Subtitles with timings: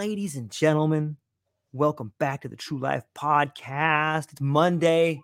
[0.00, 1.18] Ladies and gentlemen,
[1.74, 4.32] welcome back to the True Life Podcast.
[4.32, 5.20] It's Monday.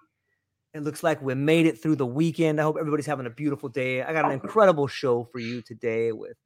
[0.74, 2.60] It looks like we made it through the weekend.
[2.60, 4.02] I hope everybody's having a beautiful day.
[4.02, 6.36] I got an incredible show for you today with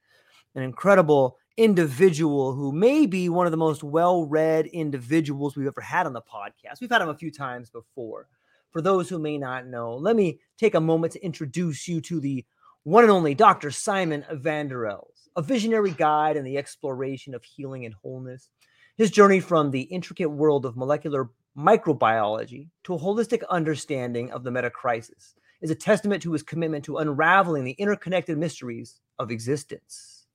[0.54, 5.80] an incredible individual who may be one of the most well read individuals we've ever
[5.80, 6.80] had on the podcast.
[6.80, 8.28] We've had him a few times before.
[8.70, 12.20] For those who may not know, let me take a moment to introduce you to
[12.20, 12.46] the
[12.84, 13.72] one and only Dr.
[13.72, 18.48] Simon van der Els, a visionary guide in the exploration of healing and wholeness.
[18.96, 24.50] His journey from the intricate world of molecular microbiology to a holistic understanding of the
[24.50, 30.26] meta crisis is a testament to his commitment to unraveling the interconnected mysteries of existence.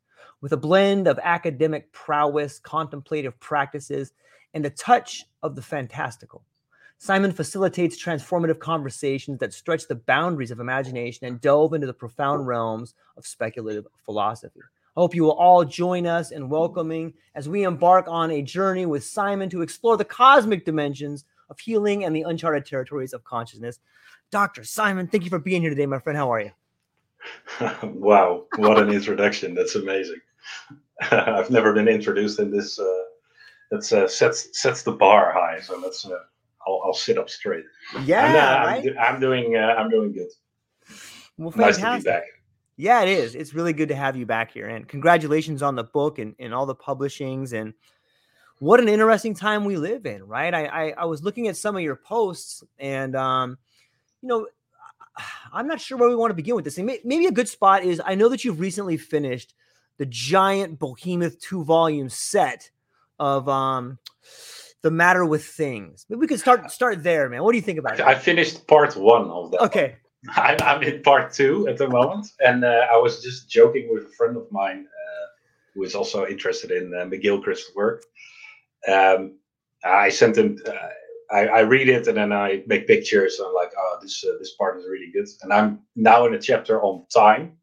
[0.42, 4.14] With a blend of academic prowess, contemplative practices,
[4.54, 6.44] and a touch of the fantastical,
[6.98, 12.48] Simon facilitates transformative conversations that stretch the boundaries of imagination and delve into the profound
[12.48, 14.62] realms of speculative philosophy.
[14.96, 18.86] I hope you will all join us in welcoming as we embark on a journey
[18.86, 23.80] with Simon to explore the cosmic dimensions of healing and the uncharted territories of consciousness.
[24.32, 24.64] Dr.
[24.64, 26.18] Simon, thank you for being here today, my friend.
[26.18, 26.52] How are you?
[27.84, 29.54] wow, what an introduction.
[29.54, 30.22] That's amazing.
[31.12, 32.80] I've never been introduced in this.
[32.80, 33.02] Uh,
[33.72, 35.60] that uh, sets sets the bar high.
[35.60, 36.06] So let's.
[36.06, 36.20] Uh,
[36.68, 37.66] I'll, I'll sit up straight.
[38.04, 38.98] Yeah, I'm, uh, right?
[39.00, 39.56] I'm, I'm doing.
[39.56, 40.30] Uh, I'm doing good.
[41.38, 42.24] Well, Nice to be back.
[42.78, 43.36] Yeah, it is.
[43.36, 44.68] It's really good to have you back here.
[44.68, 47.54] And congratulations on the book and, and all the publishings.
[47.54, 47.74] And
[48.60, 50.54] what an interesting time we live in, right?
[50.54, 53.58] I, I, I was looking at some of your posts and, um,
[54.22, 54.48] you know,
[55.54, 56.78] I'm not sure where we want to begin with this.
[56.78, 59.54] May- maybe a good spot is I know that you've recently finished
[59.98, 62.70] the giant Behemoth two volume set
[63.20, 63.98] of um,
[64.82, 66.06] The Matter with Things.
[66.10, 67.44] Maybe we could start start there, man.
[67.44, 68.02] What do you think about it?
[68.02, 69.62] I finished part one of that.
[69.62, 69.96] Okay.
[70.36, 74.06] I'm, I'm in part two at the moment, and uh, I was just joking with
[74.06, 75.26] a friend of mine uh,
[75.74, 78.04] who is also interested in uh, McGilchrist's work.
[78.88, 79.38] Um,
[79.84, 80.58] I sent him.
[80.66, 80.72] Uh,
[81.32, 83.40] I, I read it and then I make pictures.
[83.40, 85.28] And I'm like, oh, this uh, this part is really good.
[85.42, 87.58] And I'm now in a chapter on time,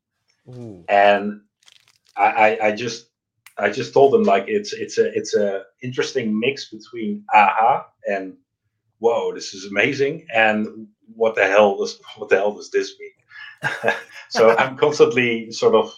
[0.49, 0.85] Ooh.
[0.89, 1.41] and
[2.17, 3.07] I, I, I just
[3.59, 8.37] I just told him like it's it's a it's a interesting mix between aha and
[9.03, 10.87] whoa, this is amazing, and
[11.17, 13.95] what the hell does what the hell does this mean?
[14.29, 15.93] so I'm constantly sort of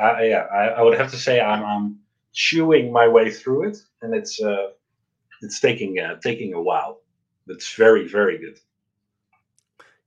[0.00, 1.98] uh, yeah, I, I would have to say I'm, I'm
[2.32, 4.68] chewing my way through it, and it's uh,
[5.42, 7.00] it's taking uh, taking a while.
[7.46, 8.58] It's very very good.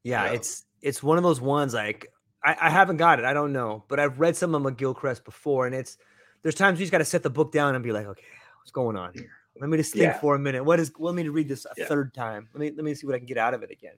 [0.03, 0.33] Yeah, Yeah.
[0.33, 2.11] it's it's one of those ones like
[2.43, 3.25] I, I haven't got it.
[3.25, 5.97] I don't know, but I've read some of McGilchrist before, and it's
[6.41, 8.71] there's times you just got to set the book down and be like, okay, what's
[8.71, 9.31] going on here?
[9.59, 10.19] Let me just think Yeah.
[10.19, 10.63] for a minute.
[10.63, 10.91] What is?
[10.97, 11.87] Let me read this a Yeah.
[11.87, 12.49] third time.
[12.53, 13.95] Let me let me see what I can get out of it again.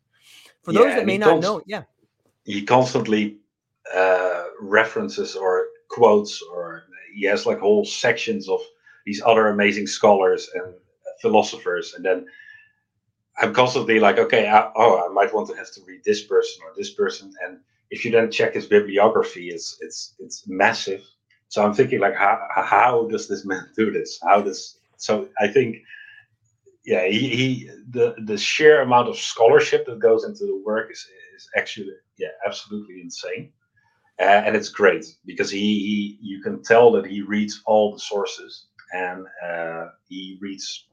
[0.64, 1.84] For Yeah, those that may not const- know, yeah,
[2.44, 3.38] he constantly
[3.94, 8.60] uh, references or quotes or he has like whole sections of
[9.06, 10.74] these other amazing scholars and
[11.22, 12.26] philosophers and then
[13.38, 16.64] i'm constantly like okay I, oh i might want to have to read this person
[16.66, 17.60] or this person and
[17.92, 21.04] if you then check his bibliography it's it's it's massive
[21.48, 25.48] so i'm thinking like how, how does this man do this how does so i
[25.48, 25.78] think
[26.86, 31.06] yeah, he, he the the sheer amount of scholarship that goes into the work is
[31.36, 33.52] is actually yeah absolutely insane,
[34.20, 38.00] uh, and it's great because he, he you can tell that he reads all the
[38.00, 40.88] sources and uh, he reads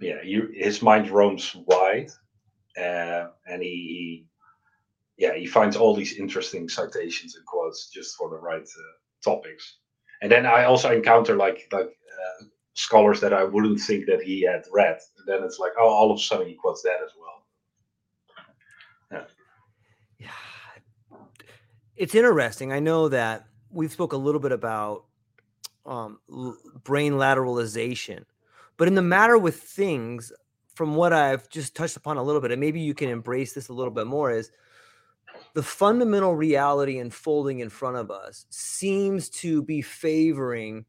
[0.00, 2.10] yeah he, his mind roams wide,
[2.78, 4.26] uh, and he, he
[5.18, 9.76] yeah he finds all these interesting citations and quotes just for the right uh, topics,
[10.22, 12.44] and then I also encounter like like uh,
[12.80, 14.98] scholars that I wouldn't think that he had read.
[15.18, 18.46] And then it's like, oh, all of a sudden he quotes that as well.
[20.18, 20.30] Yeah.
[21.10, 21.18] yeah.
[21.96, 22.72] It's interesting.
[22.72, 25.04] I know that we've spoke a little bit about
[25.84, 26.18] um,
[26.84, 28.24] brain lateralization,
[28.76, 30.32] but in the matter with things,
[30.74, 33.68] from what I've just touched upon a little bit, and maybe you can embrace this
[33.68, 34.50] a little bit more, is
[35.52, 40.86] the fundamental reality unfolding in front of us seems to be favoring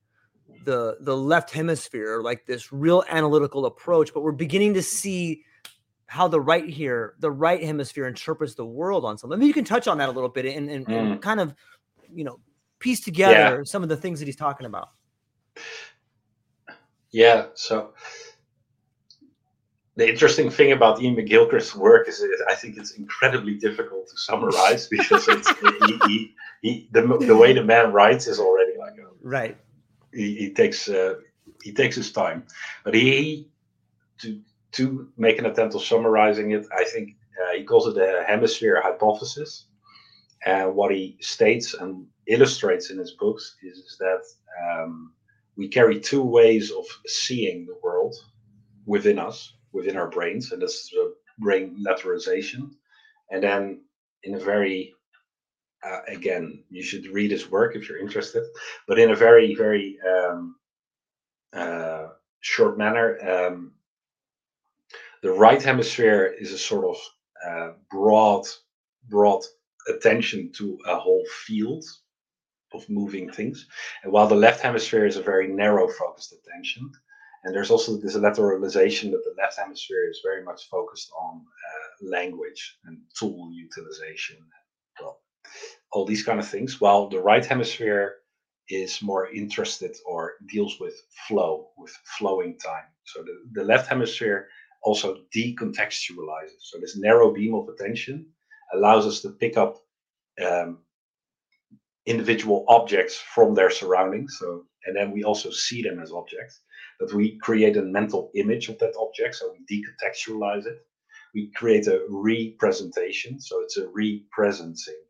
[0.63, 5.43] the the left hemisphere like this real analytical approach but we're beginning to see
[6.05, 9.65] how the right here the right hemisphere interprets the world on something maybe you can
[9.65, 10.93] touch on that a little bit and, and, mm.
[10.93, 11.55] and kind of
[12.13, 12.39] you know
[12.79, 13.63] piece together yeah.
[13.63, 14.89] some of the things that he's talking about
[17.11, 17.93] yeah so
[19.97, 24.87] the interesting thing about Iain McGilchrist's work is I think it's incredibly difficult to summarize
[24.87, 25.49] because it's,
[25.85, 29.57] he, he, he, the, the way the man writes is already like a, right
[30.13, 31.15] he, takes uh,
[31.63, 32.45] he takes his time,
[32.83, 33.49] but he
[34.21, 34.39] to
[34.73, 36.65] to make an attempt of summarizing it.
[36.77, 37.09] I think
[37.41, 39.67] uh, he calls it the hemisphere hypothesis,
[40.45, 44.23] and what he states and illustrates in his books is, is that
[44.63, 45.13] um,
[45.57, 48.15] we carry two ways of seeing the world
[48.85, 52.71] within us, within our brains, and this is a brain lateralization,
[53.31, 53.83] and then
[54.23, 54.93] in a very
[55.83, 58.43] uh, again, you should read his work if you're interested,
[58.87, 60.55] but in a very, very um,
[61.53, 62.07] uh,
[62.39, 63.17] short manner.
[63.27, 63.73] Um,
[65.23, 66.97] the right hemisphere is a sort of
[67.47, 68.45] uh, broad,
[69.09, 69.43] broad
[69.87, 71.83] attention to a whole field
[72.73, 73.67] of moving things,
[74.03, 76.91] and while the left hemisphere is a very narrow focused attention.
[77.43, 82.07] And there's also this lateralization that the left hemisphere is very much focused on uh,
[82.07, 84.37] language and tool utilization.
[85.01, 85.19] Well,
[85.91, 88.15] all these kind of things, while the right hemisphere
[88.69, 90.95] is more interested or deals with
[91.27, 92.85] flow, with flowing time.
[93.03, 94.47] So the, the left hemisphere
[94.83, 96.61] also decontextualizes.
[96.61, 98.27] So this narrow beam of attention
[98.73, 99.77] allows us to pick up
[100.43, 100.79] um,
[102.05, 104.37] individual objects from their surroundings.
[104.39, 106.61] So and then we also see them as objects,
[106.99, 109.35] but we create a mental image of that object.
[109.35, 110.79] So we decontextualize it.
[111.35, 113.39] We create a representation.
[113.39, 115.01] So it's a represencing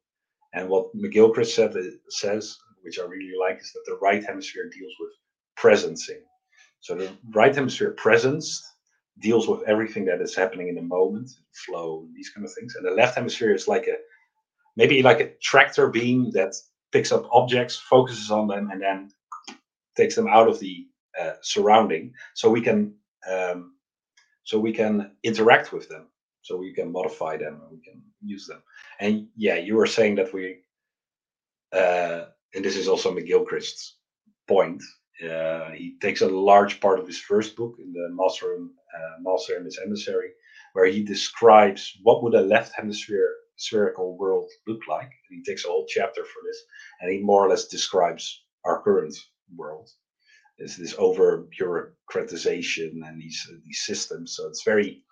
[0.54, 1.74] and what McGilchrist said,
[2.10, 5.12] says, which I really like, is that the right hemisphere deals with
[5.58, 6.22] presencing.
[6.82, 8.64] So the right hemisphere presence
[9.20, 12.76] deals with everything that is happening in the moment, flow, these kind of things.
[12.76, 13.96] And the left hemisphere is like a
[14.78, 16.56] maybe like a tractor beam that
[16.92, 19.12] picks up objects, focuses on them, and then
[19.96, 20.88] takes them out of the
[21.20, 22.94] uh, surrounding, so we can
[23.30, 23.74] um,
[24.44, 26.08] so we can interact with them
[26.42, 28.62] so we can modify them and we can use them.
[29.00, 30.60] And yeah, you were saying that we,
[31.74, 33.98] uh, and this is also McGilchrist's
[34.48, 34.82] point.
[35.24, 39.16] Uh, he takes a large part of his first book in the Master and uh,
[39.22, 40.32] Master and his Emissary,
[40.74, 45.12] where he describes what would a left hemisphere spherical world look like.
[45.30, 46.58] And he takes a whole chapter for this,
[47.00, 49.16] and he more or less describes our current
[49.56, 49.90] world.
[50.58, 54.36] This this over bureaucratization and these these systems.
[54.36, 55.04] So it's very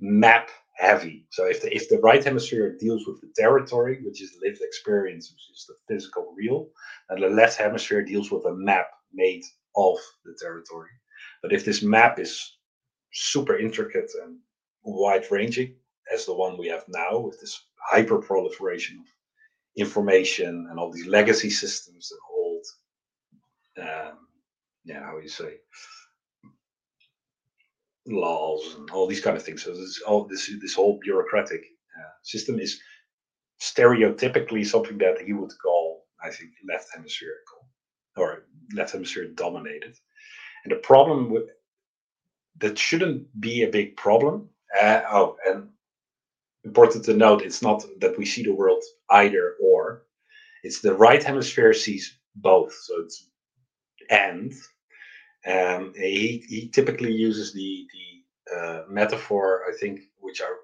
[0.00, 1.26] map heavy.
[1.30, 5.32] So if the if the right hemisphere deals with the territory, which is lived experience,
[5.32, 6.68] which is the physical real,
[7.08, 9.42] and the left hemisphere deals with a map made
[9.76, 10.90] of the territory.
[11.42, 12.58] But if this map is
[13.12, 14.38] super intricate and
[14.84, 15.74] wide ranging,
[16.12, 19.06] as the one we have now, with this hyper proliferation of
[19.76, 22.64] information and all these legacy systems that hold,
[23.78, 24.18] um,
[24.84, 25.56] yeah, how you say,
[28.06, 29.62] laws and all these kind of things.
[29.64, 31.62] So this all this this whole bureaucratic
[31.98, 32.80] uh, system is
[33.60, 37.68] stereotypically something that he would call, I think, left hemispherical
[38.16, 38.44] or
[38.74, 39.96] left hemisphere dominated.
[40.64, 41.44] And the problem with
[42.58, 44.48] that shouldn't be a big problem.
[44.80, 45.68] Uh, oh, and
[46.64, 50.02] important to note, it's not that we see the world either or.
[50.62, 52.74] It's the right hemisphere sees both.
[52.74, 53.28] So it's
[54.10, 54.52] and
[55.46, 60.56] um, he, he typically uses the the uh, metaphor, I think, which are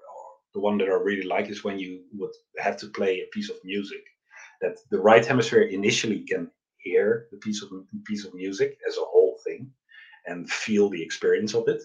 [0.53, 3.49] the one that I really like is when you would have to play a piece
[3.49, 4.03] of music,
[4.61, 7.69] that the right hemisphere initially can hear the piece of
[8.05, 9.71] piece of music as a whole thing
[10.27, 11.83] and feel the experience of it,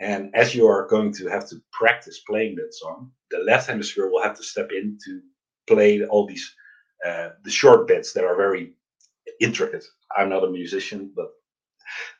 [0.00, 4.08] And as you are going to have to practice playing that song, the left hemisphere
[4.10, 5.20] will have to step in to
[5.68, 6.54] play all these
[7.06, 8.72] uh, the short bits that are very
[9.40, 9.84] intricate.
[10.16, 11.28] I'm not a musician, but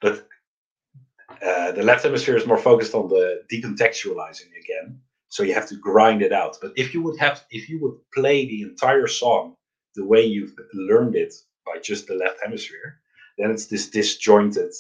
[0.01, 0.27] but
[1.45, 5.01] uh, the left hemisphere is more focused on the decontextualizing again.
[5.29, 6.59] So you have to grind it out.
[6.61, 9.55] But if you would have, if you would play the entire song
[9.95, 11.35] the way you've learned it
[11.65, 13.01] by just the left hemisphere,
[13.39, 14.73] then it's this disjointed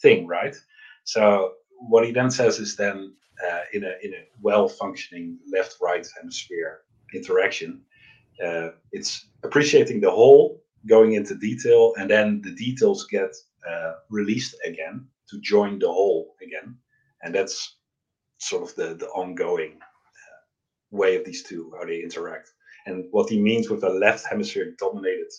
[0.00, 0.56] thing, right?
[1.04, 3.14] So what he then says is then
[3.46, 6.80] uh, in a in a well functioning left right hemisphere
[7.14, 7.82] interaction,
[8.44, 13.34] uh, it's appreciating the whole, going into detail, and then the details get
[13.68, 16.76] uh, released again to join the whole again,
[17.22, 17.76] and that's
[18.38, 20.40] sort of the the ongoing uh,
[20.90, 22.50] way of these two how they interact.
[22.86, 25.32] And what he means with a left hemisphere dominated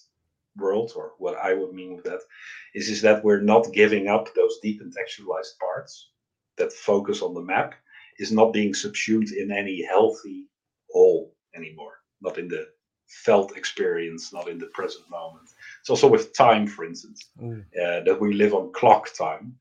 [0.57, 2.21] world, or what I would mean with that,
[2.73, 6.11] is is that we're not giving up those deep decontextualized parts
[6.57, 7.73] that focus on the map,
[8.19, 10.47] is not being subsumed in any healthy
[10.91, 12.67] whole anymore, not in the
[13.23, 15.49] felt experience, not in the present moment.
[15.79, 17.61] It's also with time, for instance, mm.
[17.61, 19.55] uh, that we live on clock time,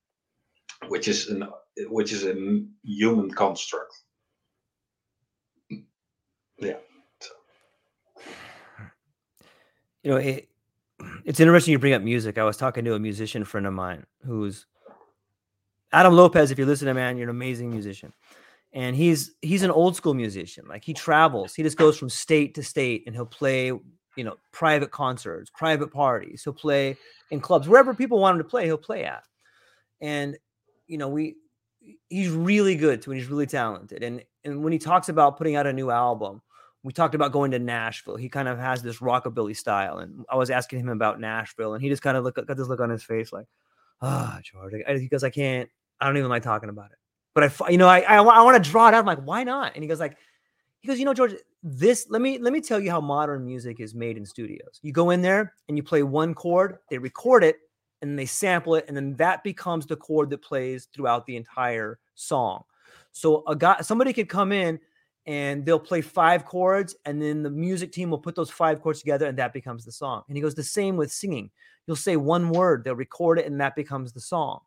[0.88, 1.48] which is an
[1.88, 2.34] which is a
[2.82, 3.94] human construct.
[6.58, 6.76] Yeah.
[7.20, 7.30] So.
[10.02, 10.48] You know, it,
[11.24, 12.38] it's interesting you bring up music.
[12.38, 14.66] I was talking to a musician friend of mine who's
[15.92, 16.50] Adam Lopez.
[16.50, 18.12] If you listen to man, you're an amazing musician,
[18.72, 20.66] and he's he's an old school musician.
[20.66, 24.36] Like he travels, he just goes from state to state, and he'll play you know
[24.52, 26.42] private concerts, private parties.
[26.44, 26.96] He'll play
[27.30, 28.64] in clubs wherever people want him to play.
[28.64, 29.24] He'll play at,
[30.00, 30.36] and
[30.86, 31.36] you know we
[32.08, 34.02] he's really good too, and he's really talented.
[34.02, 36.40] And and when he talks about putting out a new album,
[36.82, 38.16] we talked about going to Nashville.
[38.16, 41.82] He kind of has this rockabilly style, and I was asking him about Nashville, and
[41.82, 43.46] he just kind of look got this look on his face like,
[44.00, 45.68] ah, oh, George, he goes, I can't,
[46.00, 46.98] I don't even like talking about it.
[47.34, 49.00] But I, you know, I I, I want to draw it out.
[49.00, 49.74] I'm like, why not?
[49.74, 50.16] And he goes like,
[50.80, 53.80] he goes, you know, George, this let me let me tell you how modern music
[53.80, 54.80] is made in studios.
[54.82, 57.56] You go in there and you play one chord, they record it,
[58.02, 61.98] and they sample it, and then that becomes the chord that plays throughout the entire
[62.14, 62.64] song.
[63.12, 64.80] So a guy, somebody could come in
[65.26, 68.98] and they'll play five chords, and then the music team will put those five chords
[68.98, 70.22] together, and that becomes the song.
[70.26, 71.48] And he goes, the same with singing.
[71.86, 74.60] You'll say one word, they'll record it, and that becomes the song.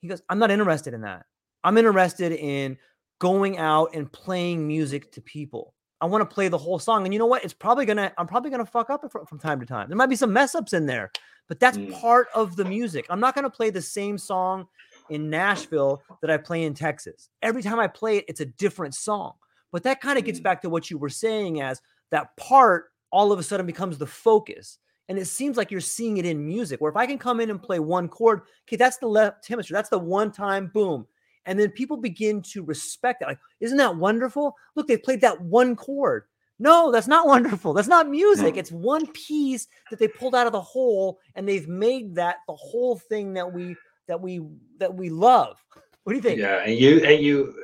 [0.00, 1.26] He goes, I'm not interested in that.
[1.68, 2.78] I'm interested in
[3.18, 5.74] going out and playing music to people.
[6.00, 7.04] I want to play the whole song.
[7.04, 7.44] And you know what?
[7.44, 9.86] It's probably gonna, I'm probably gonna fuck up from, from time to time.
[9.88, 11.12] There might be some mess ups in there,
[11.46, 11.92] but that's mm.
[12.00, 13.04] part of the music.
[13.10, 14.66] I'm not gonna play the same song
[15.10, 17.28] in Nashville that I play in Texas.
[17.42, 19.34] Every time I play it, it's a different song.
[19.70, 20.44] But that kind of gets mm.
[20.44, 21.82] back to what you were saying as
[22.12, 24.78] that part all of a sudden becomes the focus.
[25.10, 27.50] And it seems like you're seeing it in music, where if I can come in
[27.50, 29.74] and play one chord, okay, that's the left hemisphere.
[29.74, 31.06] That's the one time boom.
[31.48, 33.26] And then people begin to respect it.
[33.26, 34.54] Like, isn't that wonderful?
[34.76, 36.24] Look, they played that one chord.
[36.58, 37.72] No, that's not wonderful.
[37.72, 38.56] That's not music.
[38.56, 42.54] It's one piece that they pulled out of the whole, and they've made that the
[42.54, 43.74] whole thing that we
[44.06, 44.42] that we
[44.78, 45.56] that we love.
[46.04, 46.40] What do you think?
[46.40, 47.54] Yeah, and you and you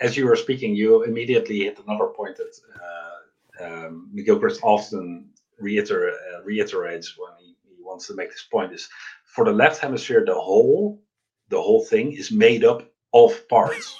[0.00, 6.12] as you were speaking, you immediately hit another point that uh, um, McGilchrist often reiter-
[6.12, 8.88] uh, reiterates when he, he, wants to make this point: is
[9.24, 11.02] for the left hemisphere, the whole,
[11.48, 13.96] the whole thing is made up of parts.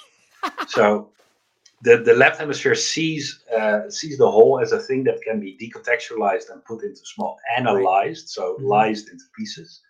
[0.67, 1.11] so
[1.83, 5.57] the, the left hemisphere sees uh, sees the whole as a thing that can be
[5.57, 9.11] decontextualized and put into small, analyzed, so mm-hmm.
[9.11, 9.81] into pieces,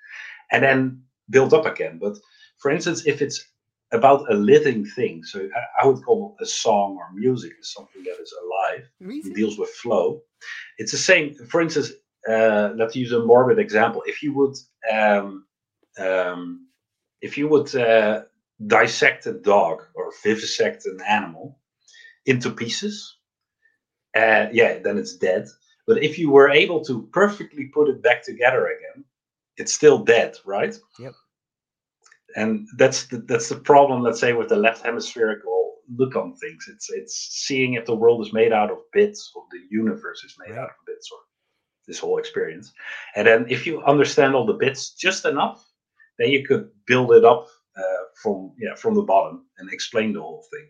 [0.52, 2.00] and then built up again.
[2.00, 2.18] But
[2.60, 3.52] for instance, if it's
[3.92, 5.24] about a living thing.
[5.24, 8.88] So I, I, would call a song or music is something that is alive.
[9.26, 10.22] It deals with flow.
[10.78, 11.34] It's the same.
[11.50, 11.92] For instance,
[12.28, 14.04] uh, let's use a morbid example.
[14.06, 14.56] If you would,
[14.92, 15.46] um,
[16.00, 16.68] um,
[17.22, 18.22] if you would uh,
[18.68, 21.60] dissect a dog or vivisect an animal
[22.26, 23.18] into pieces,
[24.16, 25.48] uh, yeah, then it's dead.
[25.88, 29.04] But if you were able to perfectly put it back together again,
[29.58, 30.76] it's still dead, right?
[31.00, 31.14] Yep
[32.36, 36.66] and that's the, that's the problem let's say with the left hemispherical look on things
[36.72, 40.36] it's it's seeing if the world is made out of bits or the universe is
[40.46, 41.18] made out of bits or
[41.88, 42.72] this whole experience
[43.16, 45.66] and then if you understand all the bits just enough
[46.18, 47.48] then you could build it up
[47.78, 50.68] uh, from yeah from the bottom and explain the whole thing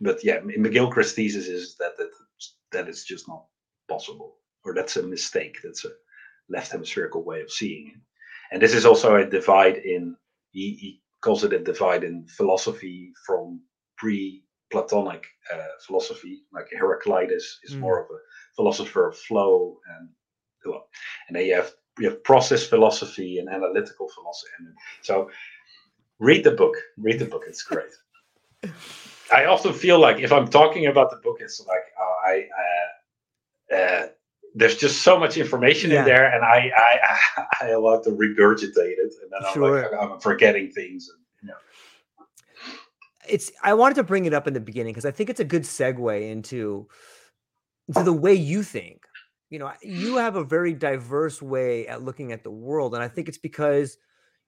[0.00, 2.10] but yeah mcgilchrist's thesis is that that
[2.72, 3.44] that is just not
[3.88, 5.90] possible or that's a mistake that's a
[6.48, 8.00] left hemispherical way of seeing it
[8.52, 10.16] and this is also a divide in
[10.52, 13.60] he, he calls it a divide in philosophy from
[13.96, 17.80] pre-Platonic uh, philosophy, like Heraclitus is mm.
[17.80, 18.18] more of a
[18.54, 20.08] philosopher of flow and
[21.28, 24.52] and then you have you have process philosophy and analytical philosophy.
[24.58, 24.68] And
[25.02, 25.30] so
[26.18, 26.76] read the book.
[26.96, 27.44] Read the book.
[27.46, 27.92] It's great.
[29.32, 32.48] I often feel like if I'm talking about the book, it's like uh, I
[33.72, 34.06] uh, uh,
[34.54, 36.00] there's just so much information Yeah.
[36.00, 40.20] in there, and I I I want to regurgitate it, and then I'm like I'm
[40.20, 41.08] forgetting things.
[41.08, 42.26] And, you know.
[43.28, 45.44] it's I wanted to bring it up in the beginning because I think it's a
[45.44, 46.88] good segue into
[47.88, 49.02] into the way you think.
[49.50, 53.08] You know, you have a very diverse way at looking at the world, and I
[53.08, 53.96] think it's because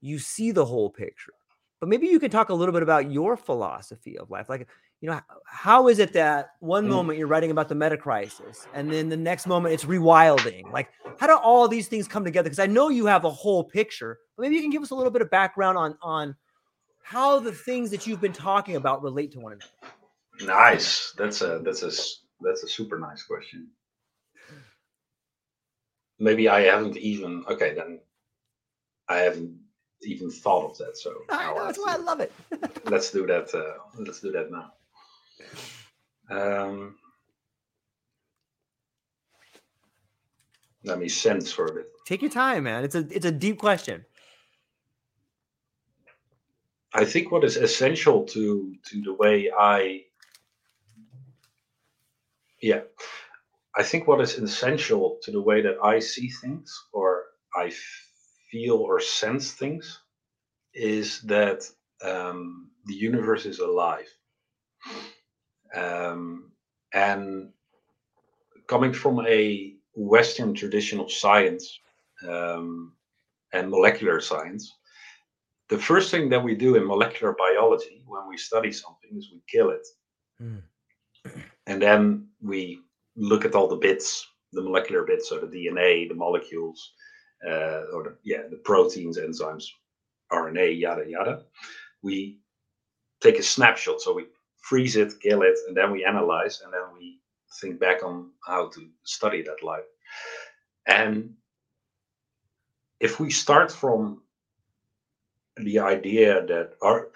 [0.00, 1.32] you see the whole picture.
[1.80, 4.48] But maybe you can talk a little bit about your philosophy of life.
[4.48, 4.66] Like,
[5.00, 6.90] you know, how is it that one Mm.
[6.90, 10.70] moment you're writing about the meta crisis, and then the next moment it's rewilding?
[10.72, 12.48] Like, how do all these things come together?
[12.48, 14.18] Because I know you have a whole picture.
[14.36, 16.34] But maybe you can give us a little bit of background on on
[17.02, 20.52] how the things that you've been talking about relate to one another.
[20.52, 21.12] Nice.
[21.12, 21.90] That's a that's a
[22.40, 23.68] that's a super nice question.
[26.18, 28.00] Maybe I haven't even okay then.
[29.08, 29.58] I haven't
[30.02, 30.96] even thought of that.
[30.96, 32.32] So I know, that's why I love it.
[32.84, 33.54] let's do that.
[33.54, 34.72] Uh, let's do that now.
[36.30, 36.96] Um,
[40.84, 41.86] let me sense for a bit.
[42.06, 42.84] Take your time, man.
[42.84, 44.04] It's a it's a deep question.
[46.94, 50.04] I think what is essential to to the way I
[52.62, 52.80] yeah
[53.76, 57.24] I think what is essential to the way that I see things or
[57.54, 57.72] I
[58.50, 60.00] feel or sense things
[60.74, 61.64] is that
[62.02, 64.08] um, the universe is alive
[65.74, 66.50] um,
[66.94, 67.50] and
[68.66, 71.78] coming from a Western traditional science
[72.26, 72.92] um,
[73.52, 74.78] and molecular science
[75.68, 79.40] the first thing that we do in molecular biology when we study something is we
[79.46, 79.86] kill it.
[80.42, 80.62] Mm.
[81.66, 82.80] And then we
[83.16, 86.92] look at all the bits, the molecular bits, so the DNA, the molecules,
[87.46, 89.64] uh, or the, yeah, the proteins, enzymes,
[90.32, 91.42] RNA, yada yada.
[92.02, 92.38] We
[93.20, 94.26] take a snapshot, so we
[94.60, 97.20] freeze it, kill it, and then we analyze, and then we
[97.60, 99.88] think back on how to study that life.
[100.86, 101.34] And
[103.00, 104.22] if we start from
[105.56, 107.10] the idea that our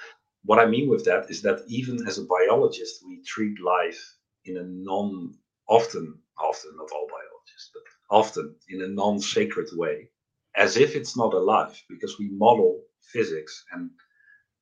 [0.45, 4.57] what I mean with that is that even as a biologist, we treat life in
[4.57, 5.35] a non
[5.69, 10.09] often, often not all biologists, but often in a non-sacred way,
[10.57, 13.91] as if it's not alive, because we model physics and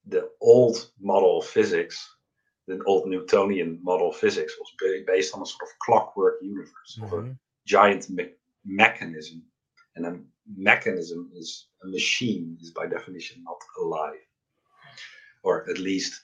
[0.07, 1.97] the old model of physics,
[2.67, 7.13] the old Newtonian model of physics was based on a sort of clockwork universe of
[7.13, 7.39] a Mhm.
[7.67, 9.43] giant me- mechanism
[9.97, 10.21] and a
[10.57, 14.21] mechanism is a machine is by definition not alive
[15.43, 16.21] or at least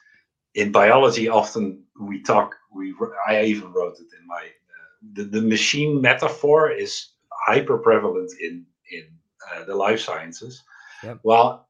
[0.55, 2.95] in biology often we talk we
[3.29, 7.13] i even wrote it in my uh, the, the machine metaphor is
[7.47, 9.05] hyper prevalent in in
[9.55, 10.63] uh, the life sciences
[11.03, 11.21] Yep.
[11.25, 11.69] well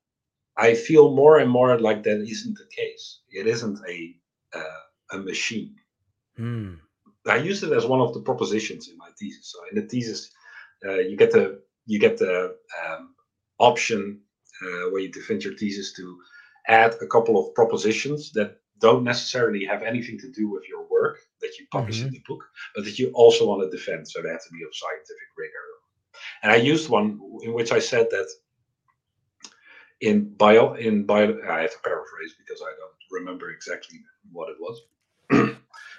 [0.57, 4.15] i feel more and more like that isn't the case it isn't a
[4.55, 4.81] uh,
[5.13, 5.75] a machine
[6.39, 6.79] Mm.
[7.27, 9.53] I use it as one of the propositions in my thesis.
[9.53, 10.31] So in the thesis,
[10.87, 13.15] uh, you get the you get the um,
[13.59, 14.21] option
[14.63, 16.19] uh, where you defend your thesis to
[16.69, 21.19] add a couple of propositions that don't necessarily have anything to do with your work
[21.41, 24.07] that you publish in the book, but that you also want to defend.
[24.09, 25.67] So they have to be of scientific rigor.
[26.43, 28.29] And I used one in which I said that
[30.01, 34.01] in bio in bio I have to paraphrase because I don't remember exactly
[34.33, 34.81] what it was.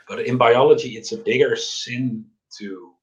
[0.07, 2.25] but in biology, it's a bigger sin
[2.59, 2.93] to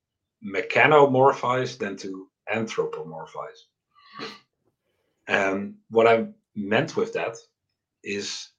[0.44, 3.66] mechanomorphize than to anthropomorphize.
[5.27, 7.37] And what I meant with that
[8.03, 8.51] is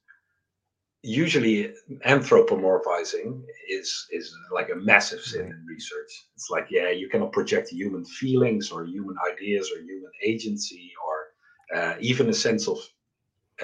[1.06, 1.72] usually
[2.04, 6.26] anthropomorphizing is is like a massive sin in research.
[6.34, 11.78] It's like yeah, you cannot project human feelings or human ideas or human agency or
[11.78, 12.78] uh, even a sense of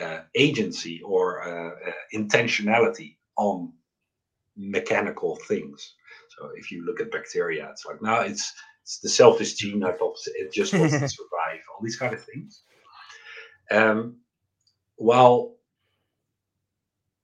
[0.01, 3.73] uh, agency or uh, uh, intentionality on
[4.57, 5.95] mechanical things.
[6.37, 8.53] So if you look at bacteria, it's like now it's
[8.83, 10.33] it's the selfish gene hypothesis.
[10.37, 11.61] It just wants to survive.
[11.75, 12.63] All these kind of things.
[13.71, 14.19] Um,
[14.97, 15.57] while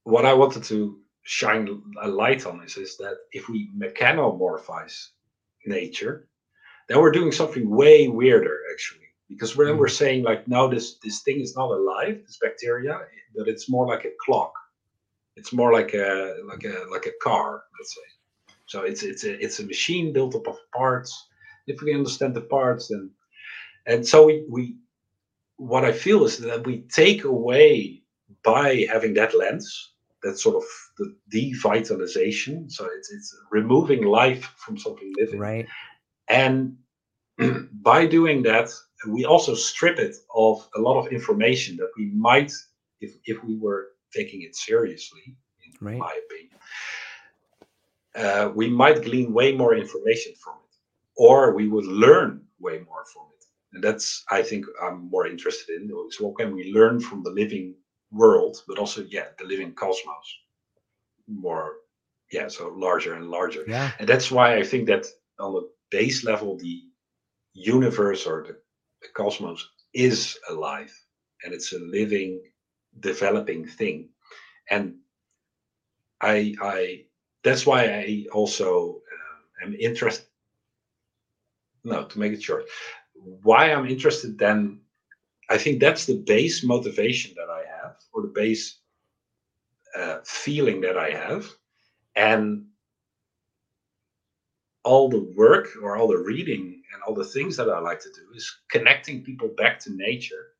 [0.08, 5.08] what I wanted to shine a light on is is that if we mechanomorphize
[5.66, 6.26] nature,
[6.88, 9.08] then we're doing something way weirder actually.
[9.28, 10.04] Because when we're mm-hmm.
[10.04, 12.94] saying like, no, this this thing is not alive, this bacteria,
[13.36, 14.54] but it's more like a clock.
[15.36, 18.08] It's more like a like a like a car, let's say.
[18.64, 21.12] So it's it's a it's a machine built up of parts.
[21.66, 23.10] If we understand the parts, then
[23.84, 24.76] and so we we
[25.56, 28.02] what I feel is that we take away
[28.42, 30.64] by having that lens, that sort of
[30.98, 32.70] the devitalization.
[32.70, 35.66] So it's it's removing life from something living, Right.
[36.28, 36.76] and
[37.72, 38.70] by doing that,
[39.06, 42.52] we also strip it of a lot of information that we might,
[43.00, 45.98] if if we were taking it seriously in right.
[45.98, 46.58] my opinion.
[48.14, 50.74] Uh, we might glean way more information from it,
[51.16, 53.44] or we would learn way more from it.
[53.72, 55.88] And that's, I think, I'm more interested in.
[56.10, 57.74] So, what can we learn from the living
[58.10, 60.38] world, but also, yeah, the living cosmos?
[61.26, 61.76] More,
[62.32, 63.64] yeah, so larger and larger.
[63.66, 63.92] Yeah.
[63.98, 65.06] And that's why I think that
[65.38, 66.82] on the base level, the
[67.54, 68.56] universe or the,
[69.02, 70.92] the cosmos is alive
[71.44, 72.40] and it's a living,
[73.00, 74.08] developing thing.
[74.70, 74.96] And
[76.20, 77.04] I, I,
[77.44, 80.26] that's why I also uh, am interested.
[81.84, 82.64] No, to make it short,
[83.42, 84.80] why I'm interested then,
[85.48, 87.57] I think that's the base motivation that I
[88.22, 88.80] the base
[89.96, 91.46] uh, feeling that I have.
[92.16, 92.64] And
[94.84, 98.08] all the work or all the reading and all the things that I like to
[98.08, 100.54] do is connecting people back to nature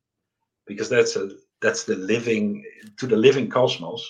[0.67, 2.63] because that's a that's the living
[2.97, 4.07] to the living cosmos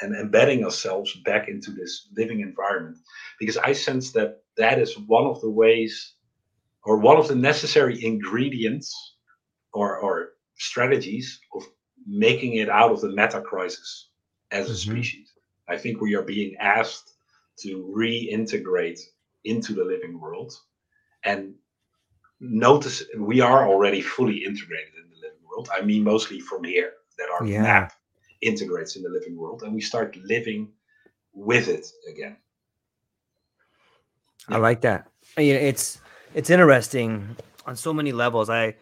[0.00, 2.96] and embedding ourselves back into this living environment
[3.40, 6.14] because i sense that that is one of the ways
[6.84, 8.94] or one of the necessary ingredients
[9.72, 11.64] or, or strategies of
[12.06, 14.08] making it out of the meta crisis
[14.50, 14.92] as a mm-hmm.
[14.92, 15.32] species
[15.68, 17.14] i think we are being asked
[17.58, 19.00] to reintegrate
[19.44, 20.52] into the living world
[21.24, 21.54] and
[22.42, 25.68] notice we are already fully integrated in the living world.
[25.72, 27.62] I mean, mostly from here, that our yeah.
[27.62, 27.92] map
[28.42, 30.72] integrates in the living world, and we start living
[31.32, 32.36] with it again.
[34.48, 35.08] I like that.
[35.36, 36.00] It's
[36.34, 38.50] it's interesting on so many levels.
[38.50, 38.74] I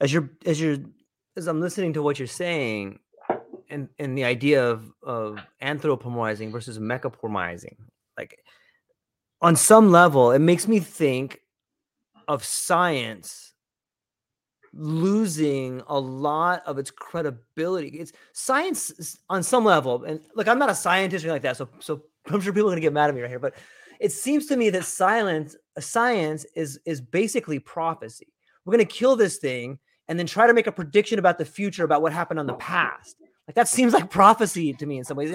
[0.00, 0.78] as you're as you're
[1.36, 2.98] as I'm listening to what you're saying,
[3.68, 7.76] and and the idea of of anthropomorphizing versus mechapomorphizing,
[8.16, 8.38] like
[9.40, 11.40] on some level, it makes me think
[12.28, 13.54] of science
[14.72, 17.88] losing a lot of its credibility.
[17.88, 21.56] It's science on some level, and look, I'm not a scientist or anything like that,
[21.56, 23.54] so so I'm sure people are gonna get mad at me right here, but
[24.00, 28.32] it seems to me that silence science is is basically prophecy.
[28.64, 29.78] We're gonna kill this thing
[30.10, 32.54] and then try to make a prediction about the future about what happened on the
[32.54, 33.16] past.
[33.46, 35.32] Like that seems like prophecy to me in some ways.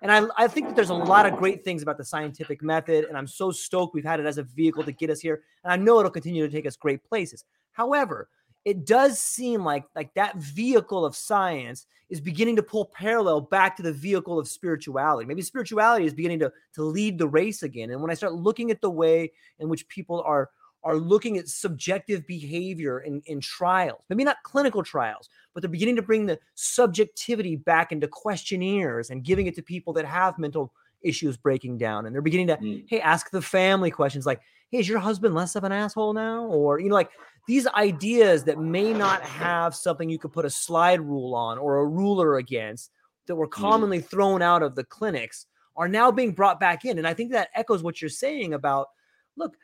[0.00, 3.04] And I, I think that there's a lot of great things about the scientific method.
[3.04, 5.42] And I'm so stoked we've had it as a vehicle to get us here.
[5.62, 7.44] And I know it'll continue to take us great places.
[7.72, 8.30] However,
[8.64, 13.76] it does seem like like that vehicle of science is beginning to pull parallel back
[13.76, 15.26] to the vehicle of spirituality.
[15.26, 17.90] Maybe spirituality is beginning to, to lead the race again.
[17.90, 20.48] And when I start looking at the way in which people are
[20.84, 25.96] are looking at subjective behavior in, in trials, maybe not clinical trials, but they're beginning
[25.96, 30.72] to bring the subjectivity back into questionnaires and giving it to people that have mental
[31.02, 32.06] issues breaking down.
[32.06, 32.84] And they're beginning to, mm.
[32.86, 36.44] hey, ask the family questions like, hey, is your husband less of an asshole now?
[36.44, 37.10] Or, you know, like
[37.48, 41.78] these ideas that may not have something you could put a slide rule on or
[41.78, 42.90] a ruler against
[43.26, 43.52] that were mm.
[43.52, 44.06] commonly mm.
[44.06, 46.98] thrown out of the clinics are now being brought back in.
[46.98, 48.88] And I think that echoes what you're saying about
[49.36, 49.56] look,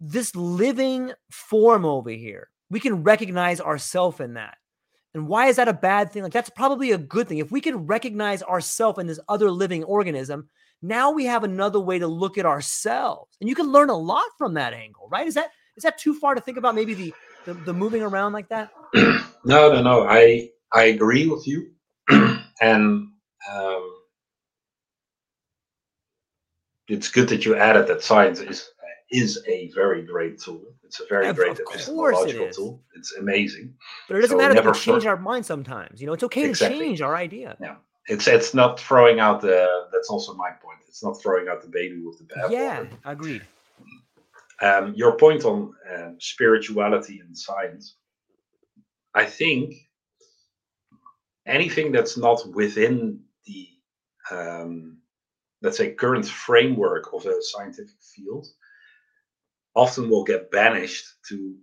[0.00, 4.56] this living form over here, we can recognize ourselves in that.
[5.14, 6.22] And why is that a bad thing?
[6.22, 7.38] Like that's probably a good thing.
[7.38, 10.48] If we can recognize ourselves in this other living organism,
[10.82, 13.36] now we have another way to look at ourselves.
[13.40, 15.26] And you can learn a lot from that angle, right?
[15.26, 17.14] Is that is that too far to think about maybe the
[17.46, 18.70] the, the moving around like that?
[18.94, 20.06] no, no, no.
[20.08, 21.70] I I agree with you.
[22.60, 23.08] and
[23.50, 23.94] um,
[26.88, 28.70] it's good that you added that science is
[29.10, 30.62] is a very great tool.
[30.84, 32.82] It's a very great epistemological it tool.
[32.94, 33.74] It's amazing.
[34.06, 36.00] But it doesn't so matter if we change our mind sometimes.
[36.00, 36.78] You know, it's okay exactly.
[36.78, 37.56] to change our idea.
[37.60, 37.76] Yeah.
[38.08, 40.78] It's it's not throwing out the that's also my point.
[40.86, 42.50] It's not throwing out the baby with the bathwater.
[42.50, 43.42] Yeah, agreed.
[44.62, 47.96] Um, your point on uh, spirituality and science,
[49.14, 49.74] I think
[51.46, 53.68] anything that's not within the
[54.30, 54.98] um,
[55.62, 58.46] let's say current framework of a scientific field
[59.78, 61.54] often will get banished to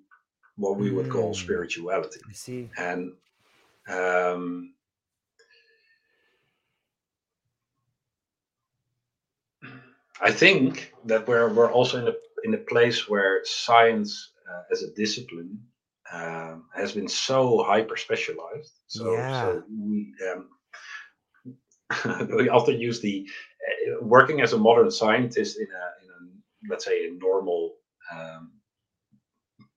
[0.55, 1.35] what we would call mm.
[1.35, 2.21] spirituality.
[2.29, 2.69] I see.
[2.77, 3.11] And
[3.89, 4.73] um,
[10.21, 14.81] I think that we're we're also in a in a place where science uh, as
[14.83, 15.59] a discipline
[16.13, 18.73] um, has been so hyper specialized.
[18.87, 19.41] So, yeah.
[19.41, 23.27] so we um, we often use the
[23.67, 27.75] uh, working as a modern scientist in a in a let's say a normal
[28.13, 28.51] um,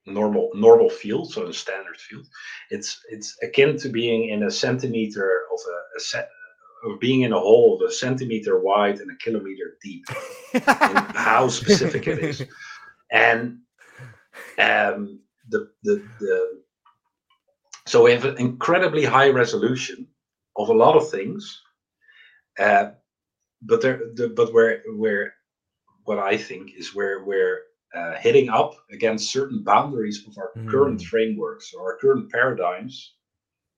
[0.07, 2.27] normal normal field, so a standard field.
[2.71, 6.29] It's it's akin to being in a centimeter of a, a set
[6.85, 10.05] of being in a hole of a centimeter wide and a kilometer deep.
[11.15, 12.45] how specific it is,
[13.13, 13.59] and
[14.59, 16.63] um, the the the
[17.87, 20.07] so we have an incredibly high resolution
[20.57, 21.63] of a lot of things,
[22.59, 22.91] Uh,
[23.63, 25.35] but there, the, but where where
[26.05, 27.61] what I think is where we're
[27.95, 30.69] uh, hitting up against certain boundaries of our mm.
[30.71, 33.15] current frameworks or our current paradigms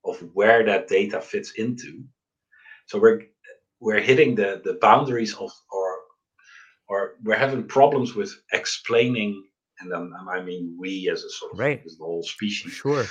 [0.04, 2.04] of where that data fits into.
[2.86, 3.22] So we're
[3.80, 5.98] we're hitting the the boundaries of or
[6.88, 9.44] or we're having problems with explaining,
[9.80, 11.82] and then I mean we as a sort of right.
[11.84, 13.06] as the whole species, sure,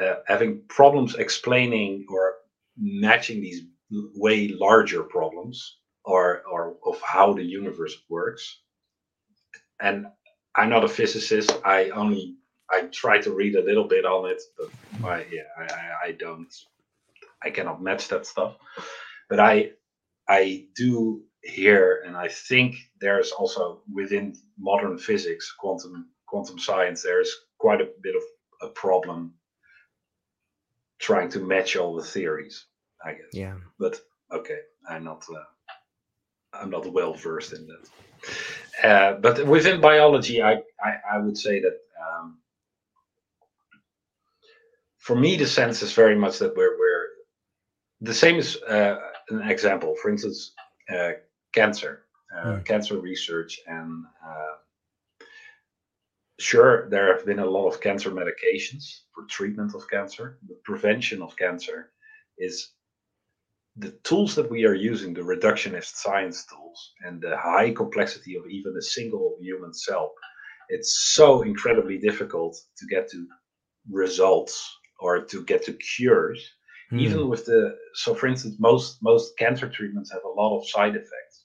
[0.00, 2.34] uh, having problems explaining or
[2.76, 3.62] matching these
[4.14, 8.60] way larger problems or or of how the universe works.
[9.80, 10.06] And
[10.58, 11.52] I'm not a physicist.
[11.64, 12.34] I only
[12.68, 16.52] I try to read a little bit on it, but I, yeah, I, I don't,
[17.42, 18.56] I cannot match that stuff.
[19.30, 19.70] But I,
[20.28, 27.32] I do hear, and I think there's also within modern physics, quantum quantum science, there's
[27.58, 28.22] quite a bit of
[28.60, 29.34] a problem
[30.98, 32.66] trying to match all the theories.
[33.02, 33.32] I guess.
[33.32, 33.54] Yeah.
[33.78, 34.00] But
[34.32, 34.58] okay,
[34.90, 35.24] I'm not.
[35.30, 35.44] Uh,
[36.52, 37.88] I'm not well versed in that.
[38.82, 42.38] Uh, but within biology, I, I, I would say that um,
[44.98, 47.06] for me, the sense is very much that we're, we're
[48.00, 48.98] the same as uh,
[49.30, 49.96] an example.
[50.00, 50.52] For instance,
[50.94, 51.12] uh,
[51.52, 52.64] cancer, mm.
[52.64, 54.54] cancer research, and uh,
[56.38, 60.38] sure, there have been a lot of cancer medications for treatment of cancer.
[60.46, 61.90] The prevention of cancer
[62.38, 62.70] is
[63.78, 68.42] the tools that we are using, the reductionist science tools, and the high complexity of
[68.50, 70.12] even a single human cell,
[70.68, 73.26] it's so incredibly difficult to get to
[73.90, 74.54] results
[75.00, 76.40] or to get to cures.
[76.92, 77.00] Mm.
[77.00, 80.96] Even with the so, for instance, most most cancer treatments have a lot of side
[80.96, 81.44] effects,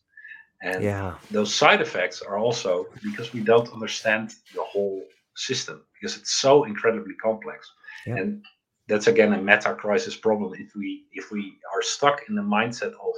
[0.61, 1.15] and yeah.
[1.31, 5.03] those side effects are also because we don't understand the whole
[5.35, 7.69] system because it's so incredibly complex.
[8.07, 8.15] Yeah.
[8.15, 8.45] And
[8.87, 10.53] that's again a meta crisis problem.
[10.59, 13.13] If we if we are stuck in the mindset of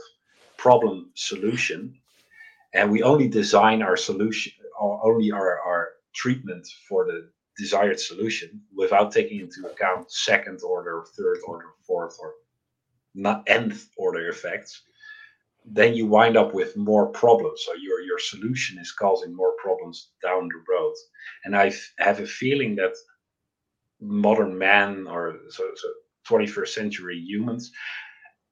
[0.58, 1.97] problem solution
[2.73, 8.62] and we only design our solution or only our, our treatment for the desired solution
[8.75, 12.34] without taking into account second order third order fourth or
[13.13, 14.82] not nth order effects
[15.65, 17.63] then you wind up with more problems.
[17.65, 20.93] So your your solution is causing more problems down the road.
[21.43, 22.93] And i have a feeling that
[24.07, 25.87] modern man or so, so
[26.27, 27.71] 21st century humans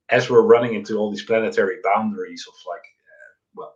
[0.09, 3.75] as we're running into all these planetary boundaries of like uh, well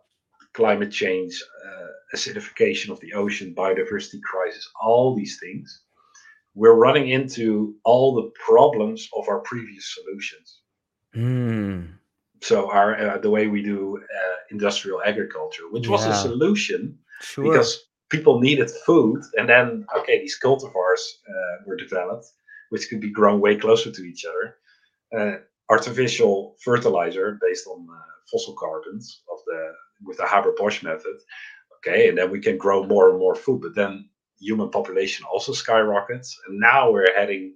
[0.54, 5.82] climate change uh, acidification of the ocean biodiversity crisis all these things
[6.54, 10.60] we're running into all the problems of our previous solutions
[11.16, 11.88] mm.
[12.40, 15.92] so our uh, the way we do uh, industrial agriculture which yeah.
[15.92, 17.44] was a solution sure.
[17.44, 22.26] because people needed food, and then okay, these cultivars uh, were developed,
[22.70, 24.56] which could be grown way closer to each other.
[25.16, 25.38] Uh,
[25.70, 29.72] artificial fertilizer based on uh, fossil carbons of the
[30.04, 31.16] with the Haber Bosch method.
[31.78, 34.08] Okay, and then we can grow more and more food, but then
[34.40, 37.54] human population also skyrockets, and now we're heading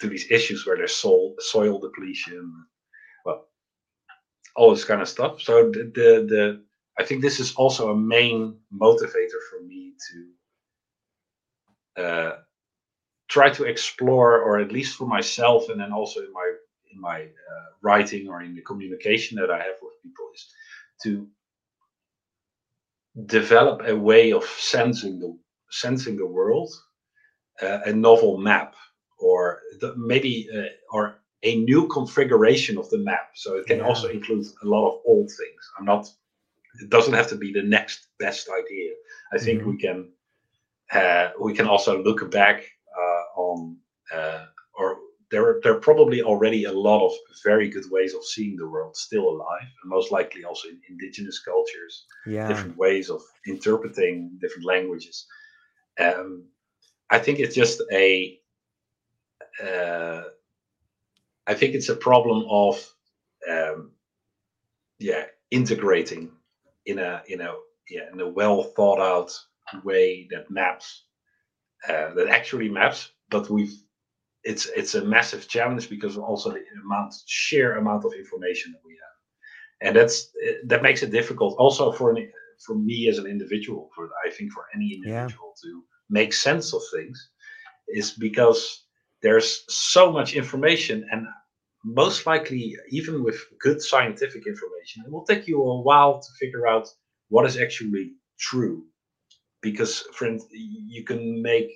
[0.00, 2.52] to these issues where there's soil soil depletion,
[3.24, 3.46] well,
[4.54, 5.40] all this kind of stuff.
[5.40, 6.64] So the the, the
[6.98, 9.94] I think this is also a main motivator for me
[11.96, 12.36] to uh,
[13.28, 16.52] try to explore, or at least for myself, and then also in my
[16.92, 20.46] in my uh, writing or in the communication that I have with people, is
[21.04, 21.28] to
[23.26, 25.38] develop a way of sensing the
[25.70, 26.70] sensing the world,
[27.62, 28.74] uh, a novel map,
[29.18, 33.30] or the, maybe uh, or a new configuration of the map.
[33.34, 33.86] So it can yeah.
[33.86, 35.62] also include a lot of old things.
[35.78, 36.08] I'm not
[36.78, 38.92] it doesn't have to be the next best idea.
[39.32, 39.70] I think mm-hmm.
[39.70, 40.08] we can
[40.92, 42.64] uh, we can also look back
[42.98, 43.76] uh, on
[44.14, 44.96] uh, or
[45.30, 47.12] there are, there are probably already a lot of
[47.44, 51.40] very good ways of seeing the world still alive, and most likely also in indigenous
[51.40, 52.48] cultures, yeah.
[52.48, 55.26] different ways of interpreting different languages.
[56.00, 56.44] Um,
[57.10, 58.38] I think it's just a
[59.62, 60.22] uh,
[61.46, 62.94] I think it's a problem of
[63.50, 63.92] um,
[64.98, 66.30] yeah integrating
[66.88, 67.52] in a in a
[67.90, 69.30] yeah in a well thought out
[69.84, 71.04] way that maps
[71.88, 73.76] uh, that actually maps but we've
[74.44, 78.92] it's it's a massive challenge because also the amount sheer amount of information that we
[78.92, 80.30] have and that's
[80.64, 82.30] that makes it difficult also for an,
[82.66, 85.70] for me as an individual for i think for any individual yeah.
[85.70, 87.30] to make sense of things
[87.88, 88.86] is because
[89.22, 91.26] there's so much information and
[91.94, 96.66] most likely, even with good scientific information, it will take you a while to figure
[96.66, 96.88] out
[97.28, 98.84] what is actually true.
[99.60, 101.70] Because, friend, you can make,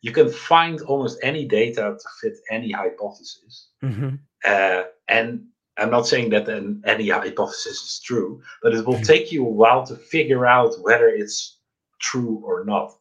[0.00, 4.16] you can find almost any data to fit any hypothesis, mm-hmm.
[4.46, 5.44] uh, and
[5.78, 9.50] I'm not saying that an, any hypothesis is true, but it will take you a
[9.50, 11.58] while to figure out whether it's
[12.00, 12.92] true or not.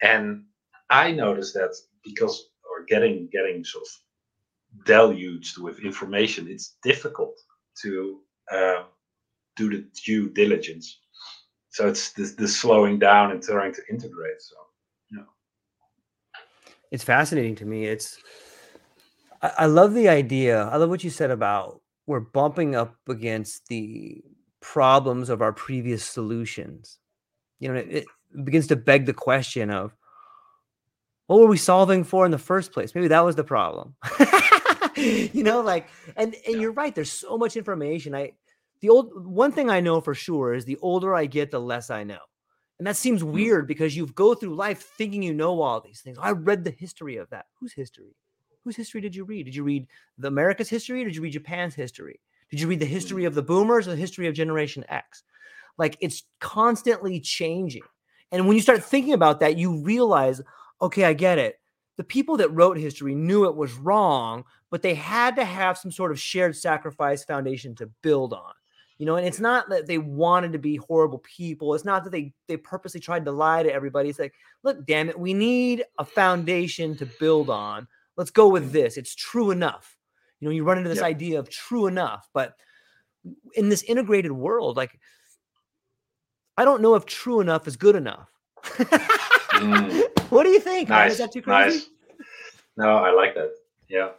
[0.00, 0.44] And
[0.88, 4.01] I noticed that because or getting getting sort of
[4.84, 7.38] deluged with information, it's difficult
[7.82, 8.82] to uh,
[9.56, 10.98] do the due diligence.
[11.70, 14.40] So it's the, the slowing down and trying to integrate.
[14.40, 14.56] So
[15.10, 15.24] yeah,
[16.90, 17.86] it's fascinating to me.
[17.86, 18.18] It's
[19.40, 20.64] I, I love the idea.
[20.64, 24.22] I love what you said about we're bumping up against the
[24.60, 26.98] problems of our previous solutions.
[27.60, 27.88] You know, it,
[28.34, 29.94] it begins to beg the question of
[31.26, 32.94] what were we solving for in the first place?
[32.94, 33.94] Maybe that was the problem.
[35.32, 36.94] you know, like, and and you're right.
[36.94, 38.14] There's so much information.
[38.14, 38.32] I
[38.80, 41.90] the old one thing I know for sure is the older I get, the less
[41.90, 42.18] I know.
[42.78, 43.30] And that seems mm.
[43.30, 46.18] weird because you go through life thinking you know all these things.
[46.20, 47.46] I read the history of that.
[47.60, 48.16] Whose history?
[48.64, 49.44] Whose history did you read?
[49.44, 49.86] Did you read
[50.18, 51.04] the America's history?
[51.04, 52.20] did you read Japan's history?
[52.50, 53.26] Did you read the history mm.
[53.28, 55.22] of the boomers or the history of Generation X?
[55.78, 57.82] Like it's constantly changing.
[58.32, 60.40] And when you start thinking about that, you realize,
[60.80, 61.60] okay, I get it.
[61.98, 65.92] The people that wrote history knew it was wrong, but they had to have some
[65.92, 68.52] sort of shared sacrifice foundation to build on.
[68.98, 71.74] You know, and it's not that they wanted to be horrible people.
[71.74, 74.08] It's not that they they purposely tried to lie to everybody.
[74.08, 78.72] It's like, look, damn it, we need a foundation to build on let's go with
[78.72, 78.96] this.
[78.96, 79.96] It's true enough.
[80.40, 81.06] You know, you run into this yep.
[81.06, 82.56] idea of true enough, but
[83.54, 84.98] in this integrated world, like
[86.56, 88.30] I don't know if true enough is good enough.
[88.64, 90.02] mm.
[90.32, 90.88] What do you think?
[90.88, 91.12] Nice.
[91.12, 91.76] Is that too crazy?
[91.76, 91.90] Nice.
[92.78, 93.50] No, I like that.
[93.86, 94.12] Yeah.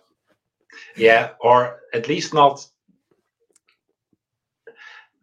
[0.95, 2.65] Yeah, or at least not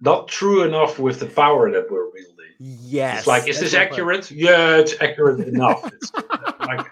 [0.00, 2.54] not true enough with the power that we're wielding.
[2.58, 3.18] Yes.
[3.18, 4.30] It's like, is this accurate?
[4.30, 5.86] Yeah, it's accurate enough.
[5.92, 6.12] It's
[6.60, 6.86] like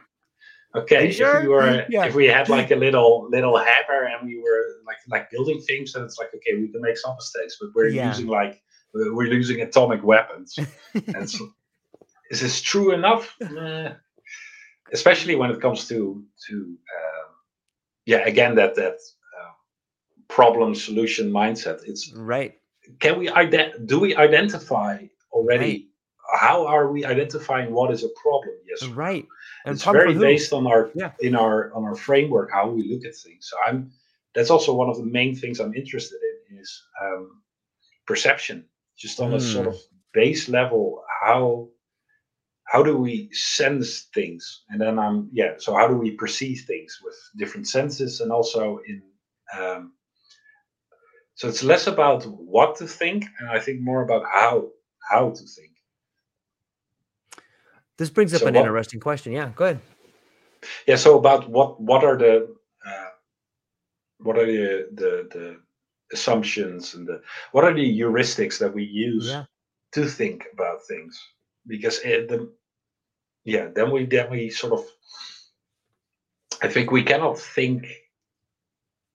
[0.74, 1.38] Okay, sure?
[1.38, 2.04] if we were yeah.
[2.04, 5.92] if we had like a little little hammer and we were like like building things,
[5.92, 8.08] then it's like okay, we can make some mistakes, but we're yeah.
[8.08, 10.58] using like we're using atomic weapons.
[11.14, 11.48] and so,
[12.30, 13.34] is this true enough?
[14.92, 17.17] Especially when it comes to to uh,
[18.10, 18.98] yeah, again that that
[19.38, 19.52] uh,
[20.28, 21.78] problem solution mindset.
[21.84, 22.54] It's right.
[23.00, 24.94] Can we ident- do we identify
[25.32, 25.72] already?
[25.72, 25.84] Right.
[26.40, 28.56] How are we identifying what is a problem?
[28.66, 28.88] Yes.
[28.88, 29.26] Right
[29.64, 31.12] and it's very based on our yeah.
[31.20, 33.48] in our on our framework how we look at things.
[33.50, 33.90] So I'm
[34.34, 37.42] that's also one of the main things I'm interested in is um,
[38.06, 38.64] perception,
[38.96, 39.36] just on mm.
[39.36, 39.72] a sort hmm.
[39.72, 39.78] of
[40.12, 41.02] base level.
[41.22, 41.68] How
[42.70, 45.54] how do we sense things, and then I'm yeah.
[45.58, 49.02] So how do we perceive things with different senses, and also in
[49.58, 49.92] um,
[51.34, 55.44] so it's less about what to think, and I think more about how how to
[55.44, 55.72] think.
[57.96, 59.32] This brings up so an what, interesting question.
[59.32, 59.80] Yeah, go ahead.
[60.86, 60.96] Yeah.
[60.96, 62.54] So about what what are the
[62.84, 63.10] uh,
[64.18, 65.56] what are the, the the
[66.12, 69.44] assumptions and the what are the heuristics that we use yeah.
[69.92, 71.18] to think about things?
[71.68, 72.50] Because it, the
[73.44, 74.84] yeah, then we then we sort of
[76.62, 77.86] I think we cannot think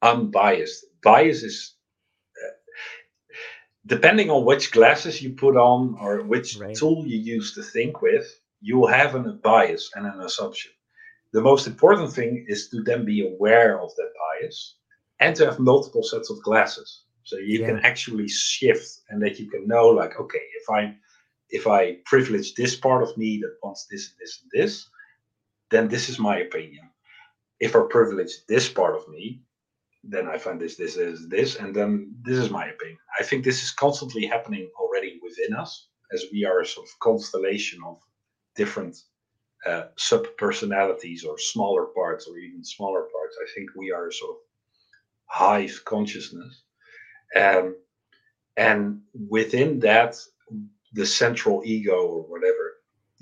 [0.01, 0.85] unbiased.
[1.03, 1.75] Bias is
[2.43, 2.53] uh,
[3.85, 6.75] depending on which glasses you put on or which right.
[6.75, 10.71] tool you use to think with you will have a bias and an assumption.
[11.33, 14.75] The most important thing is to then be aware of that bias
[15.19, 17.03] and to have multiple sets of glasses.
[17.23, 17.67] So you yeah.
[17.67, 20.95] can actually shift and that you can know like, okay, if I
[21.53, 24.89] if I privilege this part of me that wants this and this and this,
[25.69, 26.89] then this is my opinion.
[27.59, 29.43] If I privilege this part of me,
[30.03, 32.97] then I find this, this, this, this, and then this is my opinion.
[33.19, 36.99] I think this is constantly happening already within us as we are a sort of
[36.99, 37.99] constellation of
[38.55, 38.97] different
[39.67, 43.37] uh, sub personalities or smaller parts or even smaller parts.
[43.41, 44.37] I think we are a sort of
[45.27, 46.63] hive consciousness.
[47.35, 47.75] Um,
[48.57, 50.17] and within that,
[50.93, 52.73] the central ego or whatever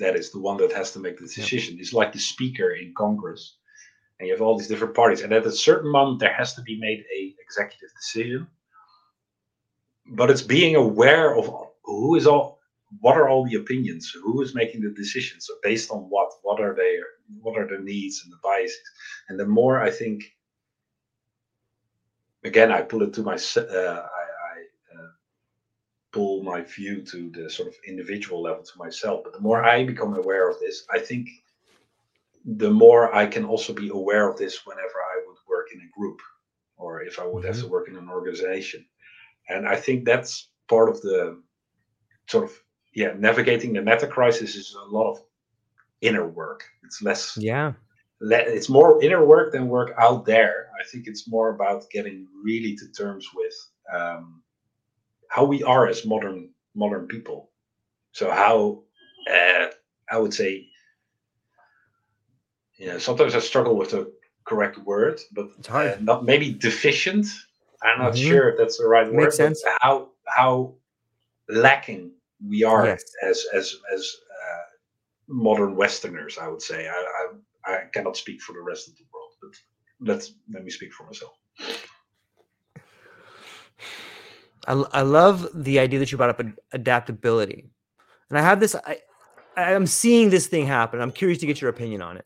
[0.01, 1.81] that is the one that has to make the decision yeah.
[1.81, 3.57] is like the speaker in Congress.
[4.19, 5.21] And you have all these different parties.
[5.21, 8.47] And at a certain moment, there has to be made a executive decision.
[10.07, 11.49] But it's being aware of
[11.83, 12.59] who is all
[12.99, 14.11] what are all the opinions?
[14.11, 15.45] Who is making the decisions?
[15.45, 16.29] So based on what?
[16.41, 17.03] What are their
[17.41, 18.81] what are the needs and the biases?
[19.29, 20.23] And the more I think,
[22.43, 24.07] again, I pull it to my uh,
[26.11, 29.21] pull my view to the sort of individual level to myself.
[29.23, 31.29] But the more I become aware of this, I think
[32.45, 35.99] the more I can also be aware of this whenever I would work in a
[35.99, 36.19] group
[36.77, 37.53] or if I would mm-hmm.
[37.53, 38.85] have to work in an organization.
[39.49, 41.41] And I think that's part of the
[42.27, 42.51] sort of
[42.93, 45.19] yeah, navigating the meta crisis is a lot of
[46.01, 46.63] inner work.
[46.83, 47.73] It's less yeah
[48.21, 50.69] it's more inner work than work out there.
[50.79, 53.53] I think it's more about getting really to terms with
[53.93, 54.43] um,
[55.31, 57.51] how we are as modern modern people.
[58.13, 58.83] So how
[59.31, 59.67] uh,
[60.11, 60.67] I would say,
[62.77, 64.11] you know, sometimes I struggle with the
[64.45, 65.91] correct word, but it's hard.
[65.91, 67.27] Uh, not maybe deficient.
[67.83, 68.27] I'm not Mhm.
[68.29, 69.15] sure if that's the right word.
[69.23, 69.63] Makes sense.
[69.81, 70.75] How how
[71.49, 72.13] lacking
[72.51, 73.03] we are Yes.
[73.23, 74.01] as as as
[74.43, 74.63] uh,
[75.27, 76.89] modern Westerners, I would say.
[76.89, 79.53] I, I I cannot speak for the rest of the world, but
[80.09, 81.33] let's let me speak for myself.
[84.67, 87.69] I, I love the idea that you brought up ad- adaptability.
[88.29, 88.99] And I have this, I,
[89.57, 91.01] I'm seeing this thing happen.
[91.01, 92.25] I'm curious to get your opinion on it.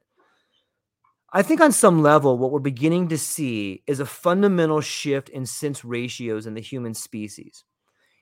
[1.34, 5.46] I think on some level, what we're beginning to see is a fundamental shift in
[5.46, 7.66] sense ratios in the human species.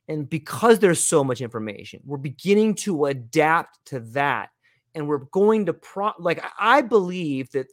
[0.08, 4.50] And because there's so much information, we're beginning to adapt to that.
[4.96, 7.68] And we're going to, pro- like, I believe that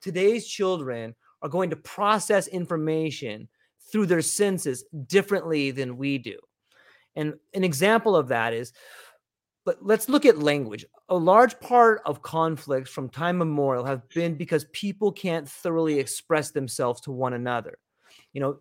[0.00, 3.48] today's children are going to process information
[3.90, 6.36] through their senses differently than we do.
[7.14, 8.72] And an example of that is,
[9.64, 10.84] but let's look at language.
[11.08, 16.50] A large part of conflicts from time immemorial have been because people can't thoroughly express
[16.50, 17.78] themselves to one another.
[18.32, 18.60] You know,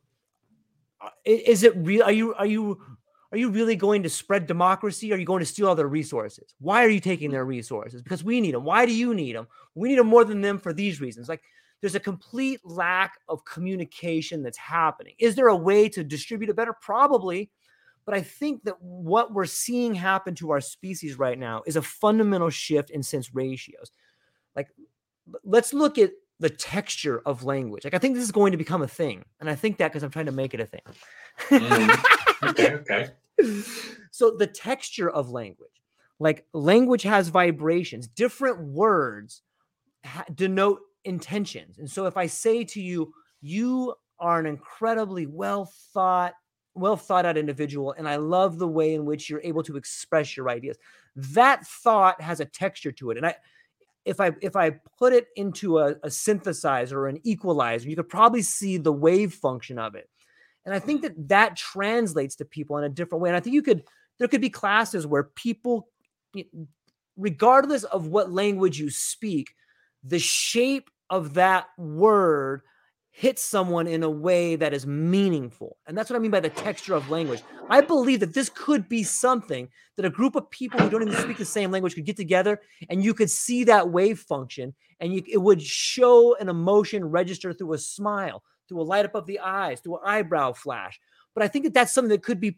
[1.02, 2.04] uh, is it real?
[2.04, 2.82] Are you are you
[3.32, 5.12] are you really going to spread democracy?
[5.12, 6.56] Are you going to steal all their resources?
[6.60, 8.02] Why are you taking their resources?
[8.02, 8.64] Because we need them.
[8.64, 9.48] Why do you need them?
[9.74, 11.28] We need them more than them for these reasons.
[11.28, 11.42] Like
[11.82, 15.14] there's a complete lack of communication that's happening.
[15.20, 16.74] Is there a way to distribute it better?
[16.82, 17.50] Probably.
[18.06, 21.82] But I think that what we're seeing happen to our species right now is a
[21.82, 23.92] fundamental shift in sense ratios.
[24.56, 24.70] Like,
[25.44, 27.84] let's look at the texture of language.
[27.84, 29.26] Like, I think this is going to become a thing.
[29.40, 30.82] And I think that because I'm trying to make it a thing.
[31.50, 32.50] Mhm.
[32.50, 33.10] Okay, okay.
[34.12, 35.70] so the texture of language
[36.20, 39.42] like language has vibrations different words
[40.06, 41.78] ha- denote intentions.
[41.80, 46.34] And so if i say to you you are an incredibly well thought
[46.74, 50.36] well thought out individual and i love the way in which you're able to express
[50.36, 50.78] your ideas
[51.16, 53.18] that thought has a texture to it.
[53.18, 53.36] And i
[54.04, 58.10] if i if i put it into a, a synthesizer or an equalizer you could
[58.10, 60.10] probably see the wave function of it.
[60.66, 63.30] And I think that that translates to people in a different way.
[63.30, 63.84] And I think you could,
[64.18, 65.88] there could be classes where people,
[67.16, 69.54] regardless of what language you speak,
[70.04, 72.62] the shape of that word
[73.12, 75.78] hits someone in a way that is meaningful.
[75.88, 77.42] And that's what I mean by the texture of language.
[77.70, 81.22] I believe that this could be something that a group of people who don't even
[81.22, 85.14] speak the same language could get together and you could see that wave function and
[85.14, 89.26] you, it would show an emotion register through a smile through a light up of
[89.26, 91.00] the eyes, through an eyebrow flash.
[91.34, 92.58] But I think that that's something that could be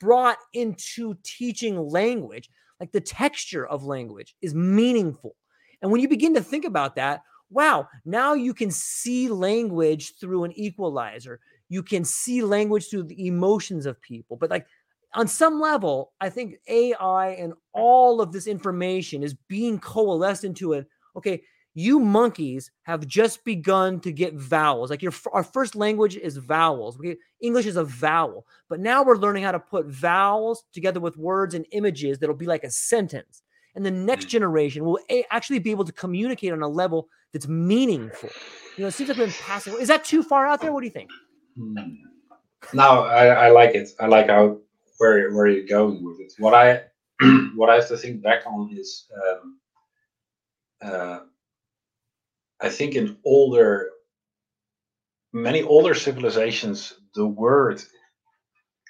[0.00, 2.50] brought into teaching language.
[2.80, 5.36] Like the texture of language is meaningful.
[5.80, 10.44] And when you begin to think about that, wow, now you can see language through
[10.44, 11.40] an equalizer.
[11.68, 14.36] You can see language through the emotions of people.
[14.36, 14.66] But like
[15.14, 20.74] on some level, I think AI and all of this information is being coalesced into
[20.74, 20.84] a
[21.16, 21.42] okay,
[21.74, 24.90] you monkeys have just begun to get vowels.
[24.90, 26.98] Like your our first language is vowels.
[26.98, 31.16] We, English is a vowel, but now we're learning how to put vowels together with
[31.16, 33.42] words and images that'll be like a sentence.
[33.76, 37.46] And the next generation will a- actually be able to communicate on a level that's
[37.46, 38.30] meaningful.
[38.76, 39.74] You know, it seems like we've been passing.
[39.78, 40.72] Is that too far out there?
[40.72, 41.10] What do you think?
[41.56, 41.76] Hmm.
[42.72, 43.90] No, I, I like it.
[44.00, 44.58] I like how
[44.98, 46.32] where where you're going with it.
[46.38, 46.82] What I
[47.54, 49.58] what I have to think back on is um,
[50.82, 51.18] uh,
[52.60, 53.90] I think in older
[55.32, 57.82] many older civilizations the word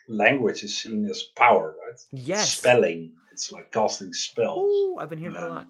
[0.08, 2.00] language is seen as power, right?
[2.12, 2.58] Yes.
[2.58, 3.12] Spelling.
[3.36, 4.56] It's like casting spells.
[4.58, 5.66] Oh, I've been hearing that a lot.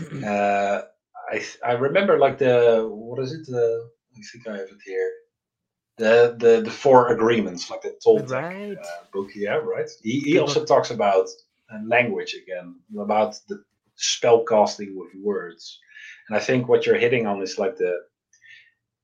[0.00, 0.80] Um, uh,
[1.30, 3.46] I I remember like the what is it?
[3.46, 3.88] The
[4.18, 5.12] I think I have it here.
[5.98, 8.76] The the the four agreements, like the Toltec Right.
[8.76, 9.30] uh, book.
[9.36, 9.88] Yeah, right.
[10.02, 11.28] He, he also talks about
[11.72, 13.62] uh, language again, about the
[13.94, 15.78] spell casting with words.
[16.28, 17.92] And I think what you're hitting on is like the.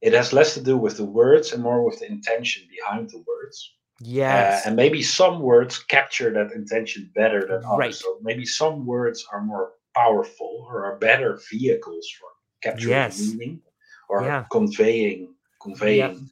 [0.02, 3.22] It has less to do with the words and more with the intention behind the
[3.30, 3.72] words.
[4.00, 4.64] Yes.
[4.64, 7.78] Uh, and maybe some words capture that intention better than others.
[7.78, 7.94] Right.
[7.94, 12.28] So maybe some words are more powerful or are better vehicles for
[12.62, 13.20] capturing Yes.
[13.32, 13.62] meaning
[14.08, 14.44] or Yeah.
[14.50, 16.30] conveying conveying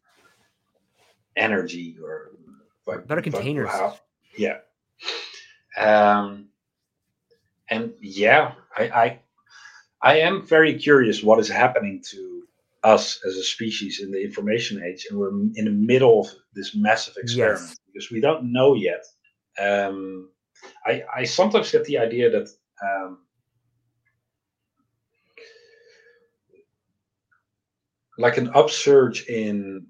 [1.36, 2.30] energy or
[2.86, 3.70] like- Better containers.
[3.70, 3.98] how-
[4.36, 4.58] yeah.
[5.76, 6.50] Um,
[7.70, 9.20] and yeah, I, I
[10.02, 12.46] I am very curious what is happening to
[12.84, 16.74] us as a species in the information age, and we're in the middle of this
[16.74, 17.76] massive experiment Yes.
[17.86, 19.04] because we don't know yet.
[19.58, 20.30] Um,
[20.86, 22.48] I I sometimes get the idea that
[22.82, 23.18] um,
[28.18, 29.86] like an upsurge in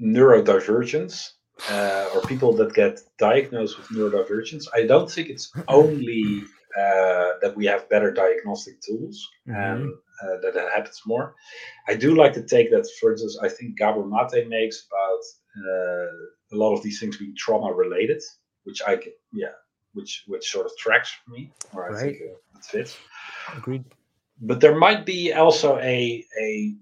[0.00, 1.30] neurodivergence
[1.70, 4.66] uh, or people that get diagnosed with neurodivergence.
[4.74, 6.42] I don't think it's only
[6.76, 9.60] uh, that we have better diagnostic tools mm-hmm.
[9.60, 11.34] and uh, that it happens more.
[11.88, 15.22] I do like to take that, for instance, I think Gabor Mate makes about
[15.58, 16.12] uh,
[16.52, 18.22] a lot of these things being trauma related,
[18.64, 19.54] which I can, yeah,
[19.94, 22.96] which which sort of tracks for me, or I think uh, it fits.
[23.56, 23.84] Agreed.
[24.40, 26.74] But there might be also a a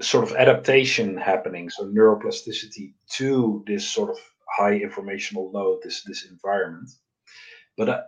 [0.00, 4.18] sort of adaptation happening, so neuroplasticity to this sort of
[4.48, 6.90] high informational load, this this environment.
[7.76, 8.02] But uh,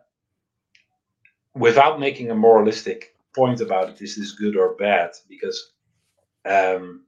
[1.54, 5.10] without making a moralistic point about it, is this good or bad?
[5.28, 5.72] Because
[6.44, 7.04] um,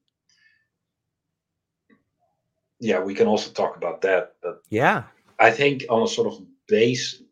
[2.80, 4.34] yeah, we can also talk about that.
[4.42, 5.04] But yeah,
[5.38, 7.22] I think on a sort of base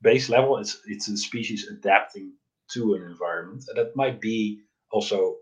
[0.00, 2.32] base level, it's it's a species adapting
[2.72, 5.36] to an environment, and that might be also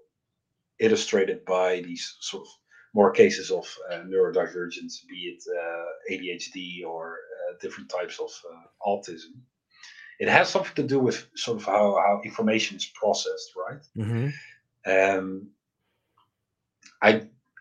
[0.81, 2.49] illustrated by these sort of
[2.95, 8.89] more cases of uh, neurodivergence, be it uh, ADHD or uh, different types of uh,
[8.91, 9.41] autism.
[10.23, 13.83] It has something to do with sort of how, how information is processed, right?
[13.99, 14.29] Mm-hmm.
[14.93, 15.49] Um,
[17.03, 17.11] I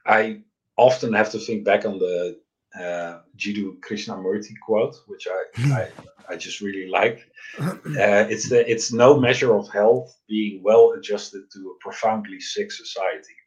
[0.06, 0.42] I
[0.78, 2.38] often have to think back on the
[2.80, 5.42] uh, Jiddu Krishnamurti quote, which I,
[5.82, 5.88] I,
[6.30, 7.18] I just really like.
[8.06, 12.72] Uh, it's the it's no measure of health being well adjusted to a profoundly sick
[12.72, 13.38] society.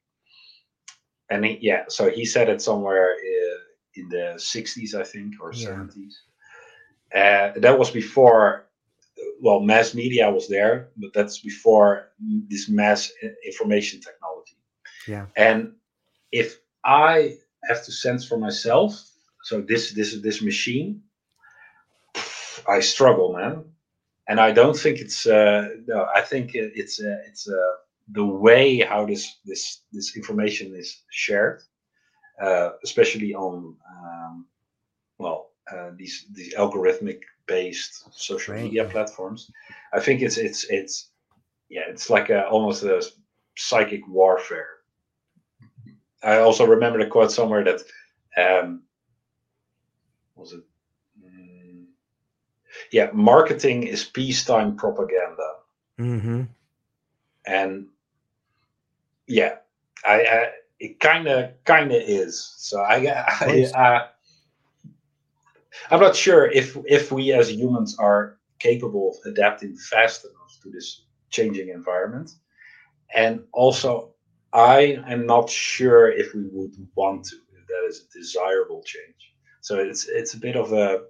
[1.31, 3.59] And he, yeah, so he said it somewhere uh,
[3.95, 5.69] in the 60s, I think, or yeah.
[5.69, 6.15] 70s.
[7.15, 8.67] Uh, that was before,
[9.45, 12.09] well, mass media was there, but that's before
[12.49, 13.13] this mass
[13.45, 14.57] information technology.
[15.07, 15.27] Yeah.
[15.37, 15.75] And
[16.33, 17.37] if I
[17.69, 18.91] have to sense for myself,
[19.43, 21.03] so this this this machine,
[22.67, 23.65] I struggle, man,
[24.29, 25.27] and I don't think it's.
[25.27, 27.75] Uh, no, I think it's uh, it's uh,
[28.13, 31.61] the way how this this this information is shared,
[32.43, 34.47] uh, especially on um,
[35.19, 38.65] well uh, these these algorithmic based social right.
[38.65, 39.51] media platforms.
[39.93, 41.11] I think it's it's it's
[41.69, 43.05] yeah, it's like a, almost a
[43.57, 44.69] psychic warfare.
[46.23, 47.81] I also remember the quote somewhere that
[48.37, 48.83] um,
[50.35, 50.63] was it?
[51.23, 51.87] Mm,
[52.91, 55.53] yeah, marketing is peacetime propaganda.
[55.99, 56.43] Mm-hmm.
[57.47, 57.89] And
[59.27, 59.57] yeah,
[60.05, 62.55] I, I it kind of kind of is.
[62.59, 64.09] So I, I, I
[65.91, 70.71] I'm not sure if if we as humans are capable of adapting fast enough to
[70.71, 72.31] this changing environment,
[73.15, 74.15] and also
[74.53, 77.37] I am not sure if we would want to.
[77.37, 79.35] If that is a desirable change.
[79.61, 81.05] So it's it's a bit of a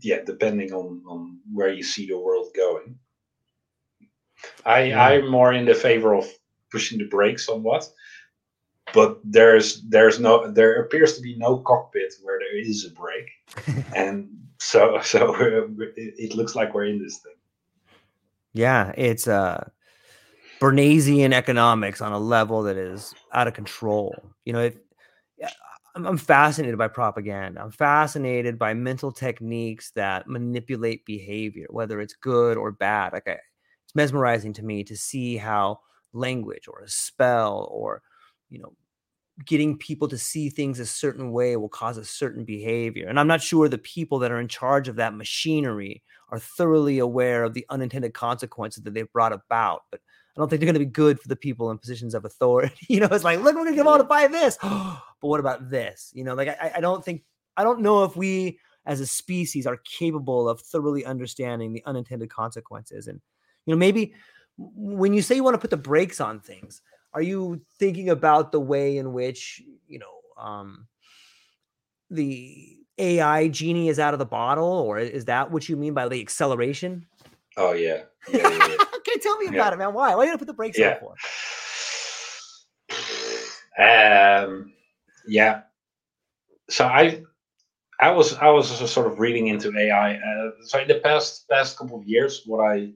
[0.00, 2.98] yeah, depending on on where you see the world going.
[4.64, 5.04] I yeah.
[5.04, 6.26] I'm more in the favor of
[6.70, 7.88] pushing the brakes somewhat,
[8.94, 13.84] but there's there's no there appears to be no cockpit where there is a brake,
[13.94, 14.28] and
[14.58, 17.34] so so it, it looks like we're in this thing.
[18.52, 19.68] Yeah, it's uh
[20.60, 24.14] Bernaysian economics on a level that is out of control.
[24.44, 24.86] You know, it,
[25.96, 27.60] I'm, I'm fascinated by propaganda.
[27.62, 33.12] I'm fascinated by mental techniques that manipulate behavior, whether it's good or bad.
[33.12, 33.38] Like I,
[33.84, 35.80] it's mesmerizing to me to see how
[36.12, 38.02] language or a spell or
[38.50, 38.72] you know
[39.44, 43.06] getting people to see things a certain way will cause a certain behavior.
[43.06, 46.98] And I'm not sure the people that are in charge of that machinery are thoroughly
[46.98, 49.82] aware of the unintended consequences that they've brought about.
[49.90, 50.00] But
[50.36, 52.74] I don't think they're going to be good for the people in positions of authority.
[52.88, 54.56] You know, it's like, look, we're going to give all to buy this.
[54.62, 56.12] but what about this?
[56.14, 57.22] You know, like I, I don't think,
[57.56, 62.30] I don't know if we as a species are capable of thoroughly understanding the unintended
[62.30, 63.06] consequences.
[63.06, 63.20] And,
[63.66, 64.14] you know, maybe
[64.56, 66.80] when you say you want to put the brakes on things,
[67.16, 70.86] are you thinking about the way in which, you know, um,
[72.10, 76.08] the AI genie is out of the bottle, or is that what you mean by
[76.08, 77.06] the acceleration?
[77.56, 78.02] Oh yeah.
[78.28, 78.76] yeah, yeah, yeah.
[78.96, 79.94] okay, tell me about it, man.
[79.94, 80.14] Why?
[80.14, 81.14] Why are you put the brakes on for?
[83.82, 84.74] Um.
[85.26, 85.62] Yeah.
[86.68, 87.22] So I,
[87.98, 90.16] I was I was sort of reading into AI.
[90.16, 92.92] Uh, so in the past past couple of years, what I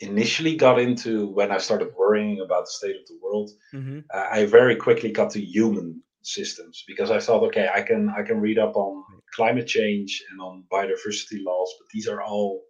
[0.00, 4.00] initially got into when I started worrying about the state of the world, mm-hmm.
[4.12, 8.22] uh, I very quickly got to human systems because I thought, okay, I can I
[8.22, 12.62] can read up on climate change and on biodiversity laws, but these are all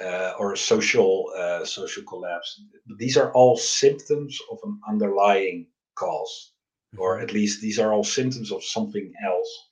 [0.00, 2.62] uh, or social uh, social collapse.
[2.98, 6.52] These are all symptoms of an underlying because
[6.94, 7.02] mm-hmm.
[7.02, 9.68] or at least these are all symptoms of something else.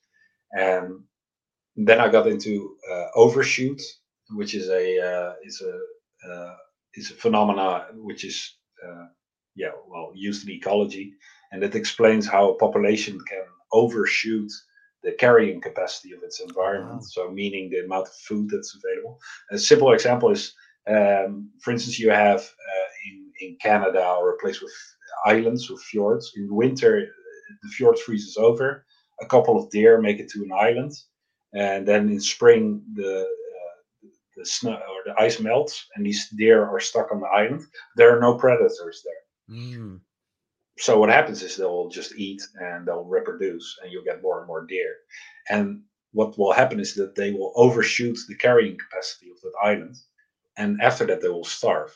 [0.52, 1.00] And
[1.76, 3.80] then I got into uh, overshoot,
[4.30, 5.78] which is a uh, is a
[6.30, 6.54] uh,
[6.94, 8.56] is a phenomena which is
[8.86, 9.06] uh,
[9.56, 11.14] yeah, well, used in ecology,
[11.50, 14.50] and it explains how a population can overshoot
[15.02, 17.00] the carrying capacity of its environment.
[17.00, 17.06] Wow.
[17.08, 19.18] So, meaning the amount of food that's available.
[19.50, 20.52] A simple example is,
[20.86, 24.72] um, for instance, you have uh, in in Canada or a place with
[25.24, 26.32] islands with fjords.
[26.36, 27.06] In winter,
[27.62, 28.84] the fjord freezes over.
[29.22, 30.92] A couple of deer make it to an island,
[31.54, 33.26] and then in spring the
[34.36, 37.62] the snow or the ice melts, and these deer are stuck on the island.
[37.96, 39.56] There are no predators there.
[39.58, 40.00] Mm.
[40.78, 44.46] So what happens is they'll just eat and they'll reproduce, and you'll get more and
[44.46, 44.94] more deer.
[45.48, 45.82] And
[46.12, 49.96] what will happen is that they will overshoot the carrying capacity of that island,
[50.56, 51.94] and after that they will starve.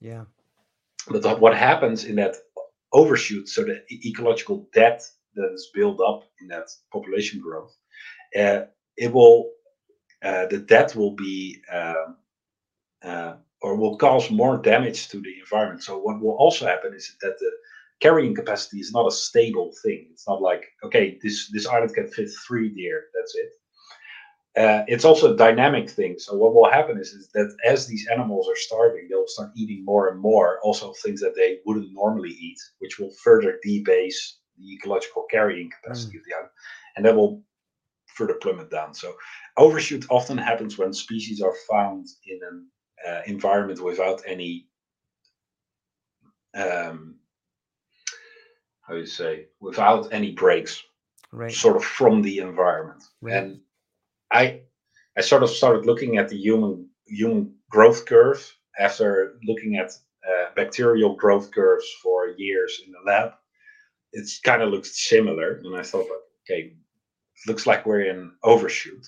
[0.00, 0.24] Yeah.
[1.08, 2.36] But what happens in that
[2.92, 5.02] overshoot, so the ecological debt
[5.34, 7.76] that is built up in that population growth,
[8.38, 8.62] uh,
[8.96, 9.50] it will
[10.24, 12.16] uh, that debt will be um,
[13.02, 15.82] uh, or will cause more damage to the environment.
[15.82, 17.50] So what will also happen is that the
[18.00, 20.08] carrying capacity is not a stable thing.
[20.10, 23.04] It's not like okay, this this island can fit three deer.
[23.14, 23.50] That's it.
[24.56, 26.18] Uh, it's also a dynamic thing.
[26.18, 29.84] So what will happen is, is that as these animals are starving, they'll start eating
[29.84, 34.72] more and more, also things that they wouldn't normally eat, which will further debase the
[34.72, 36.20] ecological carrying capacity mm.
[36.20, 36.50] of the island,
[36.96, 37.42] and that will
[38.06, 38.94] further plummet down.
[38.94, 39.14] So
[39.56, 42.66] overshoot often happens when species are found in an
[43.06, 44.66] uh, environment without any
[46.54, 47.16] um,
[48.82, 50.82] how you say without any breaks
[51.32, 51.52] right.
[51.52, 53.36] sort of from the environment right.
[53.36, 53.60] and
[54.32, 54.62] I
[55.16, 59.92] I sort of started looking at the human human growth curve after looking at
[60.28, 63.32] uh, bacterial growth curves for years in the lab.
[64.12, 66.06] It's kind of looked similar, and I thought,
[66.42, 66.74] okay,
[67.46, 69.06] looks like we're in overshoot.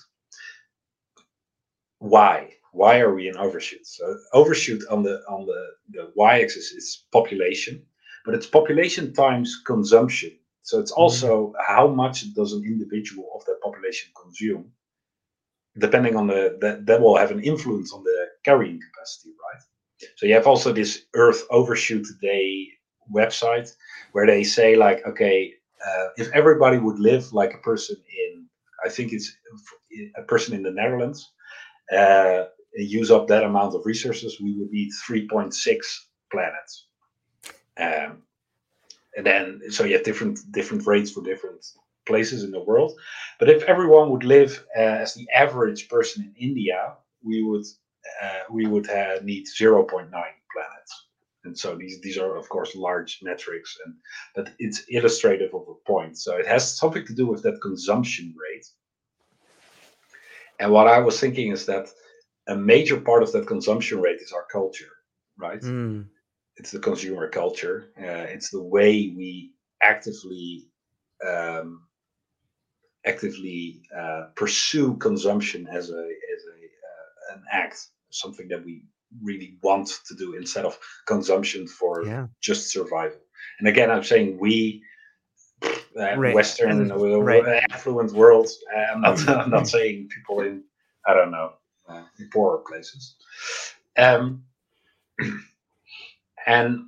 [1.99, 2.53] Why?
[2.71, 3.85] Why are we in overshoot?
[3.85, 7.85] So overshoot on the on the the y-axis is population,
[8.25, 10.31] but it's population times consumption.
[10.63, 11.01] So it's mm-hmm.
[11.01, 11.73] also mm-hmm.
[11.73, 14.71] how much does an individual of that population consume
[15.77, 19.63] depending on the that, that will have an influence on the carrying capacity, right?
[20.15, 22.67] So you have also this Earth Overshoot Day
[23.13, 23.69] website
[24.11, 25.53] where they say like, okay,
[25.85, 28.45] uh, if everybody would live like a person in,
[28.85, 29.31] I think it's
[30.17, 31.31] a person in the Netherlands,
[31.95, 35.77] uh, use up that amount of resources, we would need 3.6
[36.31, 36.87] planets.
[37.77, 38.23] Um,
[39.15, 41.65] and then so you have different different rates for different
[42.05, 42.93] places in the world.
[43.39, 47.65] But if everyone would live uh, as the average person in India, we would
[48.21, 50.93] uh, we would uh, need 0.9 planets.
[51.45, 53.95] And so these these are of course large metrics, and
[54.35, 56.17] but it's illustrative of a point.
[56.17, 58.67] So it has something to do with that consumption rate.
[60.59, 61.89] And what I was thinking is that
[62.47, 64.91] a major part of that consumption rate is our culture,
[65.37, 65.61] right?
[65.61, 66.07] Mm.
[66.57, 67.91] It's the consumer culture.
[67.97, 70.67] Uh, it's the way we actively
[71.25, 71.83] um,
[73.05, 76.03] actively uh, pursue consumption as a
[76.35, 76.57] as a
[76.89, 78.83] uh, an act, something that we
[79.23, 82.27] really want to do instead of consumption for yeah.
[82.41, 83.19] just survival.
[83.59, 84.83] And again, I'm saying we.
[85.97, 86.35] Uh, right.
[86.35, 87.63] Western right.
[87.71, 88.47] affluent world.
[88.75, 89.29] Uh, I'm not.
[89.29, 90.63] I'm not saying people in
[91.05, 91.53] I don't know
[91.87, 93.15] uh, in poorer places.
[93.97, 94.43] Um,
[96.45, 96.85] and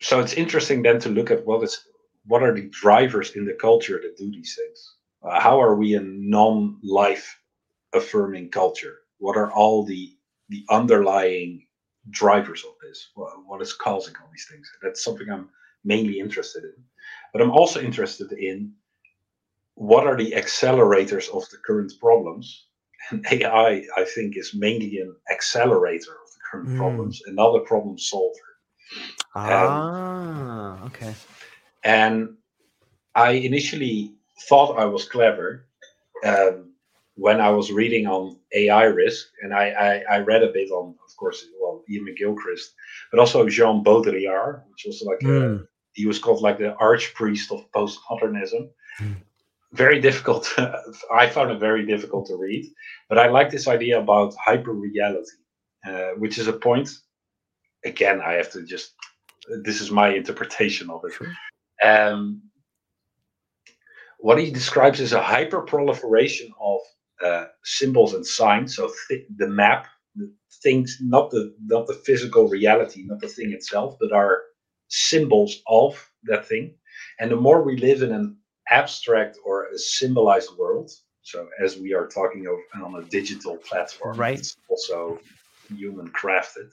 [0.00, 1.80] so it's interesting then to look at what is
[2.26, 4.94] what are the drivers in the culture that do these things?
[5.22, 7.38] Uh, how are we a non-life
[7.92, 8.96] affirming culture?
[9.18, 10.16] What are all the
[10.48, 11.66] the underlying
[12.10, 13.10] drivers of this?
[13.14, 14.70] What, what is causing all these things?
[14.82, 15.48] That's something I'm
[15.84, 16.74] mainly interested in.
[17.32, 18.72] But I'm also interested in
[19.74, 22.66] what are the accelerators of the current problems?
[23.10, 26.76] And AI, I think, is mainly an accelerator of the current mm.
[26.76, 28.38] problems, another problem solver.
[29.34, 31.14] Ah, um, okay.
[31.82, 32.36] And
[33.14, 34.14] I initially
[34.48, 35.66] thought I was clever
[36.24, 36.72] um,
[37.16, 40.94] when I was reading on AI risk, and I, I, I, read a bit on,
[41.06, 42.70] of course, well, Iain McGilchrist,
[43.10, 45.44] but also Jean Baudrillard, which was like mm.
[45.44, 45.64] a, hmm.
[45.94, 48.68] He was called like the archpriest of postmodernism.
[49.00, 49.16] Mm.
[49.72, 50.52] Very difficult.
[51.12, 52.66] I found it very difficult to read,
[53.08, 55.38] but I like this idea about hyper reality,
[55.86, 56.90] uh, which is a point.
[57.84, 58.94] Again, I have to just.
[59.62, 61.12] This is my interpretation of it.
[61.12, 61.32] Sure.
[61.84, 62.42] Um,
[64.18, 66.80] what he describes is a hyperproliferation of
[67.22, 68.74] uh, symbols and signs.
[68.74, 69.86] So th- the map,
[70.16, 70.32] the
[70.62, 74.42] things, not the not the physical reality, not the thing itself, but are
[74.94, 76.74] symbols of that thing.
[77.18, 78.36] And the more we live in an
[78.70, 80.90] abstract or a symbolized world,
[81.22, 84.38] so as we are talking of on a digital platform, right?
[84.38, 85.20] It's also
[85.74, 86.70] human crafted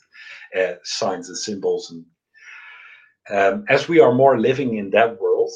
[0.58, 2.06] uh, signs and symbols and
[3.30, 5.52] um, as we are more living in that world,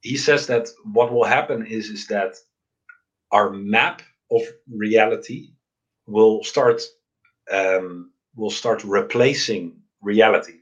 [0.00, 2.36] he says that what will happen is is that
[3.32, 5.48] our map of reality
[6.06, 6.82] will start
[7.50, 10.57] um, will start replacing reality.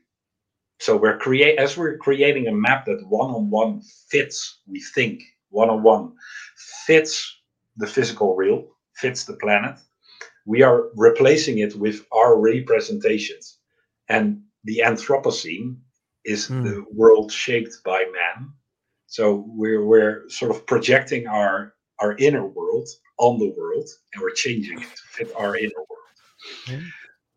[0.79, 4.61] So we're create as we're creating a map that one on one fits.
[4.67, 6.13] We think one on one
[6.87, 7.41] fits
[7.77, 9.79] the physical real, fits the planet.
[10.45, 13.59] We are replacing it with our representations,
[14.09, 15.77] and the Anthropocene
[16.25, 16.63] is mm.
[16.65, 18.53] the world shaped by man.
[19.07, 24.31] So we're we're sort of projecting our our inner world on the world, and we're
[24.31, 26.93] changing it to fit our inner world.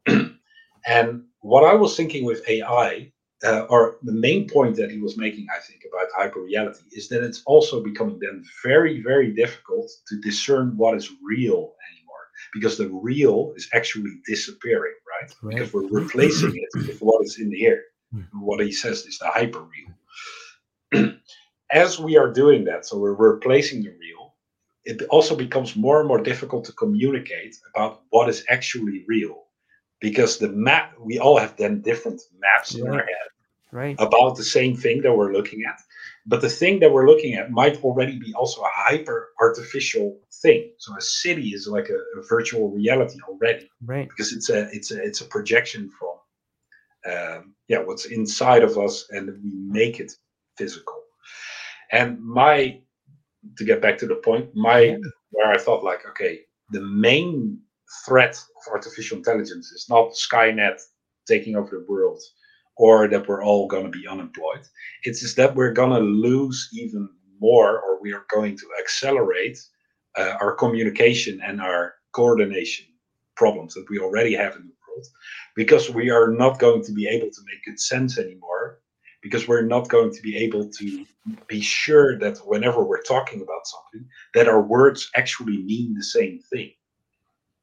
[0.08, 0.38] Mm.
[0.86, 3.12] and what I was thinking with AI,
[3.44, 7.08] uh, or the main point that he was making, I think, about hyper reality is
[7.10, 12.78] that it's also becoming then very, very difficult to discern what is real anymore because
[12.78, 15.34] the real is actually disappearing, right?
[15.42, 15.56] right.
[15.56, 17.82] Because we're replacing it with what is in the air.
[18.12, 18.24] Hmm.
[18.42, 19.66] What he says is the hyper
[20.92, 21.14] real.
[21.72, 24.34] As we are doing that, so we're replacing the real,
[24.84, 29.46] it also becomes more and more difficult to communicate about what is actually real
[30.00, 32.82] because the map we all have then different maps right.
[32.82, 33.30] in our head
[33.72, 33.95] right.
[34.00, 35.80] about the same thing that we're looking at.
[36.26, 40.72] But the thing that we're looking at might already be also a hyper artificial thing.
[40.78, 44.08] So a city is like a, a virtual reality already right.
[44.08, 49.08] because it's a it's a it's a projection from um, yeah what's inside of us
[49.12, 50.12] and we make it
[50.58, 51.02] physical.
[51.91, 52.82] And my
[53.58, 54.97] to get back to the point my yeah.
[55.32, 56.41] where i thought like okay
[56.72, 57.60] the main
[58.06, 60.80] threat of artificial intelligence is not skynet
[61.28, 62.22] taking over the world
[62.78, 64.66] or that we're all going to be unemployed.
[65.04, 67.10] It's just that we're going to lose even
[67.40, 69.58] more or we are going to accelerate
[70.18, 72.86] uh, our communication and our coordination
[73.36, 75.06] problems that we already have in the world
[75.56, 78.80] because we are not going to be able to make good sense anymore
[79.22, 81.06] because we're not going to be able to
[81.48, 86.40] be sure that whenever we're talking about something that our words actually mean the same
[86.52, 86.72] thing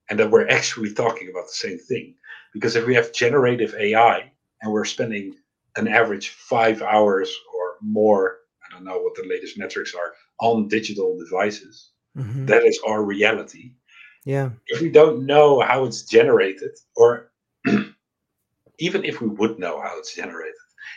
[0.08, 2.14] and that we're actually talking about the same thing
[2.52, 4.30] because if we have generative ai
[4.62, 5.34] and we're spending
[5.76, 10.68] an average five hours or more i don't know what the latest metrics are on
[10.68, 12.46] digital devices mm-hmm.
[12.46, 13.72] that is our reality
[14.24, 17.30] yeah if we don't know how it's generated or
[18.78, 20.54] even if we would know how it's generated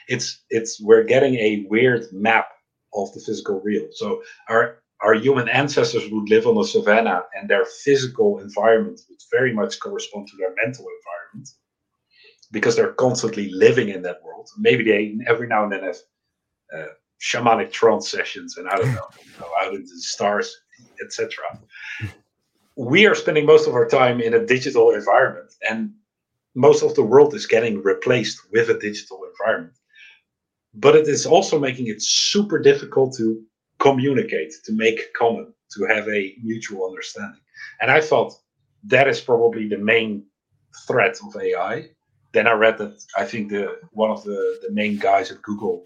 [0.07, 2.49] it's it's we're getting a weird map
[2.93, 3.87] of the physical real.
[3.91, 9.19] So our our human ancestors would live on the savannah, and their physical environment would
[9.31, 11.49] very much correspond to their mental environment
[12.51, 14.49] because they're constantly living in that world.
[14.57, 15.97] Maybe they every now and then have
[16.75, 16.91] uh,
[17.21, 20.53] shamanic trance sessions, and I don't know, you know out into the stars,
[21.03, 21.37] etc.
[22.75, 25.93] We are spending most of our time in a digital environment, and
[26.55, 29.75] most of the world is getting replaced with a digital environment
[30.73, 33.41] but it is also making it super difficult to
[33.79, 37.41] communicate, to make common, to have a mutual understanding.
[37.81, 38.33] And I thought
[38.85, 40.25] that is probably the main
[40.87, 41.89] threat of AI.
[42.31, 45.85] Then I read that I think the one of the, the main guys at Google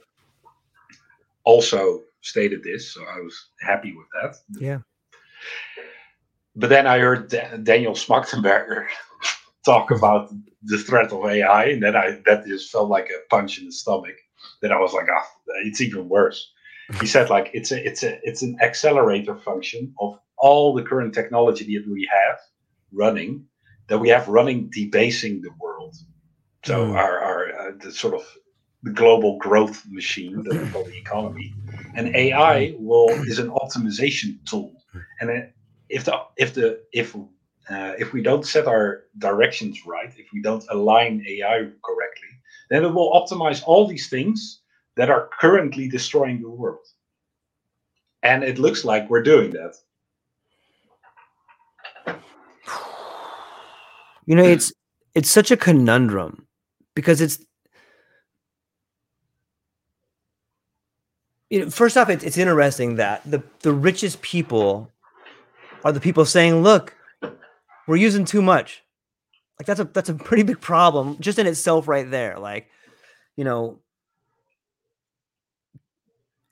[1.45, 4.35] also stated this, so I was happy with that.
[4.59, 4.79] Yeah.
[6.55, 8.87] But then I heard da- Daniel Schmachtenberger
[9.65, 10.31] talk about
[10.63, 13.71] the threat of AI, and then I that just felt like a punch in the
[13.71, 14.15] stomach
[14.61, 15.27] then I was like, ah,
[15.65, 16.51] it's even worse.
[16.99, 21.13] He said like it's a it's a it's an accelerator function of all the current
[21.13, 22.37] technology that we have
[22.91, 23.45] running
[23.87, 25.95] that we have running debasing the world.
[26.63, 26.95] So mm.
[26.95, 28.23] our our uh, the sort of
[28.83, 31.53] the global growth machine that we call the economy,
[31.95, 34.73] and AI will is an optimization tool.
[35.19, 35.49] And
[35.89, 40.41] if the if the if uh, if we don't set our directions right, if we
[40.41, 42.29] don't align AI correctly,
[42.69, 44.62] then it will optimize all these things
[44.95, 46.85] that are currently destroying the world.
[48.21, 49.75] And it looks like we're doing that.
[54.25, 54.71] You know, it's
[55.13, 56.47] it's such a conundrum
[56.95, 57.39] because it's
[61.53, 64.89] you know, first off, it's, it's interesting that the, the richest people
[65.83, 66.95] are the people saying, look,
[67.87, 68.81] we're using too much.
[69.59, 72.39] Like that's a that's a pretty big problem just in itself right there.
[72.39, 72.69] Like,
[73.35, 73.79] you know,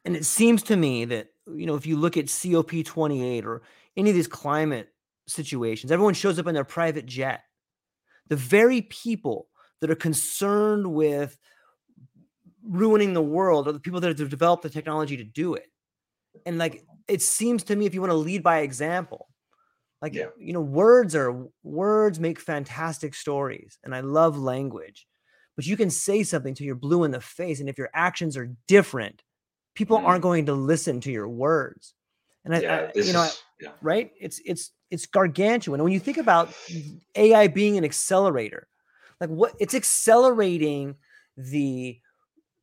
[0.05, 3.61] and it seems to me that you know if you look at COP28 or
[3.97, 4.89] any of these climate
[5.27, 7.43] situations, everyone shows up in their private jet.
[8.27, 9.47] The very people
[9.81, 11.37] that are concerned with
[12.63, 15.65] ruining the world are the people that have developed the technology to do it.
[16.45, 19.27] And like it seems to me if you want to lead by example,
[20.01, 20.27] like yeah.
[20.37, 25.07] you know, words are words make fantastic stories, and I love language.
[25.55, 27.59] but you can say something till you're blue in the face.
[27.59, 29.21] And if your actions are different,
[29.75, 30.03] people Mm.
[30.05, 31.93] aren't going to listen to your words.
[32.45, 33.69] And I, yeah, I this you know, I- is yeah.
[33.81, 34.11] right?
[34.19, 35.79] It's it's it's gargantuan.
[35.79, 36.53] And when you think about
[37.15, 38.67] AI being an accelerator,
[39.19, 40.95] like what it's accelerating
[41.37, 41.99] the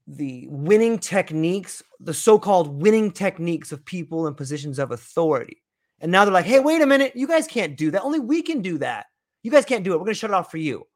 [0.06, 5.62] the winning techniques, the so-called winning techniques of people in positions of authority.
[6.00, 8.02] And now they're like, hey, wait a minute, you guys can't do that.
[8.02, 9.06] Only we can do that.
[9.42, 9.98] You guys can't do it.
[9.98, 10.86] We're gonna shut it off for you.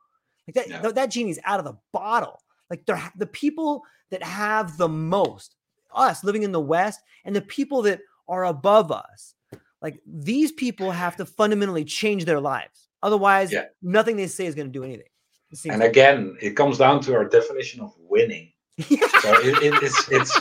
[0.49, 0.91] Like that, Yeah.
[0.93, 2.41] that genie's out of the bottle.
[2.71, 5.57] Like they're the people that have the most,
[5.95, 9.35] us living in the West, and the people that are above us.
[9.81, 12.89] Like these people have to fundamentally change their lives.
[13.03, 13.65] Otherwise, Yeah.
[13.83, 15.07] nothing they say is going to do anything.
[15.69, 18.53] And like- again, it comes down to our definition of winning.
[19.23, 20.41] So it, it, it's it's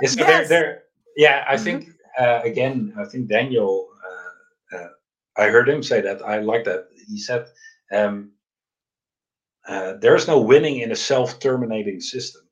[0.00, 0.48] it's Yes.
[0.48, 0.48] there.
[0.48, 0.82] there
[1.16, 1.64] yeah, I Mhm.
[1.64, 1.88] think
[2.18, 3.88] uh, again, I think Daniel.
[4.06, 4.88] Uh, uh,
[5.36, 6.22] I heard him say that.
[6.22, 6.88] I like that.
[7.08, 7.46] He said,
[7.92, 8.30] um,
[9.66, 12.42] uh, "There's no winning in a self-terminating system."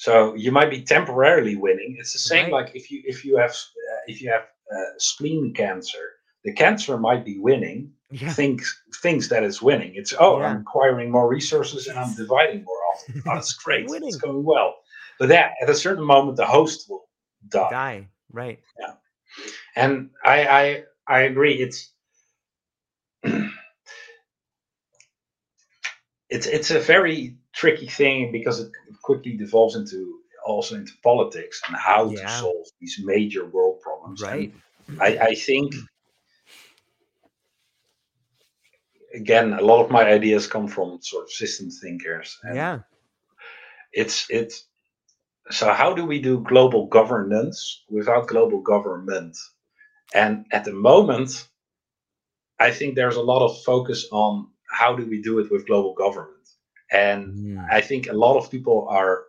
[0.00, 1.96] So you might be temporarily winning.
[1.98, 2.64] It's the same Right.
[2.64, 4.44] like if you if you have uh, if you have
[4.74, 6.04] uh, spleen cancer,
[6.42, 8.32] the cancer might be winning, yeah.
[8.32, 9.92] thinks thinks that it's winning.
[9.94, 10.46] It's oh, Yeah.
[10.46, 13.22] I'm acquiring more resources and I'm dividing more often.
[13.26, 13.90] Oh, that's great.
[13.90, 14.08] Winning.
[14.08, 14.76] It's going well.
[15.18, 17.04] But that at a certain moment, the host will
[17.50, 17.70] die.
[17.70, 18.08] Die.
[18.32, 18.58] Right.
[19.76, 21.56] And I I I agree.
[21.60, 21.92] It's
[26.30, 28.70] it's it's a very tricky thing because it
[29.02, 29.98] quickly devolves into
[30.46, 34.22] also into politics and how to solve these major world problems.
[34.22, 34.54] Right.
[34.98, 35.74] I, I think
[39.14, 42.78] again a lot of my ideas come from sort of system thinkers Yeah.
[43.92, 44.56] it's it's
[45.50, 47.58] so how do we do global governance
[47.96, 49.36] without global government
[50.14, 51.30] and at the moment
[52.66, 54.32] i think there's a lot of focus on
[54.80, 56.39] how do we do it with global government
[56.92, 57.66] and Mm.
[57.70, 59.24] I think a lot of people are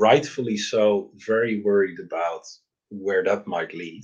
[0.00, 2.42] rightfully so very worried about
[2.90, 4.02] where that might lead.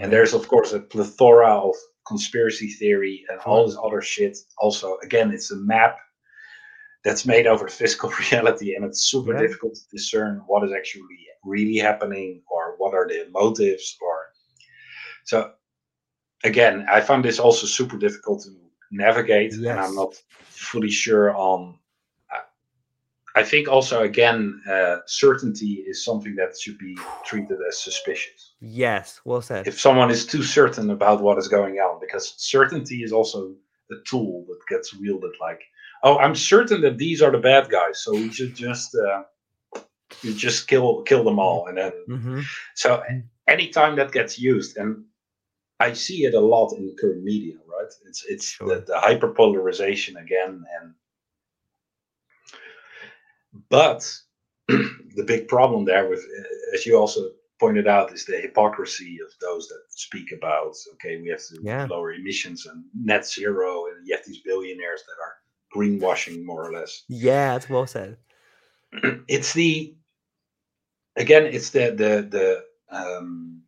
[0.00, 1.74] And there's of course a plethora of
[2.06, 4.36] conspiracy theory and all this other shit.
[4.58, 5.98] Also, again, it's a map
[7.04, 9.40] that's made over physical reality, and it's super Yeah.
[9.42, 11.04] difficult to discern what is actually
[11.44, 14.16] really happening or what are the motives or
[15.24, 15.52] so
[16.44, 18.50] again, I find this also super difficult to
[18.90, 20.14] navigate, and I'm not
[20.70, 21.78] fully sure on
[23.36, 28.54] I think also again, uh, certainty is something that should be treated as suspicious.
[28.60, 29.20] Yes.
[29.24, 29.68] Well said.
[29.68, 33.54] If someone is too certain about what is going on, because certainty is also
[33.90, 35.60] a tool that gets wielded like,
[36.02, 39.22] oh, I'm certain that these are the bad guys, so we should just uh,
[40.22, 42.40] you just kill kill them all, and then hmm
[42.74, 43.02] so
[43.46, 45.04] anytime that gets used, and
[45.78, 47.92] I see it a lot in current media, right?
[48.06, 48.68] It's it's Sure.
[48.68, 50.94] the, the hyperpolarization again, and
[53.68, 54.10] but
[54.68, 59.32] the big problem there, with uh, as you also pointed out, is the hypocrisy of
[59.40, 61.86] those that speak about okay, we have to Yeah.
[61.88, 65.34] lower emissions and net zero, and you have these billionaires that are
[65.74, 67.52] greenwashing more or less Yeah.
[67.52, 68.16] That's well said.
[69.28, 69.94] it's the
[71.16, 72.64] again it's the the the
[72.96, 73.62] um,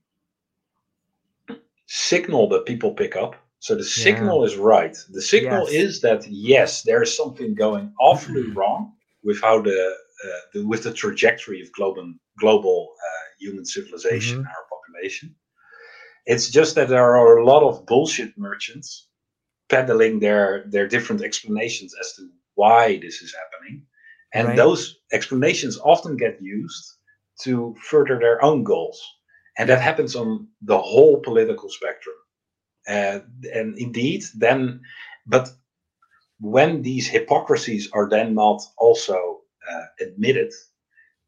[1.86, 5.72] signal that people pick up so the signal is right the signal Yes.
[5.74, 8.93] is that yes there's something going awfully wrong
[9.25, 14.47] with how the, uh, the with the trajectory of global global uh, human civilization Mhm.
[14.47, 15.35] our population
[16.27, 19.09] it's just that there are a lot of bullshit merchants
[19.69, 22.23] peddling their their different explanations as to
[22.55, 23.83] why this is happening
[24.35, 24.57] and Right.
[24.57, 26.85] those explanations often get used
[27.45, 29.01] to further their own goals
[29.59, 32.16] and that happens on the whole political spectrum
[32.89, 33.21] uh,
[33.55, 34.81] and indeed then
[35.27, 35.51] but
[36.41, 40.53] when these hypocrisies are then not also uh, admitted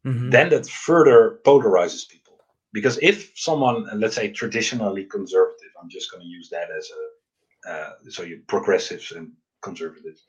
[0.05, 0.31] Mhm.
[0.31, 2.37] then that further polarizes people
[2.73, 6.89] because if someone uh, let's say traditionally conservative i'm just going to use that as
[6.99, 9.31] a uh, so you progressives and
[9.61, 10.25] conservatives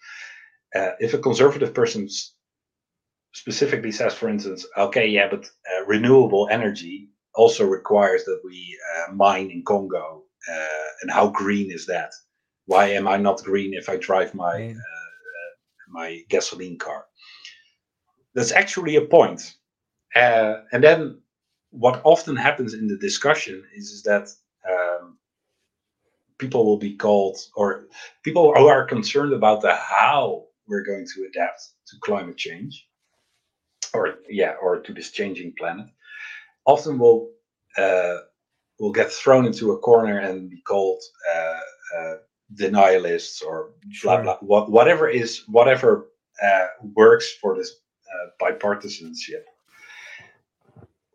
[0.76, 2.08] uh, if a conservative person
[3.34, 9.12] specifically says for instance okay yeah but uh, renewable energy also requires that we uh,
[9.12, 12.10] mine in congo uh, and how green is that
[12.66, 14.76] why am i not green if i drive my Right.
[14.76, 15.50] uh,
[15.88, 17.04] my gasoline car
[18.34, 19.56] that's actually a point
[20.14, 21.18] uh, and then
[21.70, 24.28] what often happens in the discussion is, is that
[24.70, 25.18] um,
[26.38, 27.86] people will be called, or
[28.22, 32.86] people who are concerned about the how we're going to adapt to climate change,
[33.94, 35.86] or yeah, or to this changing planet,
[36.66, 37.30] often will
[37.78, 38.18] uh,
[38.78, 41.02] will get thrown into a corner and be called
[41.34, 41.60] uh,
[41.96, 42.14] uh,
[42.54, 43.70] denialists or
[44.02, 44.22] blah Sure.
[44.22, 46.08] blah what, whatever is whatever
[46.42, 47.70] uh, works for this
[48.12, 49.44] uh, bipartisanship?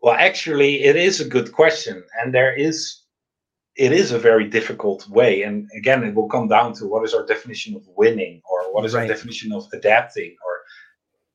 [0.02, 3.02] Well, actually, it is a good question, and there is
[3.76, 5.42] it is a very difficult way.
[5.42, 8.84] And again, it will come down to what is our definition of winning, or what
[8.84, 9.02] is right.
[9.02, 10.54] our definition of adapting, or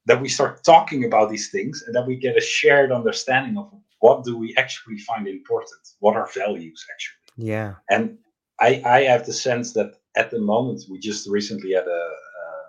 [0.05, 3.71] that we start talking about these things, and that we get a shared understanding of
[3.99, 7.47] what do we actually find important, what are values actually.
[7.49, 7.75] Yeah.
[7.89, 8.17] And
[8.63, 12.03] I I have the sense that at the moment we just recently had a,
[12.43, 12.65] uh,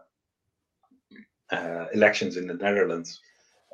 [1.57, 3.21] uh, elections in the Netherlands,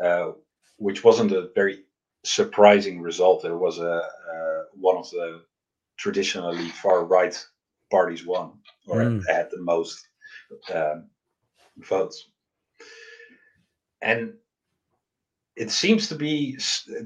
[0.04, 0.32] uh,
[0.76, 1.84] which wasn't a very
[2.24, 3.42] surprising result.
[3.42, 3.94] There was a
[4.34, 5.42] uh, one of the
[5.96, 7.36] traditionally far right
[7.90, 8.52] parties won
[8.86, 9.22] or mm.
[9.28, 10.06] had the most
[10.74, 11.08] um,
[11.78, 12.28] votes,
[14.02, 14.34] and
[15.56, 16.58] it seems to be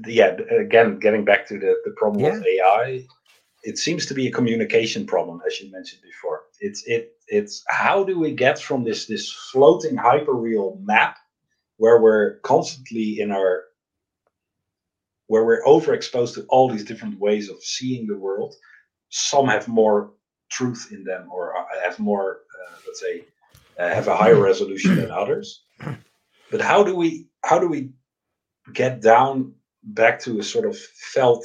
[0.07, 0.35] yeah.
[0.65, 2.37] Again, getting back to the the problem yeah.
[2.37, 3.05] of AI,
[3.65, 6.43] it seems to be a communication problem, as you mentioned before.
[6.59, 11.17] It's it it's how do we get from this this floating hyperreal map
[11.77, 13.63] where we're constantly in our
[15.27, 18.53] where we're overexposed to all these different ways of seeing the world.
[19.09, 20.11] Some have more
[20.49, 21.53] truth in them, or
[21.83, 23.25] have more, uh, let's say,
[23.79, 25.63] uh, have a higher resolution than others.
[26.51, 27.89] But how do we how do we
[28.73, 31.43] get down back to a sort of felt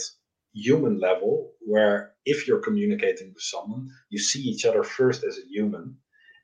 [0.55, 5.49] human level where if you're communicating with someone, you see each other first as a
[5.49, 5.97] human,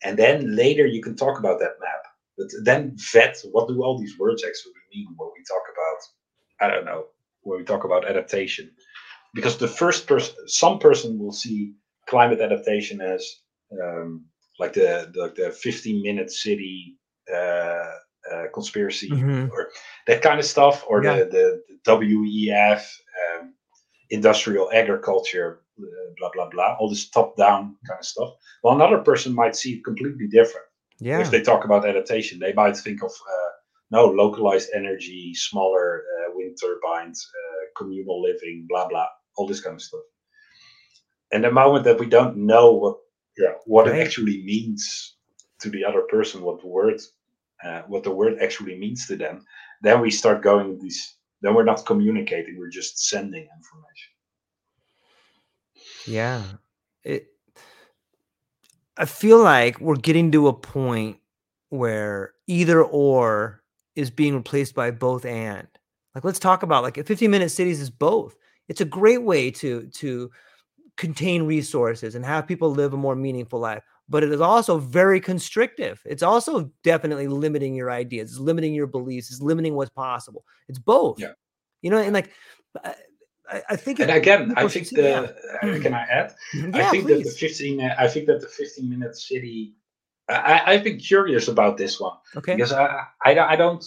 [0.02, 2.02] and then later you can talk about that map.
[2.38, 5.98] But then vet what do all these words actually mean when we talk about
[6.60, 7.06] I don't know
[7.42, 8.70] when we talk about adaptation,
[9.34, 11.74] because the first person, some person will see
[12.08, 13.22] climate adaptation as
[13.82, 14.24] um,
[14.58, 16.96] like the, the the 15 minute city
[17.32, 17.92] uh,
[18.32, 19.52] uh, conspiracy mm-hmm.
[19.52, 19.70] or
[20.06, 21.18] that kind of stuff, or yeah.
[21.18, 23.35] the, the, the WEF um,
[24.10, 25.84] industrial agriculture, uh,
[26.18, 28.34] blah blah blah, all this top down kind of stuff.
[28.62, 30.66] Well, another person might see it completely different.
[30.98, 31.20] Yeah.
[31.20, 33.50] If they talk about adaptation, they might think of uh,
[33.90, 39.74] no localized energy, smaller uh, wind turbines, uh, communal living, blah blah, all this kind
[39.74, 40.00] of stuff.
[41.32, 42.96] And the moment that we don't know what
[43.36, 43.98] yeah what right.
[43.98, 45.16] it actually means
[45.60, 47.00] to the other person, what the word
[47.64, 49.44] uh, what the word actually means to them,
[49.82, 54.12] then we start going these then we're not communicating we're just sending information.
[56.06, 56.42] Yeah.
[57.04, 57.28] It
[58.98, 61.18] i feel like we're getting to a point
[61.68, 63.62] where either or
[63.94, 65.66] is being replaced by both and.
[66.14, 68.36] Like let's talk about like 15 minute cities is both.
[68.68, 70.30] It's a great way to to
[70.96, 75.20] contain resources and have people live a more meaningful life but it is also very
[75.20, 76.00] constrictive.
[76.04, 80.44] It's also definitely limiting your ideas, it's limiting your beliefs, it's limiting what's possible.
[80.68, 81.20] It's both.
[81.20, 81.32] Yeah.
[81.82, 82.30] You know, and like
[83.48, 85.02] I, I think And again, I think the
[85.62, 85.68] yeah.
[85.68, 86.34] uh, can I add?
[86.54, 87.24] Yeah, I think please.
[87.24, 89.74] that the 15 uh, I think that the 15 minute city
[90.28, 92.14] I, I've been curious about this one.
[92.36, 92.56] Okay.
[92.56, 93.84] Because I, I I don't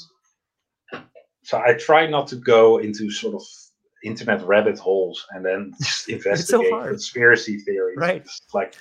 [1.43, 3.43] so I try not to go into sort of
[4.03, 7.97] internet rabbit holes and then just investigate so conspiracy theories.
[7.97, 8.21] Right.
[8.21, 8.75] It's like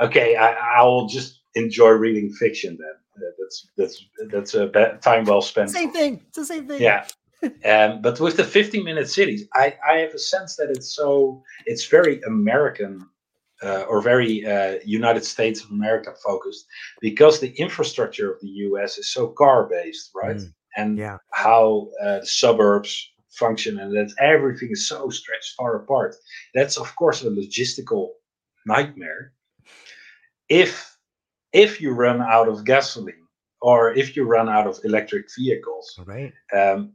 [0.00, 2.94] okay, I, will just enjoy reading fiction then.
[3.16, 5.70] Uh, that's that's that's a time well spent.
[5.70, 6.22] Same thing.
[6.28, 6.80] It's the same thing.
[6.80, 7.06] Yeah.
[7.64, 11.42] um, but with the 15 minute cities, I, I have a sense that it's so
[11.66, 13.06] it's very American
[13.62, 16.66] uh, or very uh, United States of America focused
[17.00, 20.36] because the infrastructure of the US is so car based, right?
[20.36, 21.18] Mm, and yeah.
[21.32, 26.16] how uh, the suburbs function and that everything is so stretched far apart.
[26.54, 28.10] That's of course a logistical
[28.66, 29.32] nightmare
[30.50, 30.98] if
[31.52, 33.26] if you run out of gasoline
[33.62, 36.32] or if you run out of electric vehicles right.
[36.54, 36.92] um,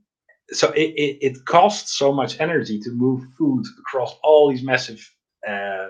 [0.52, 5.10] so it, it, it, costs so much energy to move food across all these massive
[5.48, 5.88] uh,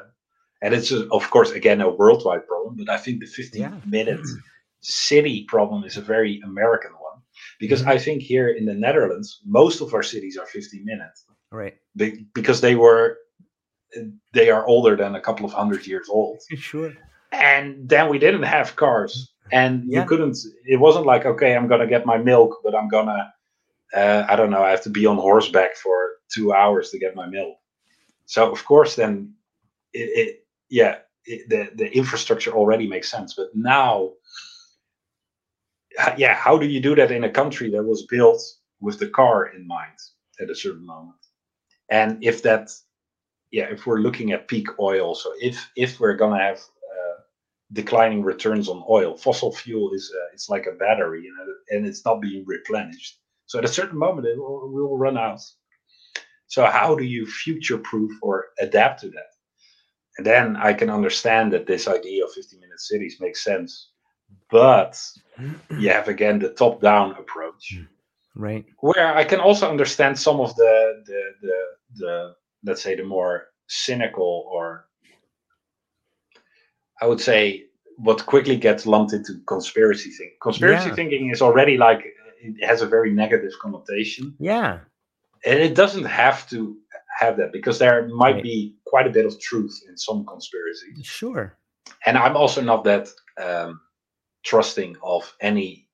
[0.62, 3.80] and it's a, of course again a worldwide problem but i think the 15 yeah.
[3.86, 4.26] minute
[4.82, 7.20] city problem is a very american one
[7.60, 7.90] because mm-hmm.
[7.90, 11.76] i think here in the netherlands most of our cities are 15 minutes right.
[11.96, 13.18] Be- because they were
[14.34, 16.40] they are older than a couple of hundred years old.
[16.58, 16.92] Sure
[17.32, 19.32] and then we didn't have cars.
[19.52, 20.02] And yeah.
[20.02, 23.32] you couldn't it wasn't like okay i'm gonna get my milk but i'm gonna
[23.94, 27.16] uh, i don't know i have to be on horseback for two hours to get
[27.16, 27.56] my milk.
[28.26, 29.34] So of course then
[29.94, 33.36] it, it yeah it, the, the infrastructure already makes sense.
[33.36, 34.14] But now
[36.18, 38.42] yeah how do you do that in a country that was built
[38.82, 40.00] with the car in mind
[40.42, 41.18] at a certain moment?
[41.90, 42.72] And if that
[43.52, 46.60] yeah if we're looking at peak oil so if if we're gonna have
[47.74, 49.18] declining returns on oil.
[49.18, 51.46] Fossil fuel is uh, it's like a battery, you know,
[51.78, 53.20] and it's not being replenished.
[53.48, 55.42] So at a certain moment, it will, will run out.
[56.48, 59.32] So how do you future-proof or adapt to that?
[60.18, 63.90] And then I can understand that this idea of 50-minute cities makes sense.
[64.50, 65.00] but
[65.80, 67.78] you have again the top-down approach,
[68.36, 68.66] right?
[68.80, 71.60] Where I can also understand some of the the the,
[71.96, 72.36] the
[72.66, 74.85] let's say the more cynical or
[77.06, 77.66] I would say
[77.98, 80.38] what quickly gets lumped into conspiracy thinking.
[80.42, 80.96] Conspiracy yeah.
[80.96, 82.04] thinking is already like
[82.42, 84.34] it has a very negative connotation.
[84.40, 84.80] Yeah.
[85.46, 86.76] And it doesn't have to
[87.20, 88.44] have that because there might right.
[88.44, 91.06] be quite a bit of truth in some conspiracies.
[91.06, 91.56] Sure.
[92.08, 93.08] And I'm also not that
[93.40, 93.80] um,
[94.44, 95.88] trusting of any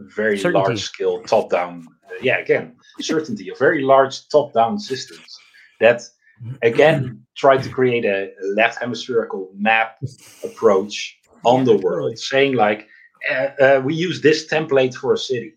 [0.00, 0.66] very certainty.
[0.66, 1.86] large scale top down.
[2.10, 5.38] Uh, yeah, again, certainty of very large top down systems
[5.78, 6.02] that
[6.62, 9.98] again try to create a left hemispherical map
[10.44, 12.88] approach on the world, saying like
[13.30, 15.52] uh, uh, we use this template for a city.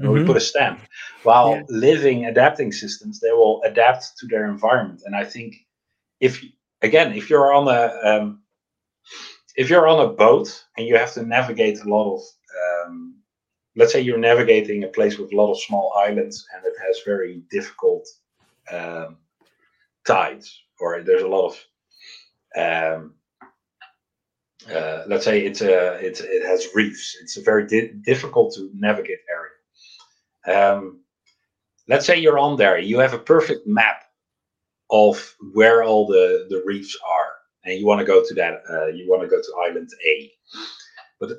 [0.00, 0.10] Mm-hmm.
[0.10, 0.80] we put a stamp.
[1.22, 1.62] While yeah.
[1.68, 5.02] living, adapting systems, they will adapt to their environment.
[5.06, 5.54] And I think
[6.18, 6.44] if
[6.82, 8.42] again, if you're on a um,
[9.56, 12.22] if you're on a boat and you have to navigate a lot of
[12.62, 13.14] um,
[13.76, 17.00] let's say you're navigating a place with a lot of small islands and it has
[17.04, 18.06] very difficult
[18.72, 19.16] um,
[20.06, 21.56] tides or there's a lot of
[22.56, 23.14] um,
[24.72, 28.70] uh, let's say it's a it's, it has reefs it's a very di- difficult to
[28.74, 29.54] navigate area
[30.46, 31.00] um,
[31.88, 34.02] let's say you're on there, you have a perfect map
[34.90, 37.32] of where all the, the reefs are,
[37.64, 40.32] and you want to go to that, uh, you want to go to island A.
[41.20, 41.30] But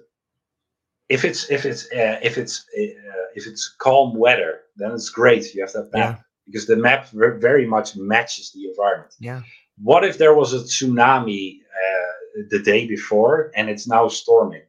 [1.09, 5.53] if it's if it's uh, if it's uh, if it's calm weather, then it's great.
[5.53, 6.21] You have that map.
[6.45, 9.13] Because the map very much matches the environment.
[9.19, 9.41] Yeah.
[9.81, 14.63] What if there was a tsunami uh, the day before and it's now storming?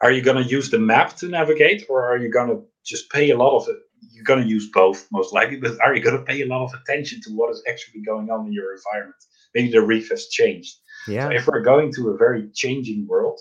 [0.00, 3.10] Are you going to use the map to navigate, or are you going to just
[3.10, 3.76] pay a lot of it.
[4.12, 6.64] You're going to use both most likely, but are you going to pay a lot
[6.64, 9.16] of attention to what is actually going on in your environment?
[9.54, 10.76] Maybe the reef has changed.
[11.08, 11.28] Yeah.
[11.28, 13.40] So if we're going to a very changing world,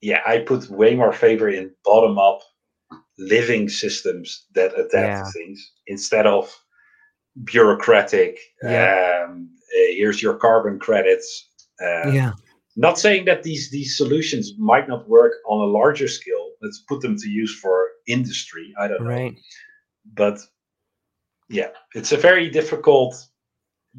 [0.00, 2.40] yeah, I put way more favor in bottom up
[3.20, 5.22] living systems that adapt yeah.
[5.22, 6.52] to things instead of
[7.44, 8.38] bureaucratic.
[8.62, 9.26] Yeah.
[9.28, 11.48] Um, uh, here's your carbon credits.
[11.80, 12.32] Uh, yeah.
[12.76, 16.52] Not saying that these these solutions might not work on a larger scale.
[16.62, 18.72] Let's put them to use for industry.
[18.78, 19.32] I don't right.
[19.32, 19.38] know.
[20.14, 20.38] But
[21.48, 23.14] yeah, it's a very difficult.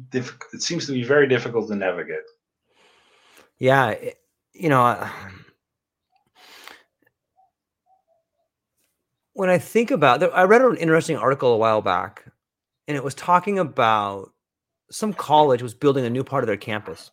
[0.08, 0.54] Difficult.
[0.54, 2.24] It seems to be very difficult to navigate.
[3.58, 3.94] Yeah,
[4.54, 5.08] you know.
[9.42, 12.24] When I think about, I read an interesting article a while back,
[12.86, 14.30] and it was talking about
[14.88, 17.10] some college was building a new part of their campus,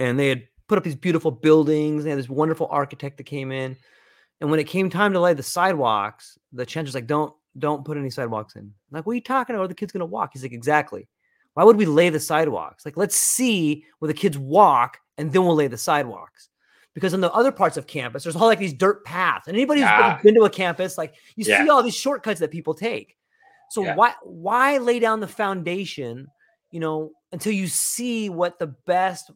[0.00, 2.02] and they had put up these beautiful buildings.
[2.02, 3.76] They had this wonderful architect that came in,
[4.40, 7.96] and when it came time to lay the sidewalks, the chancellor's like, "Don't don't put
[7.96, 9.60] any sidewalks in." I'm like, what are you talking about?
[9.60, 10.30] Where the kid's gonna walk?
[10.32, 11.06] He's like, exactly.
[11.54, 12.84] Why would we lay the sidewalks?
[12.84, 16.48] Like, let's see where the kids walk, and then we'll lay the sidewalks.
[16.98, 19.46] Because in the other parts of campus, there's all like these dirt paths.
[19.46, 20.18] And anybody who's yeah.
[20.20, 21.62] been to a campus, like you yeah.
[21.62, 23.16] see all these shortcuts that people take.
[23.70, 23.94] So yeah.
[23.94, 26.26] why why lay down the foundation,
[26.72, 29.30] you know, until you see what the best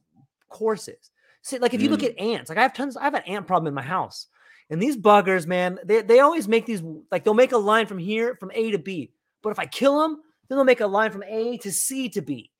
[0.48, 1.10] course is?
[1.42, 1.92] See, like if you mm.
[1.92, 4.26] look at ants, like I have tons, I have an ant problem in my house.
[4.70, 7.98] And these buggers, man, they, they always make these like they'll make a line from
[7.98, 9.12] here from A to B.
[9.42, 12.22] But if I kill them, then they'll make a line from A to C to
[12.22, 12.50] B.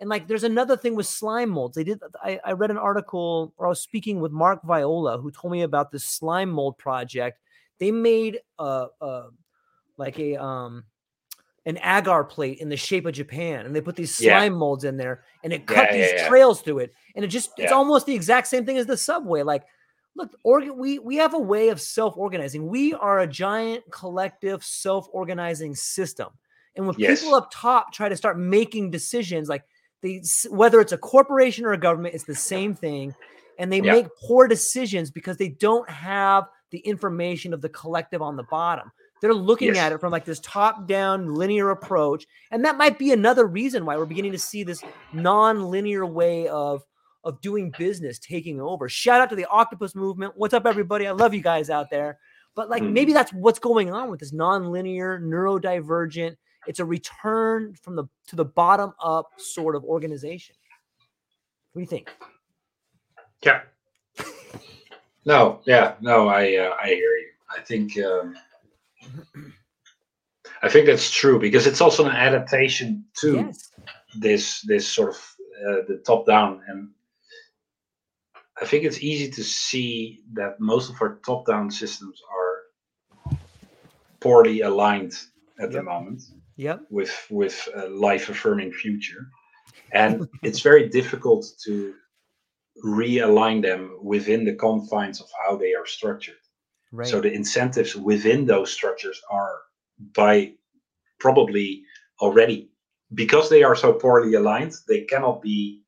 [0.00, 1.76] And like there's another thing with slime molds.
[1.76, 5.30] They did I, I read an article or I was speaking with Mark Viola who
[5.30, 7.38] told me about this slime mold project.
[7.78, 9.28] They made a, a
[9.96, 10.84] like a um
[11.66, 14.58] an agar plate in the shape of Japan, and they put these slime yeah.
[14.58, 17.50] molds in there, and it cut yeah, these yeah, trails through it, and it just
[17.56, 19.42] it's almost the exact same thing as the subway.
[19.42, 19.64] Like
[20.16, 22.66] look, organ, we we have a way of self-organizing.
[22.66, 26.28] We are a giant collective self-organizing system.
[26.76, 27.20] And when yes.
[27.20, 29.64] people up top try to start making decisions, like
[30.04, 33.14] they whether it's a corporation or a government, it's the same thing.
[33.58, 38.36] And they make poor decisions because they don't have the information of the collective on
[38.36, 38.90] the bottom.
[39.20, 39.78] They're looking yes.
[39.78, 42.26] at it from like this top-down linear approach.
[42.50, 44.82] And that might be another reason why we're beginning to see this
[45.12, 46.84] non-linear way of
[47.22, 48.86] of doing business taking over.
[48.86, 50.34] Shout out to the octopus movement.
[50.36, 51.06] What's up, everybody?
[51.06, 52.18] I love you guys out there.
[52.54, 53.14] But like maybe mm-hmm.
[53.14, 56.36] that's what's going on with this non-linear, neurodivergent.
[56.66, 60.56] It's a return from the to the bottom up sort of organization.
[61.72, 62.10] What do you think?
[63.44, 63.62] Yeah.
[65.26, 67.30] No, yeah, no, I uh, I hear you.
[67.50, 68.36] I think um,
[70.62, 73.70] I think that's true because it's also an adaptation to yes.
[74.18, 76.90] this this sort of uh, the top down and
[78.60, 83.36] I think it's easy to see that most of our top-down systems are
[84.20, 85.14] poorly aligned
[85.58, 85.72] at yep.
[85.72, 86.22] the moment.
[86.56, 86.82] Yep.
[86.90, 89.26] With with a life-affirming future,
[89.92, 91.94] and it's very difficult to
[92.84, 96.36] realign them within the confines of how they are structured.
[96.92, 97.06] Right.
[97.06, 99.58] So the incentives within those structures are
[100.14, 100.52] by
[101.18, 101.82] probably
[102.20, 102.70] already
[103.14, 105.82] because they are so poorly aligned, they cannot be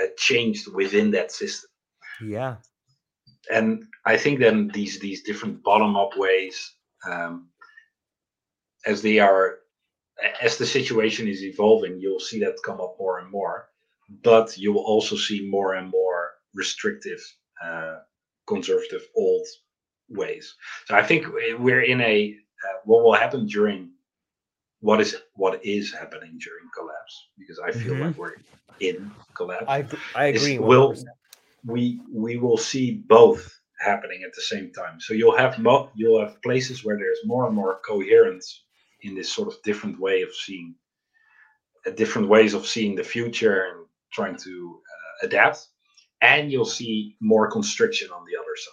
[0.00, 1.70] uh, changed within that system.
[2.24, 2.56] yeah.
[3.50, 6.74] And I think then these these different bottom up ways,
[7.08, 7.48] um,
[8.86, 9.58] as they are,
[10.40, 13.68] as the situation is evolving, you'll see that come up more and more.
[14.22, 17.20] But you will also see more and more restrictive,
[17.64, 17.98] uh,
[18.46, 19.46] conservative old
[20.08, 20.54] ways.
[20.86, 21.26] So I think
[21.58, 23.90] we're in a uh, what will happen during
[24.80, 28.00] what is what is happening during collapse because I feel Mhm.
[28.00, 28.34] like we're
[28.80, 29.64] in collapse.
[29.68, 30.58] I I is agree.
[30.58, 30.94] will
[31.64, 35.00] we we will see both happening at the same time.
[35.00, 38.64] So you'll have mo- you'll have places where there's more and more coherence
[39.02, 40.74] in this sort of different way of seeing,
[41.86, 44.80] uh, different ways of seeing the future and trying to
[45.22, 45.68] uh, adapt,
[46.20, 48.72] and you'll see more constriction on the other side.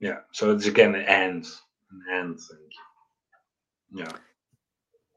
[0.00, 1.46] Yeah, so it's again an and
[1.90, 2.68] an and thing.
[3.94, 4.12] Yeah.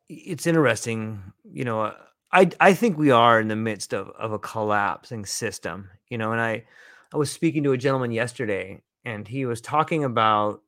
[0.09, 1.95] it's interesting you know uh,
[2.31, 6.33] i i think we are in the midst of of a collapsing system you know
[6.33, 6.65] and i
[7.13, 10.61] i was speaking to a gentleman yesterday and he was talking about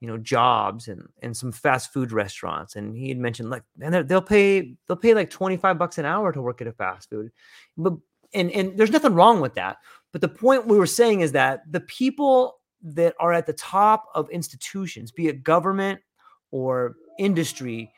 [0.00, 4.08] you know jobs and and some fast food restaurants and he had mentioned like and
[4.08, 7.30] they'll pay they'll pay like 25 bucks an hour to work at a fast food
[7.76, 7.94] but
[8.34, 9.78] and and there's nothing wrong with that
[10.12, 14.04] but the point we were saying is that the people that are at the top
[14.14, 16.00] of institutions be it government
[16.50, 17.90] or industry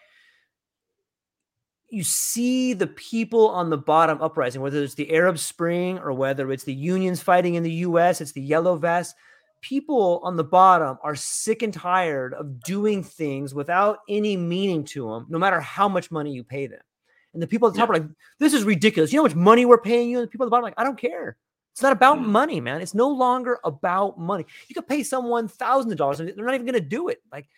[1.90, 6.52] you see the people on the bottom uprising, whether it's the Arab Spring or whether
[6.52, 9.16] it's the unions fighting in the US, it's the yellow vest.
[9.60, 15.08] People on the bottom are sick and tired of doing things without any meaning to
[15.08, 16.80] them, no matter how much money you pay them.
[17.34, 18.08] And the people at the top are like,
[18.38, 19.12] this is ridiculous.
[19.12, 20.18] You know how much money we're paying you?
[20.18, 21.36] And the people at the bottom are like, I don't care.
[21.72, 22.26] It's not about Mm.
[22.26, 22.80] money, man.
[22.80, 24.46] It's no longer about money.
[24.68, 27.22] You could pay someone thousands of dollars and they're not even going to do it.
[27.30, 27.48] Like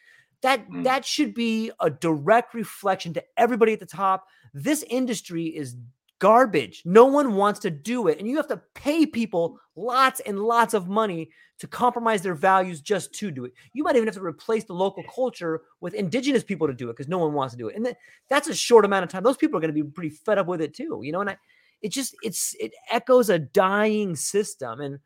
[0.42, 0.84] that, Mm.
[0.84, 5.76] that should be a direct reflection to everybody at the top this industry is
[6.18, 6.82] garbage.
[6.84, 8.18] No one wants to do it.
[8.18, 11.30] And you have to pay people lots and lots of money
[11.60, 13.52] to compromise their values just to do it.
[13.74, 16.96] You might even have to replace the local culture with indigenous people to do it
[16.96, 17.76] because no one wants to do it.
[17.76, 19.22] And that, that's a short amount of time.
[19.22, 21.20] Those people are going to be pretty fed up with it too, you know.
[21.20, 21.36] And I,
[21.82, 24.80] it just it's it echoes a dying system.
[24.80, 24.98] And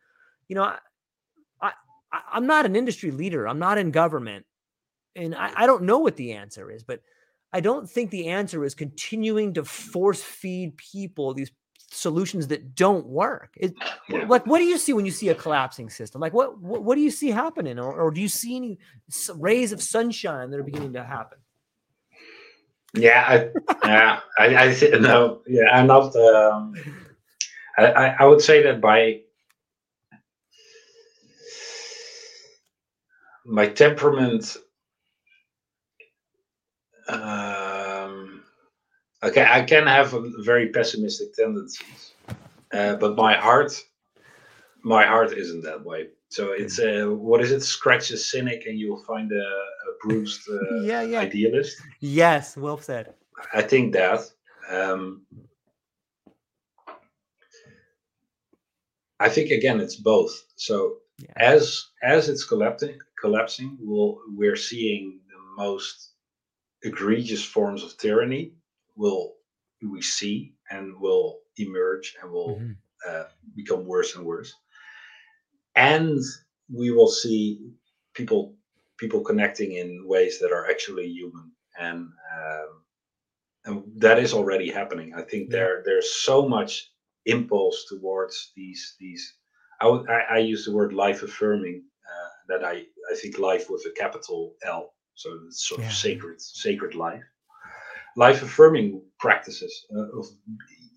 [0.49, 0.79] you know, I,
[1.61, 1.73] I
[2.33, 3.49] I'm not an industry leader.
[3.49, 4.47] I'm not in government,
[5.17, 7.01] and I, I don't know what the answer is, but
[7.53, 11.53] I don't think the answer is continuing to force feed people these
[11.95, 13.51] solutions that don't work.
[13.57, 13.75] It,
[14.07, 14.27] Yeah.
[14.27, 16.21] Like, what do you see when you see a collapsing system?
[16.21, 18.79] Like, what what, what do you see happening, or, or do you see any
[19.37, 21.39] rays of sunshine that are beginning to happen?
[22.93, 26.15] Yeah, I, yeah, I, I th- no, yeah, I'm not.
[26.15, 26.75] Um,
[27.79, 29.23] I, I, I would say that by
[33.47, 34.57] my temperament,
[37.09, 37.64] um,
[39.25, 42.13] okay, I can have a very pessimistic tendencies,
[42.73, 43.73] uh, but my heart,
[44.83, 46.09] my heart isn't that way.
[46.29, 47.63] So it's uh, what is it?
[47.63, 49.37] Scratch a cynic, and you'll find a,
[49.89, 51.21] a bruised uh, yeah, yeah.
[51.21, 51.77] idealist.
[52.01, 53.15] Yes, well said.
[53.53, 54.21] I think that.
[54.71, 55.23] Um,
[59.21, 60.33] I think again, it's both.
[60.57, 61.33] So Yeah.
[61.37, 66.11] as as it's collapsing, collapsing, we'll, we're seeing the most
[66.83, 68.53] egregious forms of tyranny
[68.97, 69.35] will
[69.83, 72.77] we see and will emerge and will Mhm.
[73.07, 74.55] uh, become worse and worse.
[75.77, 76.21] And
[76.73, 77.61] we will see
[78.15, 78.57] people
[78.97, 82.09] people connecting in ways that are actually human, and
[82.41, 82.85] um,
[83.65, 85.15] and that is already happening.
[85.15, 85.59] I think Yeah.
[85.59, 86.93] there there's so much
[87.27, 89.25] impulse towards these these.
[89.81, 93.71] I would I, I use the word life affirming uh, that I I think life
[93.71, 95.89] with a capital L, so it's sort Yeah.
[95.89, 97.25] of sacred sacred life.
[98.17, 100.27] Life affirming practices uh, of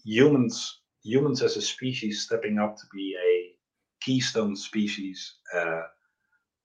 [0.03, 3.55] humans humans as a species stepping up to be a
[4.01, 5.83] keystone species uh,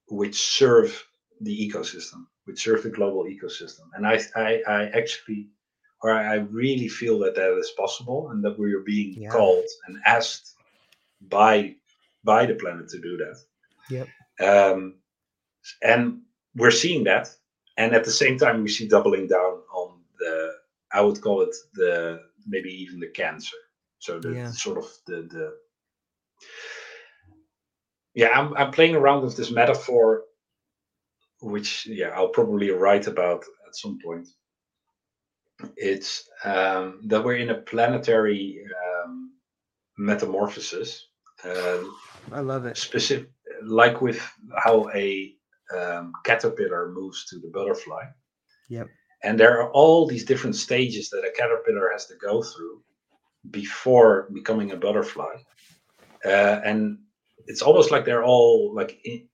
[0.09, 1.07] which serve
[1.41, 3.87] the ecosystem, which serve the global ecosystem.
[3.95, 5.49] And I, I, I actually,
[6.03, 9.31] or I really feel that that is possible, and that we are being Yeah.
[9.31, 10.57] called and asked
[11.21, 11.77] by
[12.25, 13.37] by the planet to do that.
[13.91, 14.09] Yep.
[14.49, 14.95] Um,
[15.83, 16.23] and
[16.55, 17.29] we're seeing that,
[17.77, 19.62] and at the same time, we see doubling down
[20.23, 20.53] the.
[20.95, 23.57] I would call it the maybe even the cancer.
[23.99, 24.51] So the Yeah.
[24.51, 25.47] sort of the the
[28.15, 30.25] yeah I'm, I'm playing around with this metaphor
[31.41, 34.29] which yeah i'll probably write about at some point
[35.77, 38.65] it's um, that we're in a planetary
[39.05, 39.33] um,
[39.99, 41.07] metamorphosis.
[41.45, 41.95] Um,
[42.33, 42.77] I love it.
[42.77, 43.31] Specific,
[43.63, 44.21] like with
[44.65, 45.35] how a
[45.77, 48.05] um, caterpillar moves to the butterfly.
[48.69, 48.89] Yep.
[49.25, 52.83] And there are all these different stages that a caterpillar has to go through
[53.51, 55.35] before becoming a butterfly.
[56.25, 56.99] Uh, and
[57.47, 59.29] it's almost like they're all like in,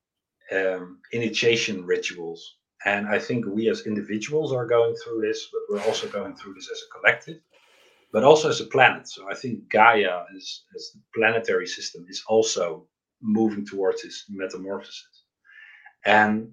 [0.52, 2.56] um, initiation rituals.
[2.84, 6.54] And I think we as individuals are going through this, but we're also going through
[6.54, 7.40] this as a collective,
[8.12, 9.08] but also as a planet.
[9.08, 12.86] So I think Gaia, as, as the planetary system, is also
[13.20, 15.24] moving towards this metamorphosis.
[16.04, 16.52] And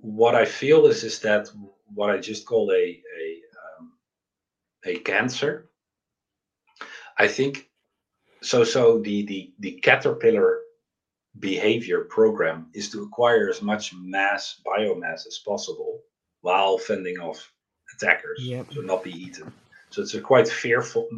[0.00, 1.48] what I feel is is that
[1.94, 3.40] what I just call a a
[3.78, 3.92] um,
[4.84, 5.70] a cancer.
[7.18, 7.68] I think
[8.42, 8.64] so.
[8.64, 10.60] So the the the caterpillar
[11.38, 16.00] behavior program is to acquire as much mass biomass as possible
[16.40, 17.52] while fending off
[17.94, 18.66] attackers, yep.
[18.72, 19.52] so not be eaten.
[19.90, 21.08] So it's a quite fearful.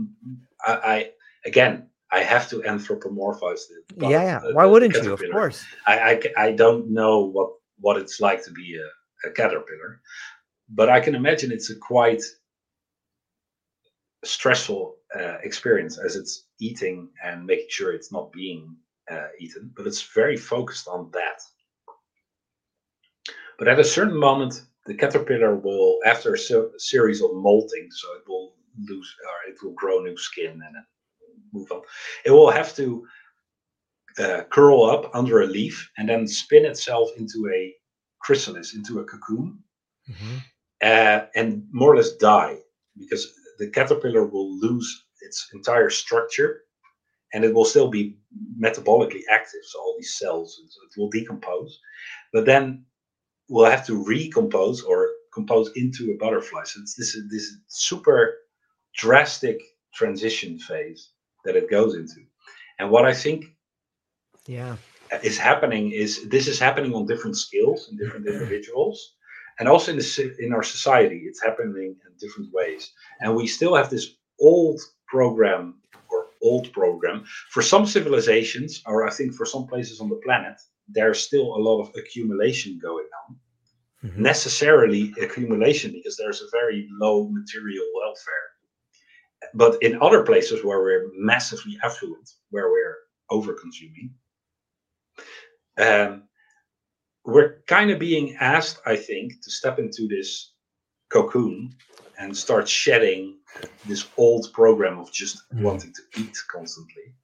[0.66, 1.10] I, I
[1.44, 3.84] again, I have to anthropomorphize it.
[3.96, 4.40] Yeah, yeah.
[4.52, 5.12] Why wouldn't you?
[5.12, 5.64] Of course.
[5.86, 7.50] I, I, I don't know what
[7.80, 10.00] what it's like to be a, a caterpillar,
[10.68, 12.22] but I can imagine it's a quite
[14.24, 18.76] stressful uh, experience as it's eating and making sure it's not being
[19.10, 19.72] uh, eaten.
[19.76, 21.40] But it's very focused on that.
[23.58, 28.22] But at a certain moment, the caterpillar will, after a series of molting, so it
[28.26, 30.76] will lose or it will grow new skin and
[31.52, 31.82] move on.
[32.24, 33.06] It will have to
[34.20, 37.74] uh, curl up under a leaf and then spin itself into a
[38.20, 39.58] chrysalis, into a cocoon,
[40.08, 40.36] mm-hmm.
[40.82, 42.56] uh, and more or less die
[42.98, 46.62] because the caterpillar will lose its entire structure
[47.32, 48.18] and it will still be
[48.60, 49.60] metabolically active.
[49.64, 51.78] So all these cells, so it will decompose,
[52.32, 52.84] but then
[53.48, 56.64] we'll have to recompose or compose into a butterfly.
[56.64, 58.38] So it's this this super
[58.96, 59.60] drastic
[59.94, 61.10] transition phase
[61.44, 62.22] that it goes into.
[62.78, 63.44] And what I think
[64.50, 64.76] yeah.
[65.22, 69.14] is happening is this is happening on different scales in different individuals.
[69.58, 72.92] And also in the in our society it's happening in different ways.
[73.20, 74.06] And we still have this
[74.40, 75.64] old program
[76.10, 77.24] or old program.
[77.54, 80.56] For some civilizations or i think for some places on the planet
[80.98, 83.36] there's still a lot of accumulation going on.
[84.02, 84.22] Mm-hmm.
[84.22, 88.46] necessarily accumulation because there's a very low material welfare.
[89.52, 92.96] But in other places where we're massively affluent, where we're
[93.28, 94.14] over consuming,
[95.80, 96.24] um,
[97.24, 100.52] we're kind of being asked, I think, to step into this
[101.10, 101.74] cocoon
[102.18, 103.38] and start shedding
[103.86, 105.62] this old program of just mm.
[105.62, 107.14] wanting to eat constantly.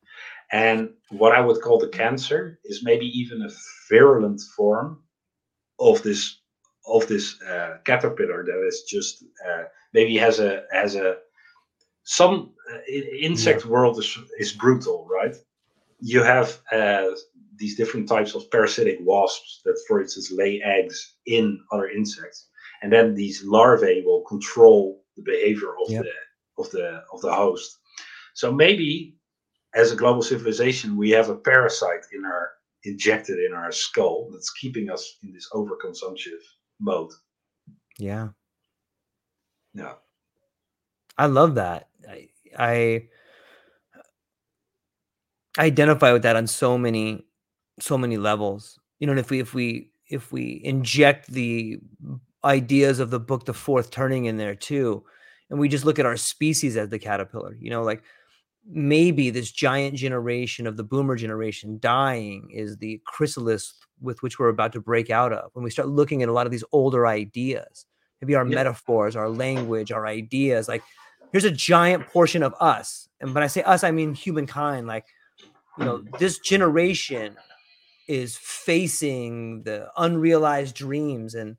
[0.52, 3.50] And what I would call the cancer is maybe even a
[3.88, 5.02] virulent form
[5.78, 6.40] of this
[6.86, 11.16] of this uh, caterpillar that is just uh, maybe has a has a
[12.04, 12.78] some uh,
[13.20, 13.70] insect yeah.
[13.70, 15.36] world is is brutal, right?
[16.00, 17.10] You have uh,
[17.58, 22.48] these different types of parasitic wasps that, for instance, lay eggs in other insects,
[22.82, 26.04] and then these larvae will control the behavior of yep.
[26.04, 27.78] the of the of the host.
[28.34, 29.16] So maybe,
[29.74, 32.50] as a global civilization, we have a parasite in our
[32.84, 36.40] injected in our skull that's keeping us in this overconsumptive
[36.80, 37.10] mode.
[37.98, 38.28] Yeah.
[39.74, 39.94] Yeah.
[41.18, 41.88] I love that.
[42.08, 43.08] I, I
[45.58, 47.25] identify with that on so many
[47.80, 48.78] so many levels.
[48.98, 51.78] You know, and if we if we if we inject the
[52.44, 55.04] ideas of the book The Fourth Turning in there too,
[55.50, 58.02] and we just look at our species as the caterpillar, you know, like
[58.68, 64.48] maybe this giant generation of the boomer generation dying is the chrysalis with which we're
[64.48, 67.06] about to break out of when we start looking at a lot of these older
[67.06, 67.86] ideas
[68.20, 68.56] maybe our yeah.
[68.56, 70.82] metaphors our language our ideas like
[71.32, 73.08] here's a giant portion of us.
[73.20, 74.86] And when I say us, I mean humankind.
[74.86, 75.06] Like,
[75.78, 77.36] you know, this generation
[78.08, 81.56] is facing the unrealized dreams and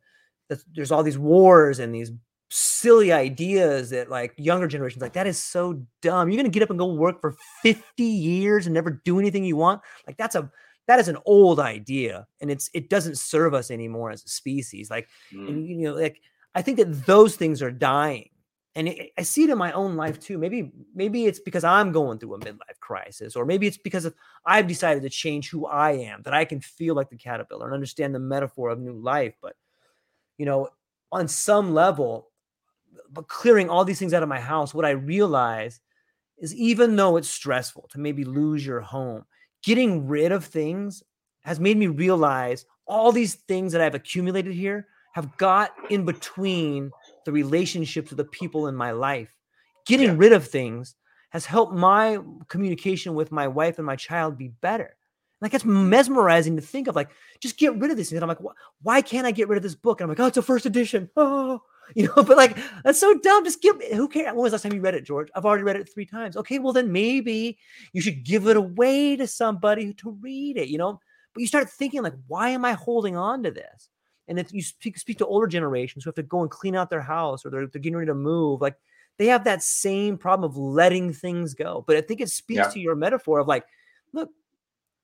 [0.73, 2.11] there's all these wars and these
[2.49, 6.29] silly ideas that like younger generations like that is so dumb.
[6.29, 9.57] You're gonna get up and go work for 50 years and never do anything you
[9.57, 9.81] want?
[10.05, 10.49] Like that's a
[10.87, 14.89] that is an old idea and it's it doesn't serve us anymore as a species.
[14.89, 15.47] Like mm.
[15.47, 16.21] and, you know like
[16.55, 18.29] i think that those things are dying
[18.77, 20.37] and I see it in my own life too.
[20.37, 24.13] Maybe maybe it's because I'm going through a midlife crisis, or maybe it's because of
[24.45, 27.73] I've decided to change who I am, that I can feel like the caterpillar and
[27.73, 29.33] understand the metaphor of new life.
[29.41, 29.55] But
[30.37, 30.69] you know,
[31.11, 32.29] on some level,
[33.11, 35.81] but clearing all these things out of my house, what I realize
[36.37, 39.25] is even though it's stressful to maybe lose your home,
[39.63, 41.01] getting rid of things
[41.41, 46.91] has made me realize all these things that I've accumulated here have got in between
[47.27, 49.35] the relationships with the people in my life.
[49.85, 50.15] Getting yeah.
[50.17, 50.95] rid of things
[51.31, 54.95] has helped my communication with my wife and my child be better.
[55.41, 55.87] Like it's mm.
[55.87, 57.09] mesmerizing to think of like,
[57.41, 58.13] just get rid of this.
[58.13, 58.39] And I'm like,
[58.81, 59.99] why can't I get rid of this book?
[59.99, 61.09] And I'm like, oh, it's a first edition.
[61.17, 61.61] Oh,
[61.95, 63.45] you know, but like that's so dumb.
[63.45, 64.27] Just give who cares?
[64.27, 65.29] When was the last time you read it, George?
[65.33, 66.35] I've already read it three times.
[66.35, 67.57] Okay, well then maybe
[67.93, 70.99] you should give it away to somebody to read it, you know.
[71.33, 73.89] But you start thinking like, why am I holding on to this?
[74.27, 76.89] And if you speak, speak to older generations who have to go and clean out
[76.89, 78.75] their house or they're, they're getting ready to move, like
[79.17, 81.83] they have that same problem of letting things go.
[81.87, 82.69] But I think it speaks yeah.
[82.69, 83.65] to your metaphor of like,
[84.13, 84.29] look,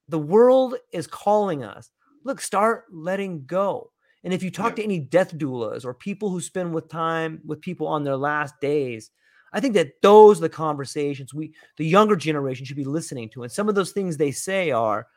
[0.10, 1.90] the world is calling us.
[2.24, 3.92] Look, start letting go.
[4.24, 4.76] And if you talk yeah.
[4.76, 8.60] to any death doulas or people who spend with time with people on their last
[8.62, 9.12] days,
[9.52, 13.44] I think that those are the conversations we, the younger generation, should be listening to.
[13.44, 15.08] And some of those things they say are,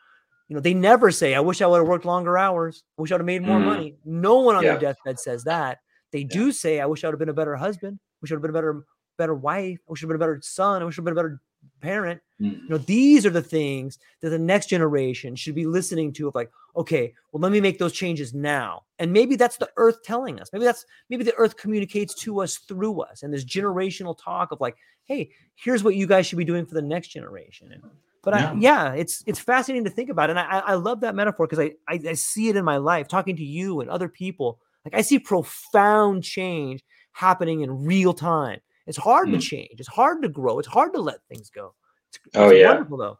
[0.48, 2.84] you know, they never say, "I wish I would have worked longer hours.
[2.98, 3.64] I wish I would have made more mm.
[3.64, 4.72] money." No one on yeah.
[4.72, 5.78] their deathbed says that.
[6.12, 6.28] They yeah.
[6.30, 7.98] do say, "I wish I would have been a better husband.
[8.00, 8.84] I wish I would have been a better,
[9.18, 9.78] better wife.
[9.88, 10.82] I wish I would have been a better son.
[10.82, 11.40] I wish I would have been a better
[11.80, 12.20] parent.
[12.40, 12.62] Mm.
[12.62, 16.34] You know, these are the things that the next generation should be listening to of
[16.34, 18.82] like, okay, well, let me make those changes now.
[18.98, 20.50] And maybe that's the earth telling us.
[20.52, 23.22] Maybe that's maybe the earth communicates to us through us.
[23.22, 26.74] And this generational talk of like, hey, here's what you guys should be doing for
[26.74, 27.72] the next generation.
[27.72, 27.82] And
[28.26, 28.50] but yeah.
[28.50, 30.28] I, yeah, it's it's fascinating to think about.
[30.28, 33.08] And I, I love that metaphor because I, I I see it in my life,
[33.08, 34.60] talking to you and other people.
[34.84, 39.32] Like I see profound change happening in real time it's hard mm.
[39.32, 39.78] to change.
[39.78, 40.58] It's hard to grow.
[40.58, 41.74] It's hard to let things go.
[42.08, 43.18] It's, oh it's yeah, wonderful though.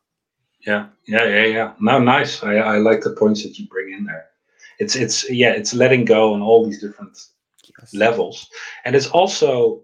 [0.66, 1.73] Yeah, yeah, yeah, yeah.
[1.81, 2.43] No, nice.
[2.43, 4.27] I, I like the points that you bring in there.
[4.78, 7.19] It's it's yeah, it's letting go on all these different
[7.78, 7.95] yes.
[7.95, 8.49] levels,
[8.85, 9.83] and it's also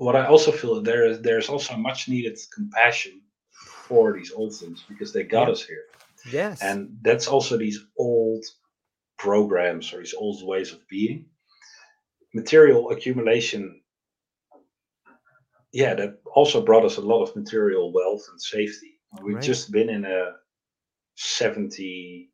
[0.00, 3.20] what I also feel there is there's also much needed compassion
[3.52, 5.52] for these old things because they got yeah.
[5.52, 5.84] us here.
[6.30, 8.44] Yes, and that's also these old
[9.18, 11.26] programs or these old ways of being
[12.32, 13.80] material accumulation
[15.72, 19.44] yeah that also brought us a lot of material wealth and safety we've right.
[19.44, 20.32] just been in a
[21.16, 22.30] 70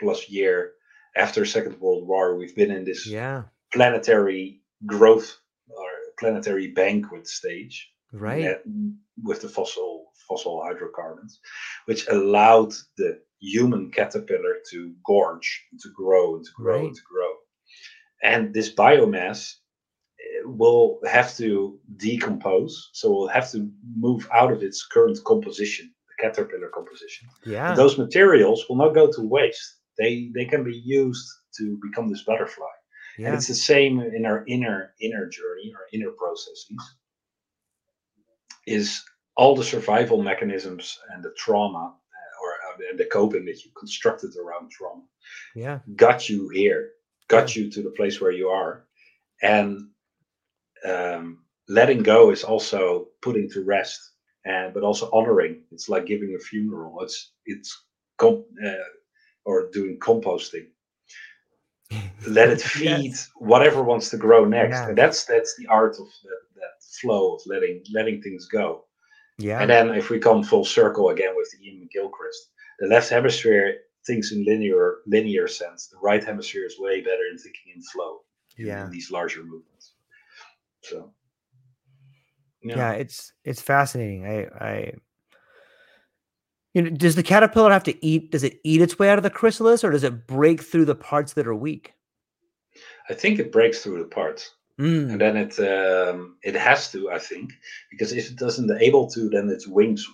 [0.00, 0.72] plus year
[1.16, 5.38] after second world war we've been in this yeah planetary growth
[6.20, 8.58] planetary banquet stage right.
[9.22, 11.40] with the fossil fossil hydrocarbons
[11.86, 16.84] which allowed the human caterpillar to gorge to grow and to grow right.
[16.86, 17.32] and to grow.
[18.22, 19.54] And this biomass
[20.20, 25.90] eh, will have to decompose so we'll have to move out of its current composition
[26.08, 27.28] the caterpillar composition.
[27.46, 27.74] Yeah.
[27.74, 29.76] Those materials will not go to waste.
[29.98, 31.26] They they can be used
[31.58, 32.74] to become this butterfly
[33.18, 33.26] yeah.
[33.26, 36.94] and it's the same in our inner inner journey our inner processes
[38.66, 39.02] is
[39.36, 44.30] all the survival mechanisms and the trauma eh, or uh, the coping that you constructed
[44.36, 45.02] around trauma
[45.54, 45.78] yeah.
[45.96, 46.90] got you here
[47.30, 48.84] got you to the place where you are.
[49.40, 49.88] And
[50.84, 51.38] um,
[51.68, 54.00] letting go is also putting to rest
[54.44, 55.62] and but also honoring.
[55.70, 57.00] It's like giving a funeral.
[57.02, 57.84] It's it's
[58.18, 58.90] comp, uh,
[59.46, 60.66] or doing composting
[62.26, 63.30] let it feed yes.
[63.36, 64.88] whatever wants to grow next yeah.
[64.88, 68.84] and that's that's the art of that, that flow of letting letting things go
[69.38, 72.50] yeah and then if we come full circle again with the Iain McGilchrist
[72.80, 73.76] the left hemisphere
[74.06, 75.86] thinks in linear linear sense.
[75.86, 78.20] The right hemisphere is way better in thinking in flow.
[78.56, 78.84] In, yeah.
[78.84, 79.92] In these larger movements.
[80.82, 81.12] So.
[82.62, 82.76] Yeah.
[82.76, 84.26] yeah, it's it's fascinating.
[84.26, 84.92] I I
[86.74, 88.30] you know, does the caterpillar have to eat?
[88.30, 90.94] Does it eat its way out of the chrysalis, or does it break through the
[90.94, 91.94] parts that are weak?
[93.08, 95.10] I think it breaks through the parts, mm.
[95.10, 97.10] and then it um, it has to.
[97.10, 97.52] I think
[97.90, 100.06] because if it doesn't able to, then its wings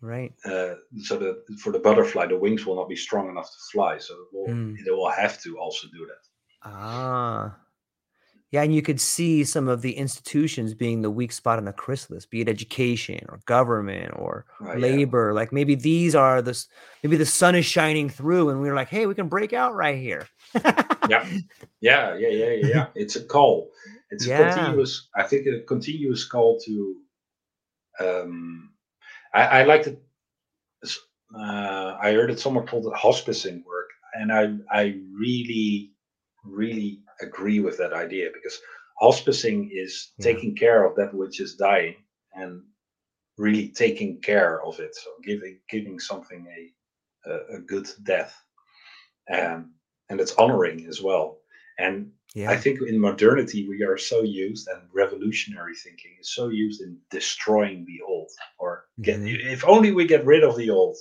[0.00, 0.32] Right.
[0.44, 3.98] Uh, so that for the butterfly, the wings will not be strong enough to fly.
[3.98, 4.76] So it will, mm.
[4.78, 6.68] it will have to also do that.
[6.70, 7.56] Ah.
[8.50, 11.72] Yeah, and you could see some of the institutions being the weak spot in the
[11.72, 15.28] chrysalis, be it education or government or oh, labor.
[15.28, 15.34] Yeah.
[15.34, 16.60] Like maybe these are the
[17.04, 19.98] maybe the sun is shining through, and we're like, hey, we can break out right
[19.98, 20.26] here.
[21.08, 21.24] yeah,
[21.80, 22.86] yeah, yeah, yeah, yeah.
[22.96, 23.70] It's a call.
[24.10, 24.40] It's yeah.
[24.40, 25.08] a continuous.
[25.14, 26.96] I think a continuous call to
[28.00, 28.70] um,
[29.34, 29.96] I, I like to.
[31.32, 35.89] Uh, I heard it somewhere called hospicing work, and I I really
[36.44, 38.58] really agree with that idea because
[39.00, 40.24] hospicing is yeah.
[40.24, 41.96] taking care of that which is dying
[42.34, 42.62] and
[43.38, 44.94] really taking care of it.
[44.94, 48.34] So giving giving something a a, a good death,
[49.32, 49.72] um,
[50.08, 51.38] and it's honoring as well.
[51.78, 52.50] And yeah.
[52.50, 56.98] I think in modernity we are so used, and revolutionary thinking is so used in
[57.10, 59.48] destroying the old, or get mm-hmm.
[59.48, 60.96] if only we get rid of the old,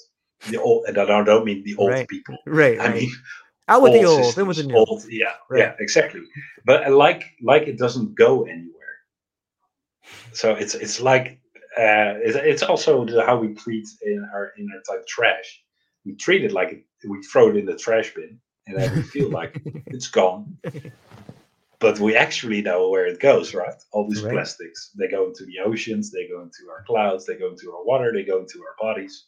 [0.49, 2.07] the old, and I don't mean the old right.
[2.07, 2.79] people, right?
[2.79, 2.95] I right.
[3.01, 3.11] mean
[3.69, 4.75] out with the old, in with the new.
[4.75, 5.59] Old, yeah, right.
[5.59, 6.21] yeah, exactly.
[6.65, 8.97] But like like it doesn't go anywhere.
[10.33, 11.39] so it's it's like
[11.77, 15.63] uh, it's, it's also the, how we treat in our inner type trash.
[16.05, 19.29] We treat it like we throw it in the trash bin, and then we feel
[19.29, 20.57] like it's gone.
[21.79, 23.75] But we actually know where it goes, right?
[23.91, 24.33] All these right.
[24.33, 27.85] plastics, they go into the oceans, they go into our clouds, they go into our
[27.85, 29.25] water, they go into our bodies.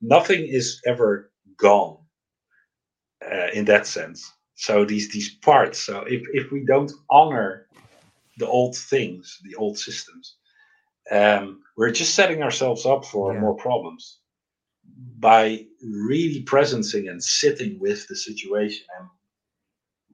[0.00, 1.98] Nothing is ever gone
[3.24, 4.32] uh, in that sense.
[4.54, 5.78] So these these parts.
[5.80, 7.68] So if if we don't honor
[8.38, 10.36] the old things, the old systems,
[11.10, 13.40] um, we're just setting ourselves up for yeah.
[13.40, 14.18] more problems
[15.18, 19.08] by really presencing and sitting with the situation and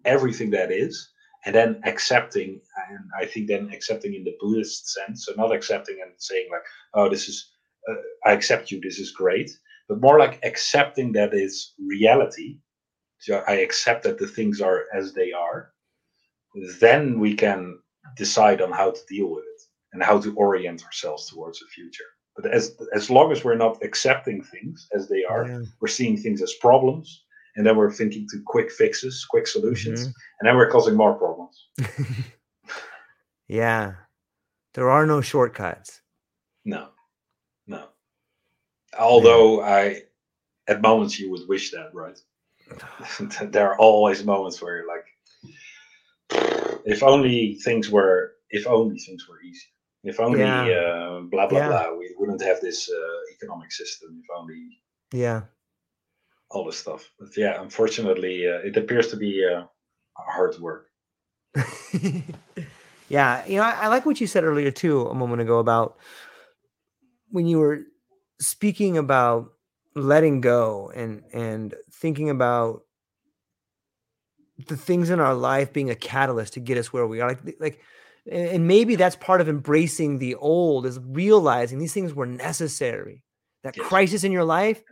[0.05, 1.11] everything that is
[1.47, 2.61] and then accepting
[2.91, 6.63] and i think then accepting in the buddhist sense so not accepting and saying like
[6.95, 7.53] oh this is
[7.91, 7.95] uh,
[8.27, 9.51] i accept you this is great
[9.89, 12.59] but more like accepting that is reality
[13.49, 15.73] i accept that the things are as they are
[16.81, 17.79] then we can
[18.17, 22.05] decide on how to deal with it and how to orient ourselves towards the future.
[22.37, 25.63] But as as long as we're not accepting things as they are, yeah.
[25.81, 27.25] we're seeing things as problems,
[27.55, 30.13] and then we're thinking to quick fixes, quick solutions, mm-hmm.
[30.41, 31.69] and then we're causing more problems.
[33.49, 33.95] yeah,
[34.75, 36.01] there are no shortcuts.
[36.65, 36.89] No,
[37.69, 37.87] no.
[38.99, 39.75] Although yeah.
[39.75, 40.03] I,
[40.67, 42.19] at moments, you would wish that, right?
[43.43, 45.05] there are always moments where you're like,
[46.85, 49.67] if only things were, if only things were easy.
[50.05, 50.65] If only yeah.
[50.65, 51.69] uh, blah blah yeah.
[51.69, 54.21] blah, we wouldn't have this uh, economic system.
[54.23, 54.69] If only
[55.13, 55.43] yeah,
[56.51, 57.11] all this stuff.
[57.19, 59.65] But yeah, unfortunately, uh, it appears to be uh,
[60.15, 60.89] hard work.
[63.09, 65.97] yeah, you know, I, I like what you said earlier too, a moment ago about
[67.31, 67.81] when you were
[68.41, 69.54] speaking about
[69.95, 72.83] letting go and and thinking about
[74.67, 77.57] the things in our life being a catalyst to get us where we are like
[77.61, 77.81] like
[78.31, 83.23] and maybe that's part of embracing the old is realizing these things were necessary
[83.63, 83.87] that yes.
[83.87, 84.83] crisis in your life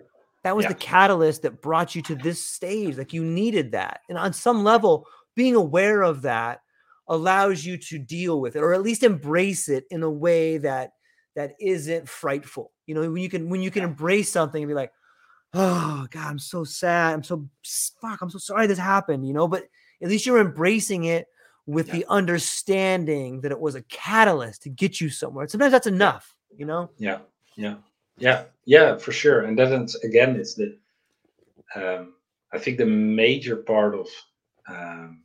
[0.45, 0.69] that was yeah.
[0.69, 4.63] the catalyst that brought you to this stage like you needed that and on some
[4.63, 6.61] level being aware of that
[7.09, 10.93] allows you to deal with it or at least embrace it in a way that
[11.35, 14.75] that isn't frightful you know when you can when you can embrace something and be
[14.75, 14.93] like
[15.55, 17.49] oh god i'm so sad i'm so
[18.01, 19.65] fuck i'm so sorry this happened you know but
[20.03, 21.27] at least you're embracing it
[21.67, 21.95] with yeah.
[21.95, 25.47] the understanding that it was a catalyst to get you somewhere.
[25.47, 26.91] Sometimes that's enough, you know?
[26.99, 27.19] Yeah,
[27.57, 27.77] yeah,
[28.19, 29.43] yeah, yeah, for sure.
[29.43, 29.73] And that
[30.03, 30.77] again, it's the,
[31.75, 32.15] um,
[32.53, 34.09] I think the major part of
[34.69, 35.23] um,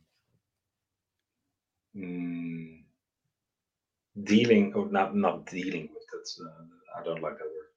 [1.96, 2.82] mm,
[4.22, 7.68] dealing, or not not dealing that's uh, I don't like that word.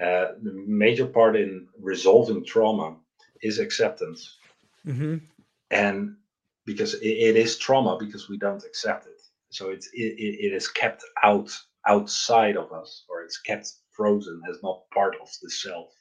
[0.00, 2.96] Uh, the major part in resolving trauma
[3.42, 4.38] is acceptance.
[4.86, 5.18] Mm-hmm.
[5.70, 6.16] And
[6.64, 9.20] because it, it is trauma because we don't accept it.
[9.50, 11.50] So it's it, it is kept out
[11.86, 15.92] outside of us, or it's kept frozen as not part of the self.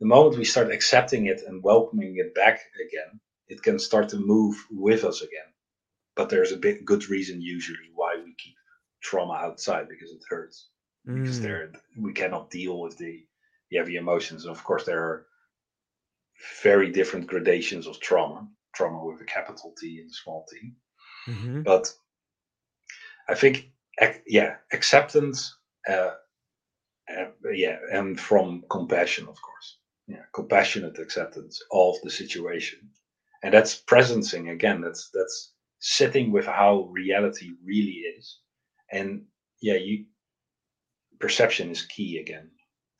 [0.00, 4.16] The moment we start accepting it and welcoming it back again, it can start to
[4.16, 5.52] move with us again.
[6.16, 8.56] But there's a big good reason usually why we keep
[9.02, 10.68] trauma outside because it hurts.
[11.08, 11.22] Mm.
[11.22, 13.24] Because there we cannot deal with the,
[13.70, 14.44] the heavy emotions.
[14.44, 15.26] And of course there are
[16.62, 20.72] very different gradations of trauma trauma with a capital T and a small t.
[21.28, 21.62] Mm-hmm.
[21.62, 21.92] But
[23.28, 23.70] I think,
[24.26, 25.56] yeah, acceptance,
[25.88, 26.10] uh,
[27.16, 32.80] uh, yeah, and from compassion, of course, yeah, compassionate acceptance of the situation,
[33.42, 34.80] and that's presencing again.
[34.80, 38.38] That's that's sitting with how reality really is,
[38.92, 39.24] and
[39.60, 40.06] yeah, you
[41.20, 42.50] perception is key again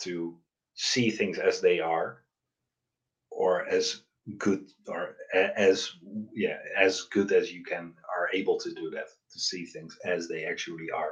[0.02, 0.38] to
[0.74, 2.22] see things as they are
[3.30, 4.02] or as
[4.38, 5.90] good or as
[6.34, 10.28] yeah as good as you can are able to do that to see things as
[10.28, 11.10] they actually are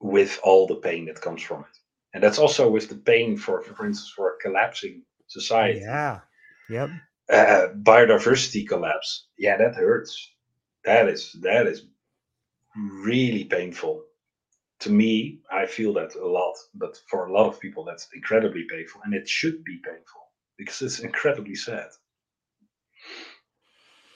[0.00, 1.76] with all the pain that comes from it.
[2.12, 5.80] And that's also with the pain for for instance for a collapsing society.
[5.80, 6.20] Yeah.
[6.68, 6.90] Yep.
[7.32, 9.28] Uh, biodiversity collapse.
[9.38, 10.32] Yeah that hurts.
[10.84, 11.86] That is that is
[12.76, 14.04] really painful
[14.84, 18.64] to me i feel that a lot but for a lot of people that's incredibly
[18.70, 20.24] painful and it should be painful
[20.58, 21.88] because it's incredibly sad.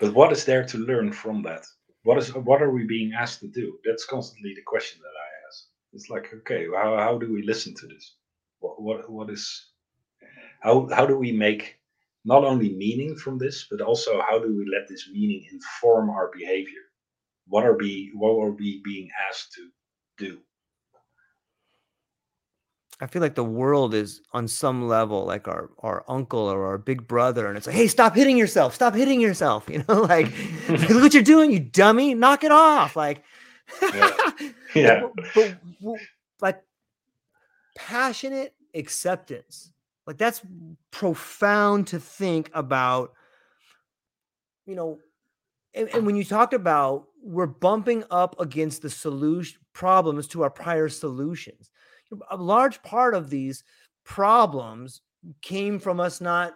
[0.00, 1.66] But what is there to learn from that?
[2.04, 3.78] What is what are we being asked to do?
[3.84, 5.64] That's constantly the question that I ask.
[5.92, 8.14] It's like, okay, how, how do we listen to this?
[8.60, 9.70] What what what is
[10.60, 11.76] how how do we make
[12.24, 16.30] not only meaning from this, but also how do we let this meaning inform our
[16.32, 16.84] behavior?
[17.48, 19.68] What are we what are we being asked to
[20.18, 20.38] do?
[23.00, 26.78] I feel like the world is on some level like our our uncle or our
[26.78, 29.68] big brother, and it's like, hey, stop hitting yourself, stop hitting yourself.
[29.72, 30.32] You know, like
[30.68, 32.96] look what you're doing, you dummy, knock it off.
[32.96, 33.22] Like
[33.94, 34.10] Yeah.
[34.74, 35.02] yeah.
[35.34, 35.98] but, but,
[36.40, 36.62] like
[37.76, 39.70] passionate acceptance
[40.06, 40.42] like that's
[40.90, 43.12] profound to think about
[44.66, 44.98] you know
[45.74, 50.50] and, and when you talked about we're bumping up against the solution problems to our
[50.50, 51.70] prior solutions
[52.30, 53.64] a large part of these
[54.04, 55.02] problems
[55.42, 56.54] came from us not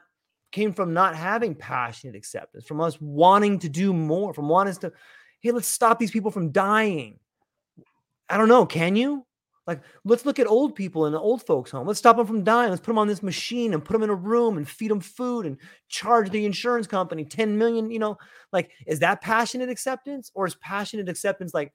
[0.51, 4.93] came from not having passionate acceptance from us wanting to do more from wanting to
[5.41, 7.19] hey let's stop these people from dying
[8.29, 9.27] i don't know can you
[9.67, 11.87] like, let's look at old people in the old folks' home.
[11.87, 12.71] Let's stop them from dying.
[12.71, 15.01] Let's put them on this machine and put them in a room and feed them
[15.01, 15.57] food and
[15.89, 17.89] charge the insurance company 10 million.
[17.89, 18.19] You know,
[18.53, 21.73] like, is that passionate acceptance or is passionate acceptance like,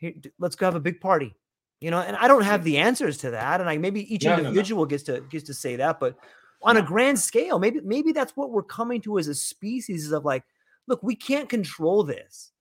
[0.00, 1.36] hey, let's go have a big party?
[1.80, 3.60] You know, and I don't have the answers to that.
[3.60, 4.90] And like maybe each no, individual no, no.
[4.90, 6.16] gets to gets to say that, but
[6.62, 10.12] on a grand scale, maybe maybe that's what we're coming to as a species is
[10.12, 10.42] of like,
[10.86, 12.52] look, we can't control this.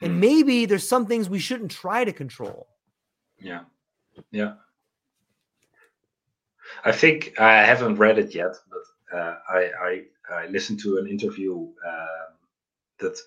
[0.00, 0.20] And hmm.
[0.20, 2.68] maybe there's some things we shouldn't try to control.
[3.38, 3.60] Yeah.
[4.30, 4.54] Yeah.
[6.84, 11.06] I think I haven't read it yet, but uh, I, I, I listened to an
[11.06, 12.32] interview uh,
[12.98, 13.18] that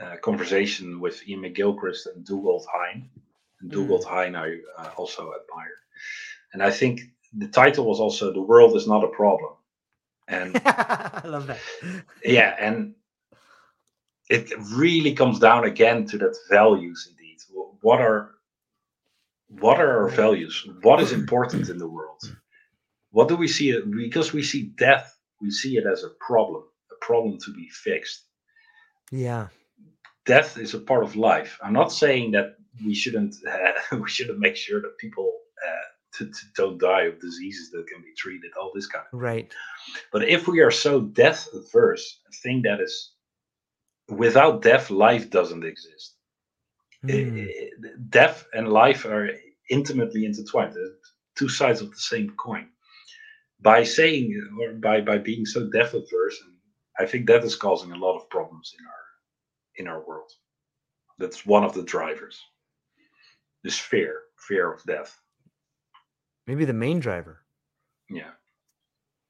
[0.00, 3.08] uh, conversation with Iain McGilchrist and Dougald Hine.
[3.62, 4.08] And Dougald mm.
[4.08, 5.78] Hine I uh, also admire,
[6.52, 7.00] and I think
[7.32, 9.54] the title was also "The World Is Not a Problem,"
[10.28, 11.58] and I love that.
[12.24, 12.94] Yeah, and
[14.28, 17.08] it really comes down again to that values.
[17.10, 17.38] Indeed,
[17.80, 18.32] what are
[19.48, 20.66] what are our values?
[20.82, 22.20] What is important in the world?
[23.10, 23.70] What do we see?
[23.70, 27.68] It because we see death, we see it as a problem, a problem to be
[27.68, 28.24] fixed.
[29.10, 29.48] Yeah,
[30.24, 31.58] death is a part of life.
[31.62, 35.32] I'm not saying that we shouldn't uh, we shouldn't make sure that people
[35.66, 39.20] uh, to, to don't die of diseases that can be treated, all this kind of
[39.20, 39.52] right.
[40.12, 43.12] But if we are so death averse, a thing that is
[44.08, 46.14] without death, life doesn't exist.
[47.04, 47.48] Mm.
[48.10, 49.30] Death and life are
[49.70, 50.76] intimately intertwined,
[51.36, 52.68] two sides of the same coin.
[53.60, 54.26] By saying
[54.60, 56.54] or by by being so death averse, and
[56.98, 59.02] I think that is causing a lot of problems in our
[59.76, 60.30] in our world.
[61.18, 62.40] That's one of the drivers.
[63.62, 65.18] This fear, fear of death.
[66.46, 67.42] Maybe the main driver.
[68.10, 68.30] Yeah.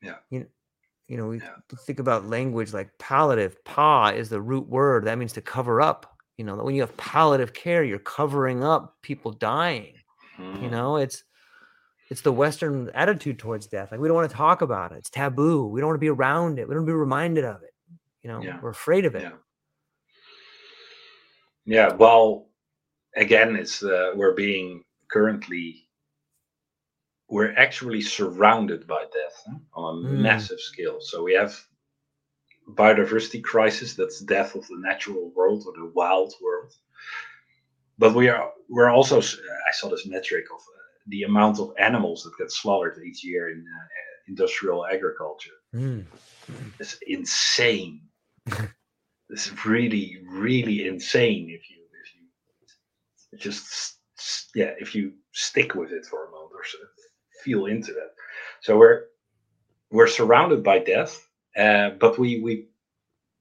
[0.00, 0.16] Yeah.
[0.30, 0.46] You know,
[1.08, 1.56] you know, we yeah.
[1.84, 3.62] think about language like palliative.
[3.64, 5.04] Pa is the root word.
[5.04, 8.96] That means to cover up you know when you have palliative care you're covering up
[9.02, 9.94] people dying
[10.38, 10.62] mm.
[10.62, 11.24] you know it's
[12.10, 15.10] it's the western attitude towards death like we don't want to talk about it it's
[15.10, 17.62] taboo we don't want to be around it we don't want to be reminded of
[17.62, 17.74] it
[18.22, 18.58] you know yeah.
[18.60, 19.30] we're afraid of it yeah,
[21.64, 22.48] yeah well
[23.16, 25.88] again it's uh, we're being currently
[27.28, 29.58] we're actually surrounded by death huh?
[29.74, 30.18] on a mm.
[30.18, 31.54] massive scale so we have
[32.74, 36.72] biodiversity crisis that's death of the natural world or the wild world
[37.98, 42.22] but we are we're also i saw this metric of uh, the amount of animals
[42.22, 43.86] that get slaughtered each year in uh,
[44.28, 46.04] industrial agriculture mm.
[46.78, 48.00] it's insane
[49.30, 51.81] it's really really insane if you if you
[53.36, 53.98] just
[54.54, 56.78] yeah if you stick with it for a moment or so,
[57.44, 58.12] feel into that
[58.60, 59.04] so we're
[59.90, 61.26] we're surrounded by death
[61.56, 62.68] uh, but we we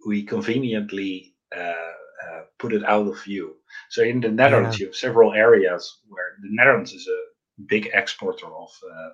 [0.05, 3.55] we conveniently uh, uh, put it out of view.
[3.89, 4.85] So in the Netherlands, yeah.
[4.85, 9.09] you have several areas where the Netherlands is a big exporter of uh,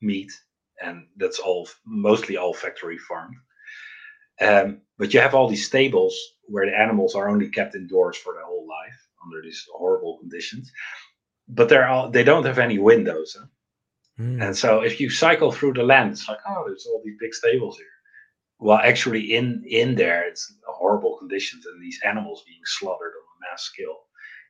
[0.00, 0.32] meat,
[0.82, 3.36] and that's all mostly all factory farmed.
[4.40, 8.34] Um, but you have all these stables where the animals are only kept indoors for
[8.34, 10.70] their whole life under these horrible conditions.
[11.48, 13.36] But they're all, they don't have any windows.
[13.38, 13.46] Huh?
[14.20, 14.44] Mm.
[14.44, 17.34] And so if you cycle through the land, it's like, oh, there's all these big
[17.34, 17.86] stables here
[18.58, 23.50] well actually in in there it's horrible conditions and these animals being slaughtered on a
[23.50, 23.96] mass scale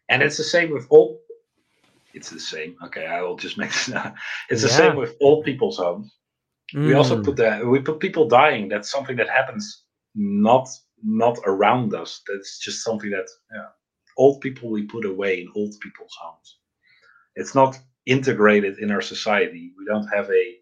[0.09, 1.21] and it's the same with all
[2.15, 4.13] it's the same okay i will just make it's yeah.
[4.49, 6.11] the same with old people's homes
[6.75, 6.87] mm.
[6.87, 7.39] we also put mm.
[7.39, 9.85] that we put people dying that's something that happens
[10.15, 10.69] not
[11.05, 13.67] not around us that's just something that yeah,
[14.19, 16.59] old people we put away in old people's homes
[17.37, 20.57] it's not integrated in our society we don't have a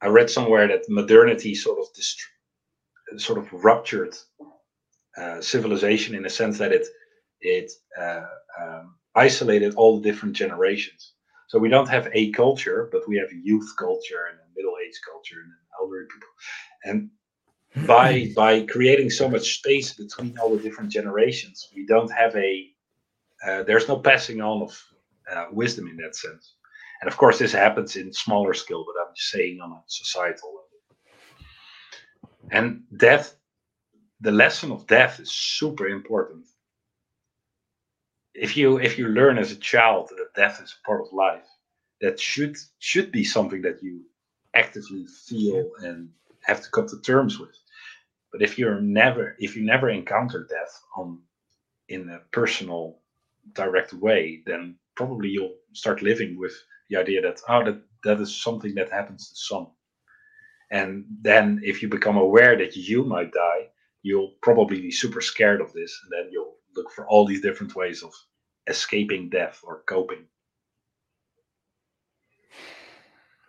[0.00, 2.22] I read somewhere that modernity sort of dist-
[3.18, 4.16] sort of ruptured
[5.16, 6.86] uh, civilization in the sense that it
[7.40, 8.26] it uh,
[8.60, 11.14] um, isolated all the different generations.
[11.48, 15.40] So we don't have a culture, but we have youth culture and middle age culture
[15.42, 16.28] and elderly people.
[16.84, 17.10] And
[17.86, 22.70] by by creating so much space between all the different generations, we don't have a
[23.46, 24.84] uh, there's no passing on of
[25.32, 26.54] uh, wisdom in that sense.
[27.02, 30.50] And of course, this happens in smaller scale, but I'm just saying on a societal
[30.50, 30.68] level.
[32.50, 33.36] And death,
[34.20, 36.46] the lesson of death is super important.
[38.34, 41.48] if you if you learn as a child that death is part of life,
[42.00, 44.02] that should should be something that you
[44.54, 46.10] actively feel and
[46.44, 47.56] have to come to terms with.
[48.32, 51.20] But if you're never if you never encounter death on
[51.88, 52.98] in a personal
[53.54, 56.54] direct way, then probably you'll start living with
[56.90, 59.68] the idea that oh that that is something that happens to some.
[60.70, 63.68] And then if you become aware that you might die,
[64.02, 67.74] you'll probably be super scared of this, and then you'll look for all these different
[67.74, 68.12] ways of
[68.68, 70.26] escaping death or coping.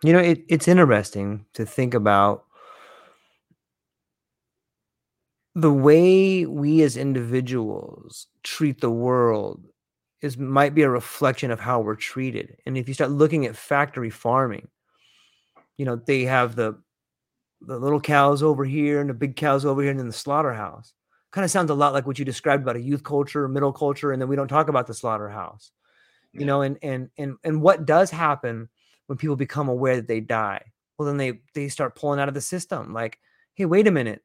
[0.02, 2.46] You know, it, it's interesting to think about
[5.54, 9.66] the way we as individuals treat the world
[10.22, 12.56] is might be a reflection of how we're treated.
[12.66, 14.68] And if you start looking at factory farming,
[15.76, 16.78] you know, they have the
[17.62, 20.94] the little cows over here and the big cows over here and then the slaughterhouse.
[21.30, 24.12] Kind of sounds a lot like what you described about a youth culture, middle culture,
[24.12, 25.70] and then we don't talk about the slaughterhouse.
[26.32, 28.68] You know, and and and and what does happen
[29.06, 30.64] when people become aware that they die?
[30.96, 32.92] Well, then they they start pulling out of the system.
[32.92, 33.18] Like,
[33.54, 34.22] hey, wait a minute.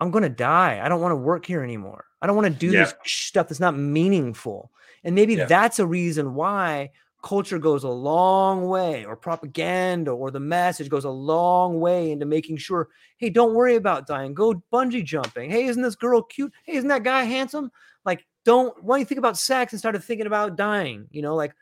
[0.00, 0.80] I'm going to die.
[0.82, 2.06] I don't want to work here anymore.
[2.22, 2.84] I don't want to do yeah.
[2.84, 4.70] this stuff that's not meaningful.
[5.04, 5.46] And maybe yeah.
[5.46, 6.90] that's a reason why
[7.22, 12.24] culture goes a long way, or propaganda, or the message goes a long way into
[12.24, 14.32] making sure, hey, don't worry about dying.
[14.32, 15.50] Go bungee jumping.
[15.50, 16.52] Hey, isn't this girl cute?
[16.64, 17.70] Hey, isn't that guy handsome?
[18.04, 21.08] Like, don't why don't you think about sex and started thinking about dying?
[21.10, 21.54] You know, like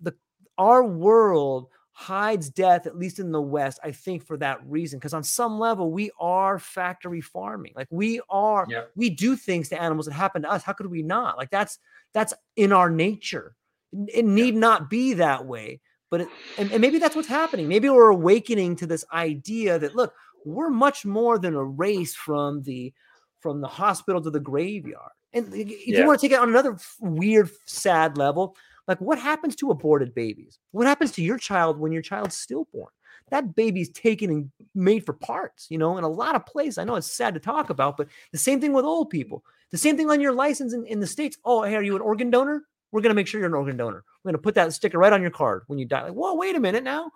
[0.00, 0.14] the
[0.58, 5.00] our world hides death, at least in the West, I think for that reason.
[5.00, 7.72] Because on some level, we are factory farming.
[7.74, 8.84] Like we are, yeah.
[8.94, 10.62] we do things to animals that happen to us.
[10.62, 11.36] How could we not?
[11.36, 11.80] Like that's
[12.14, 13.56] that's in our nature.
[13.92, 14.60] It need yeah.
[14.60, 15.80] not be that way.
[16.08, 17.66] But it, and, and maybe that's what's happening.
[17.66, 20.14] Maybe we're awakening to this idea that look,
[20.44, 22.94] we're much more than a race from the
[23.40, 25.10] from the hospital to the graveyard.
[25.32, 25.98] And if yeah.
[25.98, 28.54] you want to take it on another weird, sad level,
[28.88, 30.58] like, what happens to aborted babies?
[30.72, 32.90] What happens to your child when your child's stillborn?
[33.30, 36.78] That baby's taken and made for parts, you know, in a lot of places.
[36.78, 39.44] I know it's sad to talk about, but the same thing with old people.
[39.70, 41.36] The same thing on your license in, in the States.
[41.44, 42.62] Oh, hey, are you an organ donor?
[42.90, 44.02] We're going to make sure you're an organ donor.
[44.24, 46.04] We're going to put that sticker right on your card when you die.
[46.04, 47.10] Like, whoa, wait a minute now.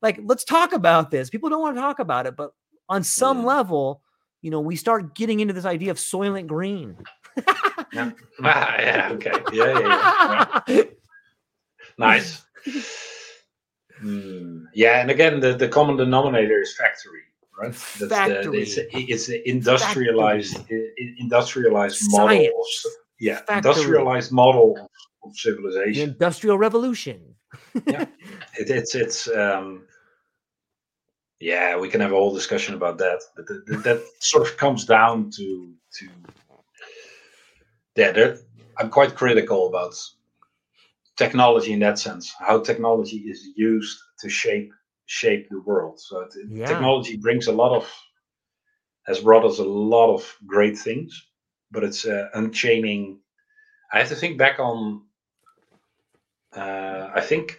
[0.00, 1.30] Like, let's talk about this.
[1.30, 2.50] People don't want to talk about it, but
[2.88, 4.02] on some level,
[4.40, 6.96] you know, we start getting into this idea of Soylent Green.
[7.92, 8.10] yeah.
[8.42, 9.10] Ah, yeah.
[9.12, 9.32] Okay.
[9.52, 9.78] Yeah.
[9.78, 10.60] Yeah.
[10.66, 10.82] yeah.
[11.98, 12.44] nice.
[14.02, 17.22] mm, yeah, and again, the, the common denominator is factory,
[17.58, 17.72] right?
[17.72, 18.44] That's factory.
[18.44, 21.16] The, it's, it's an industrialized factory.
[21.18, 22.36] industrialized model.
[22.36, 23.56] Of, yeah, factory.
[23.56, 24.88] industrialized model
[25.24, 26.06] of civilization.
[26.06, 27.34] The industrial revolution.
[27.86, 28.06] yeah,
[28.58, 29.84] it, it's it's um,
[31.38, 34.56] yeah, we can have a whole discussion about that, but the, the, that sort of
[34.56, 36.08] comes down to to
[37.96, 38.34] yeah,
[38.78, 39.94] I'm quite critical about
[41.16, 44.72] technology in that sense, how technology is used to shape
[45.06, 46.00] shape the world.
[46.00, 46.66] So yeah.
[46.66, 47.90] technology brings a lot of
[49.06, 51.26] has brought us a lot of great things,
[51.70, 53.18] but it's uh, unchaining.
[53.92, 55.02] I have to think back on.
[56.54, 57.58] Uh, I think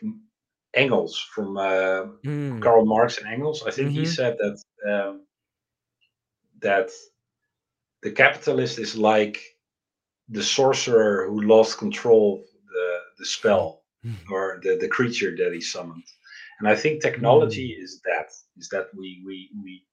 [0.73, 2.61] Engels from uh, mm.
[2.61, 3.63] Karl Marx and Engels.
[3.65, 3.99] I think mm-hmm.
[3.99, 4.57] he said that
[4.89, 5.25] um,
[6.61, 6.89] that
[8.01, 9.41] the capitalist is like
[10.29, 12.43] the sorcerer who lost control
[13.17, 14.33] the spell mm-hmm.
[14.33, 16.03] or the, the creature that he summoned.
[16.59, 17.83] And I think technology mm.
[17.83, 19.83] is that is that we we we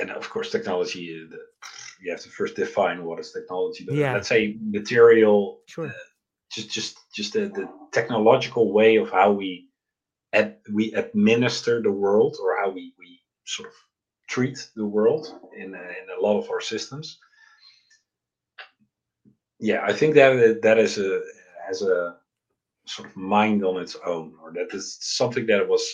[0.00, 1.38] and of course technology is the,
[2.00, 4.12] you have to first define what is technology but yeah.
[4.12, 5.86] let's say material sure.
[5.86, 5.92] Uh,
[6.52, 9.68] just just just the, the technological way of how we
[10.32, 13.74] ad, we administer the world or how we we sort of
[14.28, 17.18] treat the world in a, in a lot of our systems
[19.60, 21.22] yeah, I think that that is a
[21.66, 22.16] has a
[22.86, 25.84] sort of mind on its own, or that is something that was.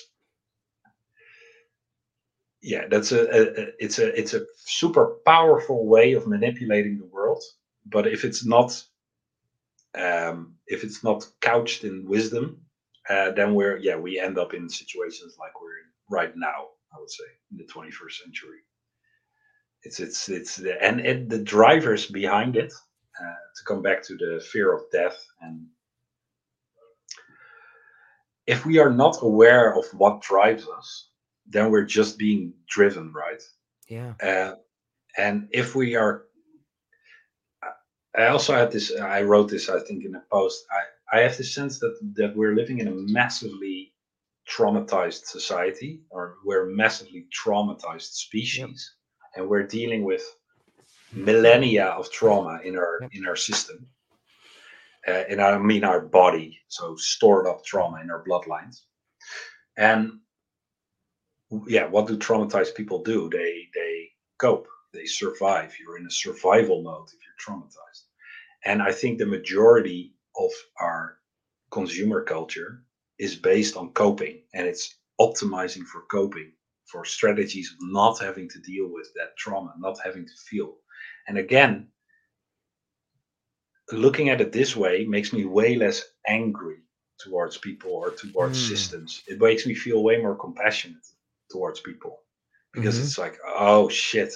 [2.62, 7.43] Yeah, that's a, a it's a it's a super powerful way of manipulating the world.
[7.86, 8.82] But if it's not,
[9.95, 12.62] um, if it's not couched in wisdom,
[13.11, 16.69] uh, then we're yeah we end up in situations like we're in right now.
[16.95, 18.61] I would say in the 21st century.
[19.82, 22.73] It's it's it's the and it, the drivers behind it
[23.20, 25.24] to come back to the fear of death.
[25.41, 25.66] And
[28.47, 31.09] if we are not aware of what drives us
[31.47, 33.43] then we're just being driven right?
[33.89, 34.15] Yeah.
[34.23, 34.55] Uh,
[35.16, 36.24] and if we are
[38.16, 40.65] i also had this i wrote this i think in a post.
[40.73, 43.93] I i have the sense that that we're living in a massively
[44.49, 48.69] traumatized society or we're a massively traumatized species yep.
[49.36, 50.24] and we're dealing with
[51.15, 53.89] millennia of trauma in our in our system
[55.07, 58.82] uh, and I mean our body, so stored up trauma in our bloodlines.
[59.77, 60.20] And
[61.66, 63.28] yeah, what do traumatized people do?
[63.31, 64.09] They they
[64.39, 65.74] cope, they survive.
[65.78, 68.05] You're in a survival mode if you're traumatized.
[68.65, 70.51] And I think the majority of
[70.81, 71.19] our
[71.70, 72.85] consumer culture
[73.19, 76.53] is based on coping and it's optimizing for coping
[76.86, 80.77] for strategies of not having to deal with that trauma, not having to feel.
[81.26, 81.88] And again,
[83.92, 86.78] looking at it this way makes me way less angry
[87.18, 88.68] towards people or towards mm.
[88.68, 89.22] systems.
[89.26, 91.06] It makes me feel way more compassionate
[91.51, 92.20] towards people
[92.72, 93.05] because mm-hmm.
[93.05, 94.34] it's like, oh shit,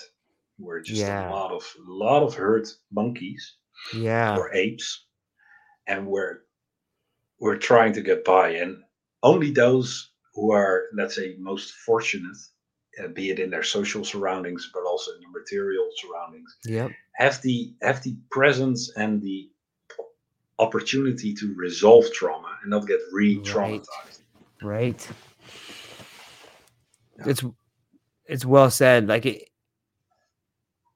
[0.59, 1.28] we're just yeah.
[1.28, 3.56] a lot of a lot of hurt monkeys,
[3.94, 5.05] yeah, or apes,
[5.86, 6.40] and we're
[7.40, 8.82] we're trying to get by, and
[9.23, 12.36] only those who are, let's say, most fortunate,
[13.03, 16.91] uh, be it in their social surroundings, but also in their material surroundings, yep.
[17.15, 19.51] have the have the presence and the
[20.59, 23.87] opportunity to resolve trauma and not get re-traumatized.
[24.61, 24.62] Right.
[24.62, 25.09] right.
[27.19, 27.25] Yeah.
[27.29, 27.45] It's
[28.27, 29.07] it's well said.
[29.09, 29.49] Like it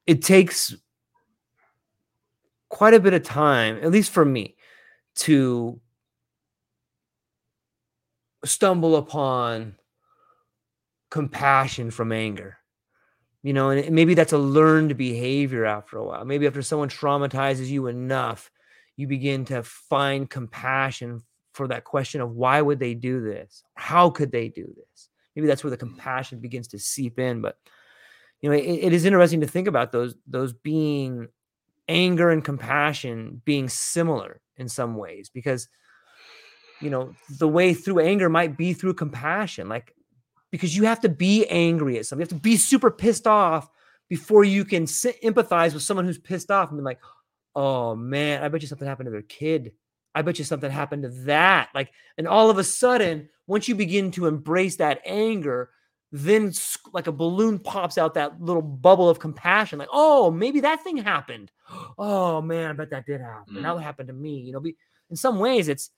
[0.05, 0.75] it takes
[2.69, 4.55] quite a bit of time, at least for me,
[5.15, 5.79] to
[8.43, 9.75] stumble upon
[11.13, 12.57] compassion from anger
[13.43, 16.25] you know and maybe that's a learned behavior after a while.
[16.25, 18.49] Maybe after someone traumatizes you enough
[18.97, 21.21] you begin to find compassion
[21.53, 23.63] for that question of why would they do this?
[23.75, 25.09] How could they do this?
[25.35, 27.59] Maybe that's where the compassion begins to seep in but
[28.41, 31.27] you know it, it is interesting to think about those those being
[31.87, 35.69] anger and compassion being similar in some ways because
[36.81, 39.69] you know the way through anger might be through compassion.
[39.69, 39.93] Like
[40.53, 43.67] because you have to be angry at something you have to be super pissed off
[44.07, 46.99] before you can sit, empathize with someone who's pissed off and be like
[47.55, 49.73] oh man i bet you something happened to their kid.
[50.15, 51.69] I bet you something happened to that.
[51.73, 55.71] Like and all of a sudden once you begin to embrace that anger
[56.11, 56.53] then
[56.93, 60.97] like a balloon pops out that little bubble of compassion like oh maybe that thing
[60.97, 61.51] happened.
[61.97, 63.55] Oh man i bet that did happen.
[63.55, 63.63] Mm.
[63.63, 64.77] that happened to me you know be,
[65.09, 65.89] in some ways it's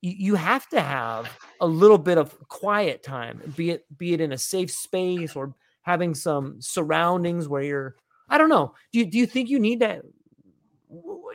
[0.00, 1.28] you, you have to have
[1.60, 5.54] a little bit of quiet time, be it be it in a safe space or
[5.82, 7.96] having some surroundings where you're
[8.28, 8.74] I don't know.
[8.92, 10.02] Do you do you think you need to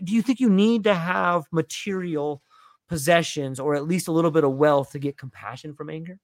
[0.03, 2.41] do you think you need to have material
[2.87, 6.19] possessions or at least a little bit of wealth to get compassion from anger?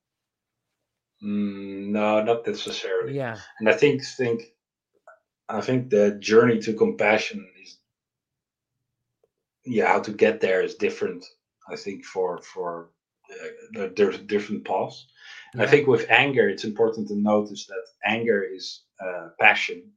[1.24, 3.16] Mm, no, not necessarily.
[3.16, 3.38] Yeah.
[3.60, 4.54] And I think think
[5.50, 7.80] I think the journey to compassion is
[9.66, 11.26] yeah, how to get there is different
[11.72, 12.90] I think for for
[13.78, 15.08] uh, there's different paths.
[15.54, 15.64] Yeah.
[15.64, 19.92] I think with anger, it's important to notice that anger is uh, passion,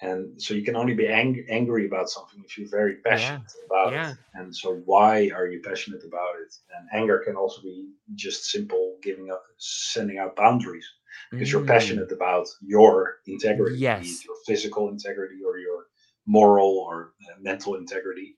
[0.00, 3.66] and so you can only be ang- angry about something if you're very passionate yeah.
[3.66, 4.10] about yeah.
[4.10, 4.16] it.
[4.34, 6.54] And so, why are you passionate about it?
[6.76, 10.86] And anger can also be just simple giving up, sending out boundaries
[11.30, 11.52] because mm.
[11.52, 14.24] you're passionate about your integrity, yes.
[14.24, 15.86] your physical integrity or your
[16.26, 18.36] moral or uh, mental integrity.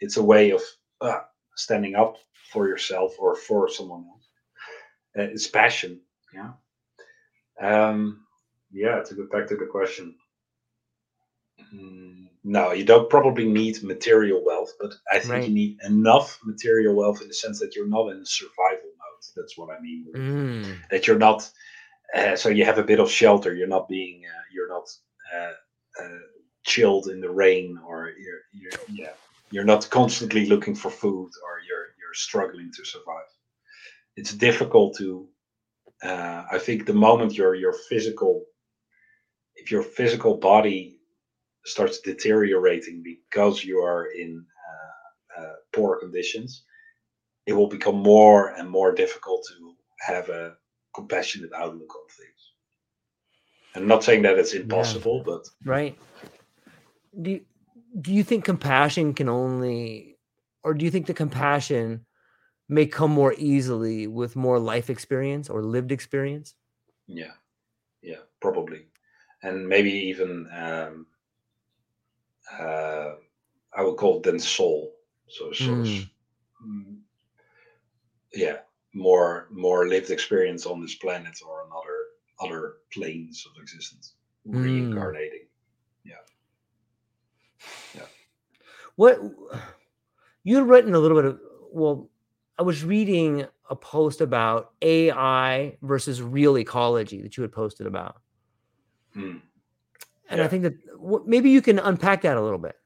[0.00, 0.62] It's a way of
[1.00, 1.20] uh,
[1.56, 2.16] standing up
[2.52, 4.28] for yourself or for someone else.
[5.16, 6.00] Uh, it's passion.
[6.32, 6.52] Yeah.
[7.60, 8.24] Um,
[8.72, 10.16] yeah, to go back to the question.
[11.74, 15.48] Mm, no, you don't probably need material wealth, but I think right.
[15.48, 19.24] you need enough material wealth in the sense that you're not in a survival mode.
[19.36, 20.06] That's what I mean.
[20.14, 20.76] Mm.
[20.90, 21.48] That you're not.
[22.14, 23.54] Uh, so you have a bit of shelter.
[23.54, 24.22] You're not being.
[24.26, 24.88] Uh, you're not
[25.34, 26.18] uh, uh
[26.64, 28.40] chilled in the rain, or you're.
[28.52, 29.12] you're yeah
[29.50, 33.30] you're not constantly looking for food or you're you're struggling to survive.
[34.16, 35.28] It's difficult to
[36.02, 38.44] uh, i think the moment your your physical
[39.56, 40.98] if your physical body
[41.64, 46.64] starts deteriorating because you are in uh, uh, poor conditions
[47.46, 50.56] it will become more and more difficult to have a
[50.94, 52.52] compassionate outlook on things.
[53.74, 55.22] I'm not saying that it's impossible yeah.
[55.26, 55.98] but right.
[57.20, 57.40] Do you,
[58.00, 60.18] do you think compassion can only
[60.62, 62.06] or do you think the compassion
[62.68, 66.54] may come more easily with more life experience or lived experience?
[67.06, 67.32] Yeah.
[68.02, 68.86] Yeah probably.
[69.42, 71.06] And maybe even um
[72.58, 73.14] uh
[73.76, 74.92] i would call it then soul.
[75.28, 76.08] So sort mm.
[78.32, 78.58] yeah
[78.92, 81.94] more more lived experience on this planet or another
[82.42, 84.14] other other planes of existence.
[84.46, 84.62] Mm.
[84.62, 85.46] reincarnating.
[86.04, 86.24] Yeah.
[88.96, 89.18] What
[90.44, 91.40] you had written a little bit of
[91.72, 92.08] well,
[92.58, 98.20] I was reading a post about AI versus real ecology that you had posted about.
[99.12, 99.38] Hmm.
[100.28, 100.44] And yeah.
[100.44, 100.74] I think that
[101.26, 102.76] maybe you can unpack that a little bit.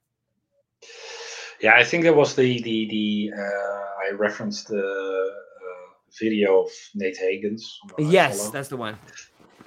[1.60, 5.88] Yeah, I think that was the the the uh, I referenced the uh,
[6.18, 7.62] video of Nate Hagens.
[7.98, 8.96] Yes, that's the one.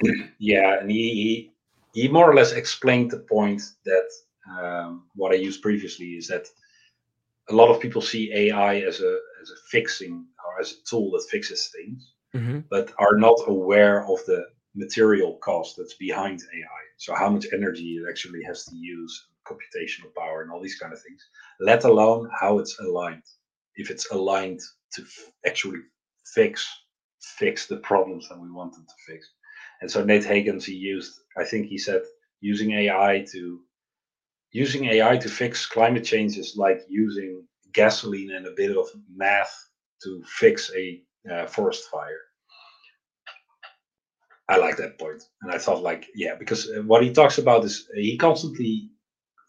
[0.39, 1.51] yeah, and he,
[1.93, 4.09] he he more or less explained the point that
[4.49, 6.47] um, what I used previously is that
[7.49, 11.11] a lot of people see AI as a as a fixing or as a tool
[11.11, 12.59] that fixes things, mm-hmm.
[12.69, 14.45] but are not aware of the
[14.75, 16.83] material cost that's behind AI.
[16.97, 20.93] So how much energy it actually has to use, computational power, and all these kind
[20.93, 21.21] of things.
[21.59, 23.23] Let alone how it's aligned.
[23.75, 24.61] If it's aligned
[24.93, 25.79] to f- actually
[26.25, 26.67] fix
[27.21, 29.29] fix the problems that we want them to fix.
[29.81, 32.01] And so Nate Hagens, he used, I think he said,
[32.39, 33.61] using AI to
[34.51, 39.53] using AI to fix climate change is like using gasoline and a bit of math
[40.03, 41.01] to fix a
[41.31, 42.19] uh, forest fire.
[44.49, 47.63] I like that point, and I thought like, yeah, because uh, what he talks about
[47.63, 48.89] is he constantly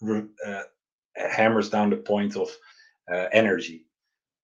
[0.08, 0.62] uh,
[1.16, 2.48] hammers down the point of
[3.12, 3.86] uh, energy,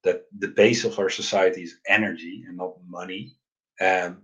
[0.02, 3.36] that the base of our society is energy and not money,
[3.80, 4.22] um,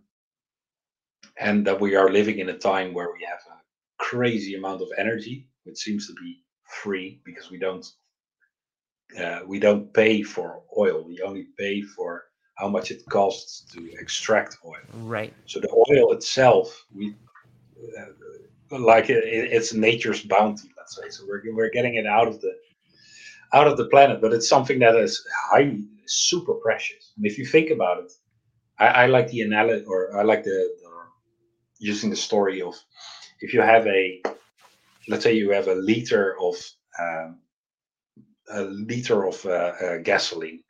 [1.39, 3.61] and that we are living in a time where we have a
[4.03, 6.43] crazy amount of energy, which seems to be
[6.83, 7.87] free because we don't
[9.19, 11.05] uh, we don't pay for oil.
[11.07, 12.25] We only pay for
[12.57, 14.85] how much it costs to extract oil.
[14.93, 15.33] Right.
[15.47, 17.15] So the oil itself, we
[17.99, 21.11] uh, like it, it's nature's bounty, let's say.
[21.11, 22.55] So we're we're getting it out of the
[23.53, 27.13] out of the planet, but it's something that is highly super precious.
[27.17, 28.13] And if you think about it,
[28.79, 30.51] I, I like the analogy, or I like the,
[30.83, 30.91] the
[31.79, 32.75] using the story of
[33.41, 34.23] if you have a
[35.09, 36.57] let's say you have a liter of
[37.01, 37.41] um,
[38.51, 40.63] a liter of uh, uh, gasoline.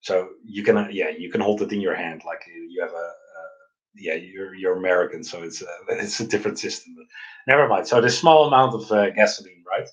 [0.00, 2.92] So you can uh, yeah you can hold it in your hand like you have
[2.92, 3.10] a,
[3.96, 6.94] yeah you're you're american so it's a, it's a different system.
[6.96, 7.06] But
[7.46, 7.86] never mind.
[7.86, 9.88] So this small amount of uh, gasoline right?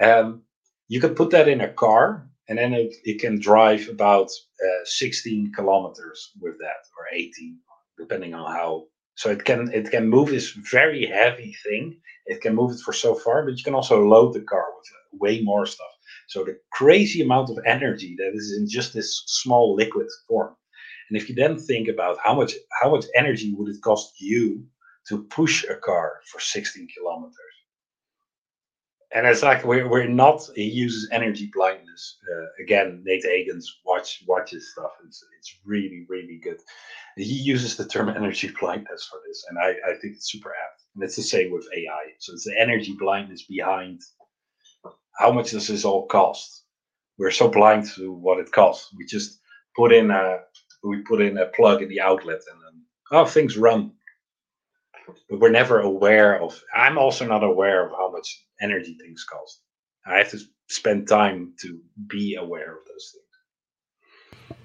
[0.00, 0.42] Um,
[0.88, 4.30] you can put that in a car and then it, it can drive about
[4.64, 7.58] uh, 16 kilometers with that or 18
[7.98, 8.84] depending on how
[9.18, 12.00] so it can it can move this very heavy thing.
[12.26, 15.20] It can move it for so far but you can also load the car with
[15.20, 15.94] way more stuff.
[16.28, 20.54] So the crazy amount of energy that is in just this small liquid form.
[21.08, 24.64] And if you then think about how much how much energy would it cost you
[25.08, 27.57] to push a car for 16 kilometers
[29.14, 34.22] and it's like we're, we're not he uses energy blindness uh, again nate hagens watch
[34.26, 34.92] watches stuff.
[35.06, 36.60] It's, it's really really good.
[37.16, 40.82] He uses the term energy blindness for this and I, I think it's super apt.
[40.94, 44.00] And it's the same with ai so it's the energy blindness behind
[45.18, 46.64] how much does this all cost
[47.18, 48.94] we're so blind to what it costs.
[48.96, 49.40] We just
[49.76, 50.38] put in a
[50.84, 52.82] we put in a plug in the outlet and then
[53.12, 53.92] oh things run
[55.30, 59.62] we're never aware of i'm also not aware of how much energy things cost.
[60.06, 61.78] I have to spend time to
[62.08, 63.14] be aware of those
[64.46, 64.58] things.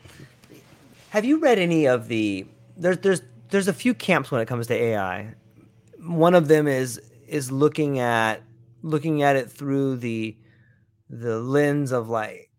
[1.10, 2.46] Have you read any of the
[2.78, 5.36] there's there's there's a few camps when it comes to ai
[6.00, 8.42] one of them is is looking at
[8.82, 10.36] looking at it through the
[11.10, 12.50] the lens of like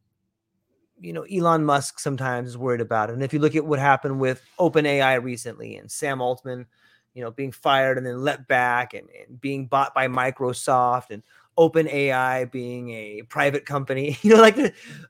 [1.00, 3.14] you know Elon Musk sometimes is worried about it.
[3.14, 6.66] And if you look at what happened with OpenAI recently and Sam Altman,
[7.14, 11.22] you know, being fired and then let back and, and being bought by Microsoft and
[11.56, 14.58] OpenAI being a private company, you know, like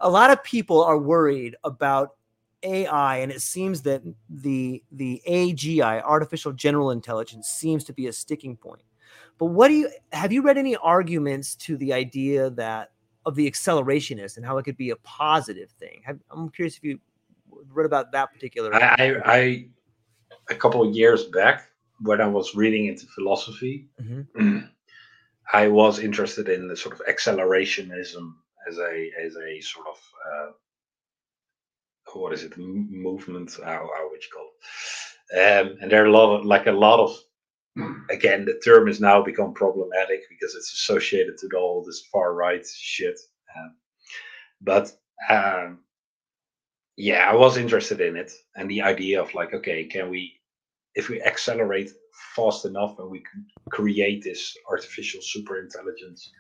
[0.01, 2.11] a lot of people are worried about
[2.63, 8.13] AI, and it seems that the the AGI, artificial general intelligence, seems to be a
[8.13, 8.83] sticking point.
[9.39, 12.93] But what do you have you read any arguments to the idea that
[13.27, 16.03] of the accelerationist and how it could be a positive thing?
[16.05, 17.01] Have, I'm curious if you
[17.69, 18.75] read about that particular.
[18.75, 19.67] I, I, I
[20.51, 21.71] a couple of years back
[22.01, 24.59] when I was reading into philosophy, mm-hmm.
[25.53, 28.35] I was interested in the sort of accelerationism
[28.69, 30.51] as a as a sort of uh,
[32.15, 33.57] what is it movement?
[33.63, 34.61] How, how would you call it?
[35.33, 37.17] Um, and there are a lot of like a lot of
[38.11, 42.65] again the term has now become problematic because it's associated to all this far right
[42.67, 43.19] shit.
[43.57, 43.77] Um,
[44.61, 44.93] but
[45.29, 45.81] um,
[46.97, 50.41] yeah, I was interested in it and the idea of like, okay, can we
[50.95, 51.91] if we accelerate
[52.35, 56.31] fast enough and we can create this artificial super intelligence,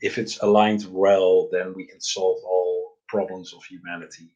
[0.00, 4.30] if it's aligned well, then we can solve all problems of humanity.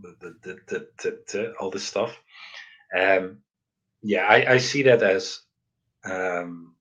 [0.00, 0.88] The, the,
[1.32, 2.16] the, all this stuff.
[2.96, 3.38] Um,
[4.02, 5.40] yeah, I, I see that as
[6.04, 6.74] um,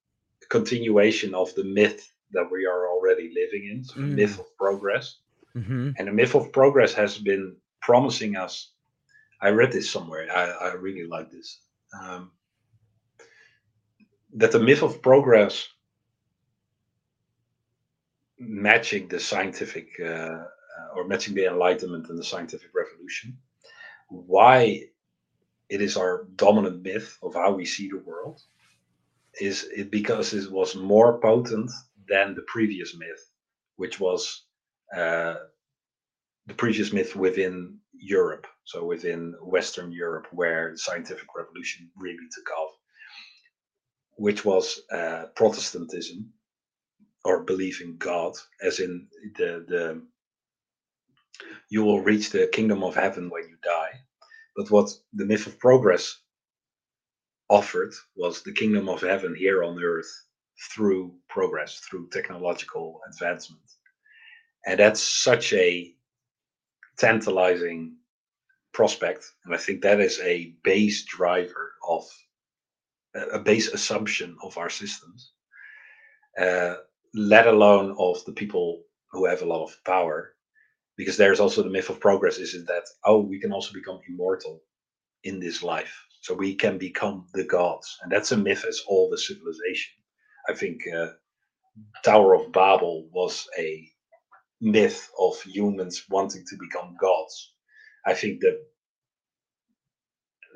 [0.44, 4.10] a continuation of the myth that we are already living in, so mm.
[4.10, 5.18] the myth of progress.
[5.56, 5.92] Mm-hmm.
[5.98, 8.72] And the myth of progress has been promising us.
[9.42, 10.28] I read this somewhere.
[10.30, 11.62] I, I really like this
[11.94, 12.32] um,
[14.34, 15.68] that the myth of progress
[18.38, 20.44] matching the scientific uh,
[20.76, 23.38] uh, or matching the Enlightenment and the scientific revolution.
[24.10, 24.84] Why
[25.70, 28.42] it is our dominant myth of how we see the world
[29.40, 31.72] is it because it was more potent
[32.08, 33.32] than the previous myth,
[33.78, 34.46] which was
[34.96, 35.36] uh,
[36.48, 42.52] the previous myth within Europe, so within Western Europe, where the scientific revolution really took
[42.58, 42.72] off,
[44.18, 46.32] which was uh, Protestantism
[47.24, 49.08] or belief in God, as in
[49.38, 50.02] the the
[51.70, 53.92] you will reach the kingdom of heaven when you die.
[54.56, 56.22] But what the myth of progress
[57.50, 60.12] offered was the kingdom of heaven here on earth
[60.72, 63.64] through progress, through technological advancement.
[64.66, 65.94] And that's such a
[66.98, 67.96] tantalizing
[68.74, 69.26] prospect.
[69.46, 72.04] And I think that is a base driver of
[73.32, 75.32] a base assumption of our systems,
[76.40, 76.76] uh,
[77.14, 80.34] let alone of the people who have a lot of power.
[80.98, 84.62] Because there's also the myth of progress is that, oh, we can also become immortal
[85.24, 85.94] in this life.
[86.22, 87.98] So we can become the gods.
[88.02, 89.94] And that's a myth as all the civilization.
[90.50, 91.08] I think uh,
[92.04, 93.90] Tower of Babel was a
[94.62, 97.54] myth of humans wanting to become gods.
[98.06, 98.60] I think that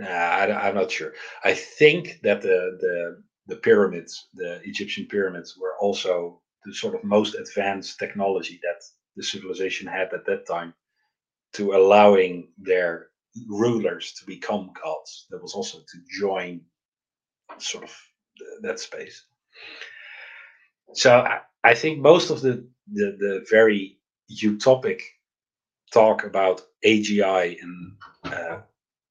[0.01, 1.13] I, am not sure.
[1.43, 7.03] I think that the the the pyramids, the Egyptian pyramids, were also the sort of
[7.03, 8.81] most advanced technology that
[9.15, 10.73] the civilization had at that time
[11.53, 13.07] to allowing their
[13.47, 15.25] rulers to become gods.
[15.29, 16.61] That was also to join
[17.57, 17.95] sort of
[18.61, 19.25] that space.
[20.93, 23.99] So I, I think most of the, the, the very
[24.31, 25.01] utopic
[25.93, 27.93] talk about AGI and
[28.23, 28.59] uh,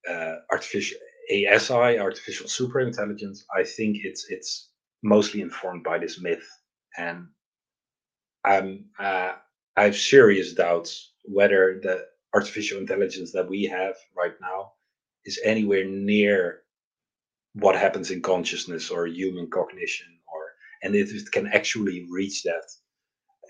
[0.08, 0.98] uh, artificial
[1.30, 4.70] ASI, artificial superintelligence, I think it's it's
[5.02, 6.48] mostly informed by this myth,
[6.96, 7.28] and
[8.44, 9.32] I'm uh,
[9.76, 14.72] I have serious doubts whether the artificial intelligence that we have right now
[15.24, 16.62] is anywhere near
[17.54, 20.17] what happens in consciousness or human cognition
[20.82, 22.64] and if it can actually reach that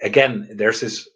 [0.02, 1.09] again there's this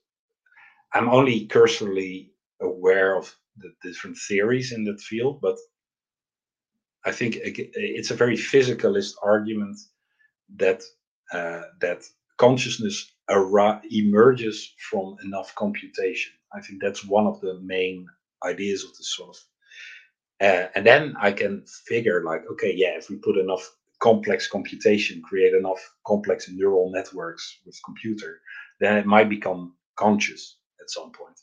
[0.94, 2.32] i'm only cursorily
[2.62, 5.56] aware of the different theories in that field but
[7.04, 9.78] i think it's a very physicalist argument
[10.56, 10.82] that
[11.32, 12.02] uh, that
[12.38, 13.12] consciousness
[13.90, 18.06] emerges from enough computation I think that's one of the main
[18.44, 19.42] ideas of this sort of.
[20.40, 23.68] Uh, and then I can figure like, okay, yeah, if we put enough
[24.02, 28.40] complex computation, create enough complex neural networks with computer,
[28.80, 31.38] then it might become conscious at some point.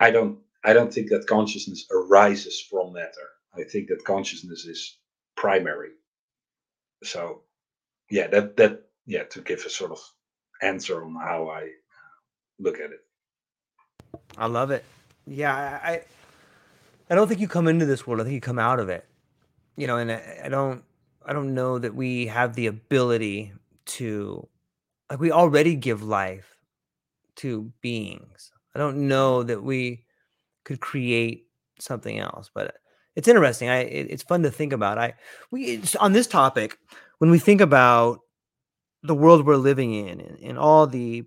[0.00, 3.28] I don't I don't think that consciousness arises from matter.
[3.54, 4.98] I think that consciousness is
[5.36, 5.90] primary.
[7.04, 7.42] So
[8.10, 10.00] yeah, that that yeah, to give a sort of
[10.62, 12.16] answer on how I uh,
[12.58, 13.00] look at it.
[14.36, 14.84] I love it.
[15.26, 16.02] Yeah, I,
[17.08, 18.20] I don't think you come into this world.
[18.20, 19.06] I think you come out of it.
[19.76, 20.82] You know, and I, I don't,
[21.24, 23.52] I don't know that we have the ability
[23.86, 24.48] to,
[25.10, 26.56] like, we already give life
[27.36, 28.52] to beings.
[28.74, 30.04] I don't know that we
[30.64, 31.46] could create
[31.78, 32.76] something else, but
[33.16, 33.68] it's interesting.
[33.68, 34.98] I, it, it's fun to think about.
[34.98, 35.14] I,
[35.50, 36.78] we on this topic
[37.18, 38.20] when we think about
[39.02, 41.24] the world we're living in and, and all the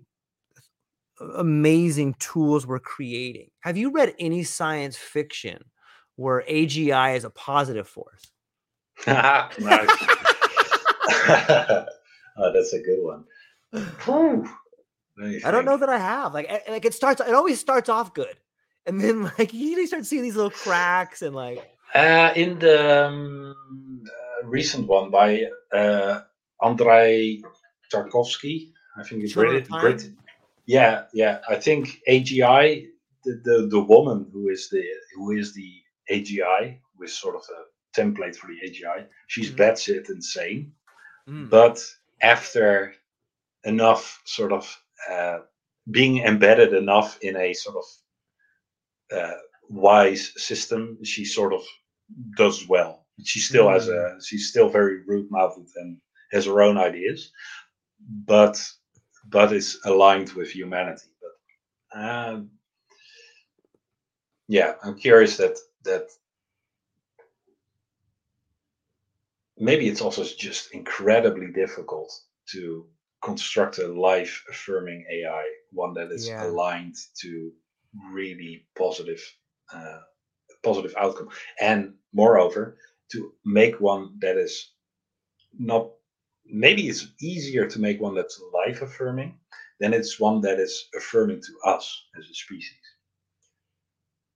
[1.36, 3.48] amazing tools we're creating.
[3.60, 5.62] Have you read any science fiction
[6.16, 8.30] where AGI is a positive force?
[12.36, 13.24] oh, that's a good one.
[15.44, 16.34] I don't know that I have.
[16.34, 17.20] Like, like it starts.
[17.20, 18.36] It always starts off good,
[18.86, 21.64] and then like you start seeing these little cracks and like.
[21.94, 23.54] Uh, in the um,
[24.06, 26.20] uh, recent one by uh,
[26.64, 27.42] Adrian
[27.88, 30.10] Tchaikovsky, I think it's Brit- Brit-
[30.66, 31.38] yeah, yeah.
[31.48, 32.86] I think AGI,
[33.24, 34.82] the, the the woman who is the
[35.14, 35.70] who is the
[36.10, 37.62] AGI, with sort of a
[37.96, 39.56] template for the AGI, she's mm.
[39.56, 40.72] batshit insane.
[41.28, 41.50] Mm.
[41.50, 41.84] But
[42.22, 42.94] after
[43.64, 45.38] enough sort of uh,
[45.90, 49.36] being embedded enough in a sort of uh,
[49.68, 51.62] wise system, she sort of
[52.36, 53.06] does well.
[53.24, 53.72] She still mm.
[53.72, 54.26] has a mm.
[54.26, 55.98] she's still very rude mouthed and
[56.32, 57.30] has her own ideas,
[58.26, 58.60] but
[59.28, 61.08] but is aligned with humanity.
[61.22, 62.50] But um,
[64.48, 66.08] yeah, I'm curious that that
[69.58, 72.12] maybe it's also just incredibly difficult
[72.52, 72.86] to
[73.22, 76.46] construct a life affirming AI, one that is yeah.
[76.46, 77.52] aligned to
[78.12, 79.22] really positive
[79.72, 80.00] uh,
[80.62, 81.28] positive outcome,
[81.60, 82.76] and moreover,
[83.12, 84.72] to make one that is
[85.58, 85.90] not
[86.46, 89.38] maybe it's easier to make one that's life affirming
[89.80, 92.83] than it's one that is affirming to us as a species.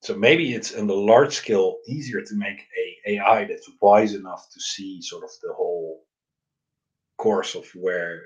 [0.08, 4.48] So maybe it's in the large scale easier to make a AI that's wise enough
[4.54, 6.06] to see sort of the whole
[7.18, 8.22] course of where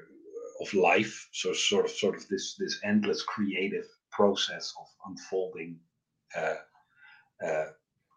[0.60, 1.28] of life.
[1.32, 5.80] So sort of sort of this this endless creative process of unfolding
[6.36, 6.60] uh,
[7.44, 7.70] uh,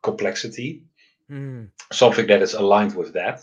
[0.03, 0.83] complexity.
[1.31, 1.71] Mm.
[1.91, 3.41] Something that is aligned with that.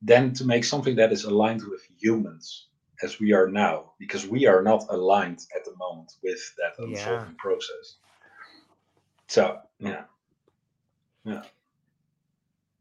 [0.00, 2.68] Then to make something that is aligned with humans
[3.02, 7.34] as we are now, because we are not aligned at the moment with that unfolding
[7.34, 7.44] Yeah.
[7.44, 7.98] process.
[9.28, 10.04] So yeah,
[11.24, 11.42] yeah,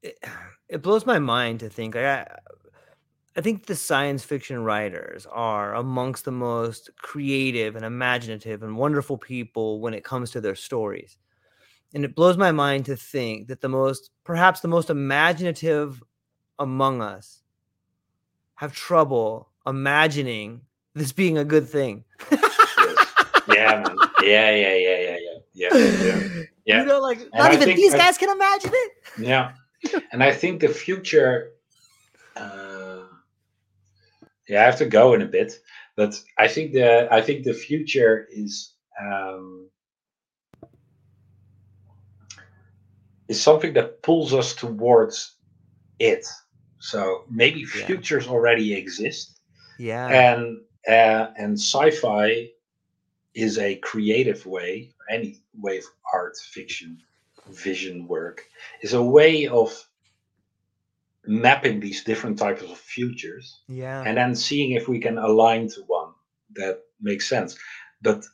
[0.02, 0.18] it,
[0.69, 2.28] it blows my mind to think like I,
[3.36, 9.18] I think the science fiction writers are amongst the most creative and imaginative and wonderful
[9.18, 11.18] people when it comes to their stories.
[11.94, 16.02] And it blows my mind to think that the most perhaps the most imaginative
[16.60, 17.44] among us
[18.56, 20.61] have trouble imagining
[20.95, 22.03] this being a good thing.
[23.48, 23.98] yeah, man.
[24.24, 25.26] yeah, yeah, yeah, yeah, yeah,
[25.57, 26.19] yeah, yeah.
[26.67, 26.81] Yeah.
[26.81, 28.91] You know, like And not I even these I- guys can imagine it.
[29.19, 29.53] Yeah,
[30.11, 31.53] and I think the future.
[32.35, 33.03] Uh,
[34.49, 35.53] yeah, I have to go in a bit,
[35.95, 39.69] but I think the I think the future is um,
[43.29, 45.35] is something that pulls us towards
[45.99, 46.25] it.
[46.79, 47.85] So maybe Yeah.
[47.85, 49.39] futures already exist,
[49.79, 50.07] Yeah.
[50.07, 52.49] and uh, and sci-fi
[53.38, 56.97] is a creative way any way of art fiction
[57.49, 58.43] vision work
[58.81, 59.69] is a way of
[61.27, 64.03] mapping these different types of futures yeah.
[64.07, 66.11] and then seeing if we can align to one
[66.55, 67.55] that makes sense
[68.01, 68.26] but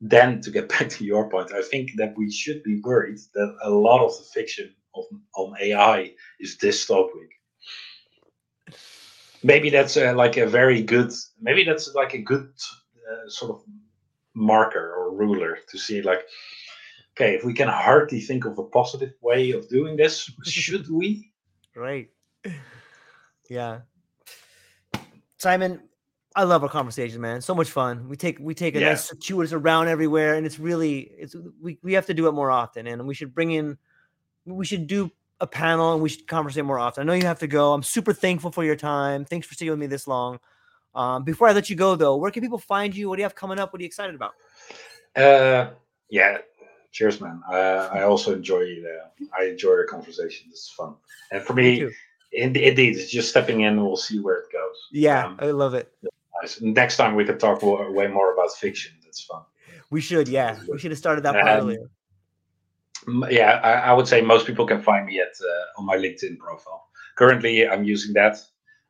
[0.00, 3.56] then to get back to your point i think that we should be worried that
[3.62, 5.04] a lot of the fiction of,
[5.36, 7.30] on ai is dystopic
[9.44, 12.50] maybe that's uh, like a very good maybe that's like a good
[13.08, 13.62] uh, sort of
[14.36, 16.20] marker or ruler to see like
[17.12, 21.32] okay if we can hardly think of a positive way of doing this should we
[21.76, 22.08] Right.
[23.50, 23.80] Yeah.
[25.38, 25.82] Simon,
[26.34, 27.42] I love our conversation, man.
[27.42, 28.08] So much fun.
[28.08, 28.88] We take we take a Yeah.
[28.90, 32.50] nice circuitous around everywhere, and it's really it's we, we have to do it more
[32.50, 33.76] often, and we should bring in
[34.46, 35.10] we should do
[35.40, 37.02] a panel and we should conversate more often.
[37.02, 37.74] I know you have to go.
[37.74, 39.24] I'm super thankful for your time.
[39.24, 40.38] Thanks for sticking with me this long.
[40.96, 43.08] Um, before I let you go, though, where can people find you?
[43.08, 43.72] What do you have coming up?
[43.72, 44.32] What are you excited about?
[45.14, 45.70] Uh,
[46.08, 46.38] yeah.
[46.90, 47.42] Cheers, man.
[47.52, 50.46] Uh, I also enjoy uh, I enjoy your conversation.
[50.48, 50.94] It's fun,
[51.30, 51.90] and for Me me,
[52.32, 53.74] indeed, it's just stepping in.
[53.74, 54.76] and We'll see where it goes.
[54.92, 55.92] Yeah, Um, I love it.
[56.40, 56.62] nice.
[56.62, 58.92] Next time we can talk wa- way more about fiction.
[59.04, 59.42] That's fun.
[59.90, 61.90] We should, yeah, we should have started that Um, earlier.
[63.28, 66.38] Yeah, I, I would say most people can find me at uh, on my LinkedIn
[66.38, 66.86] profile.
[67.16, 68.38] Currently, I'm using that.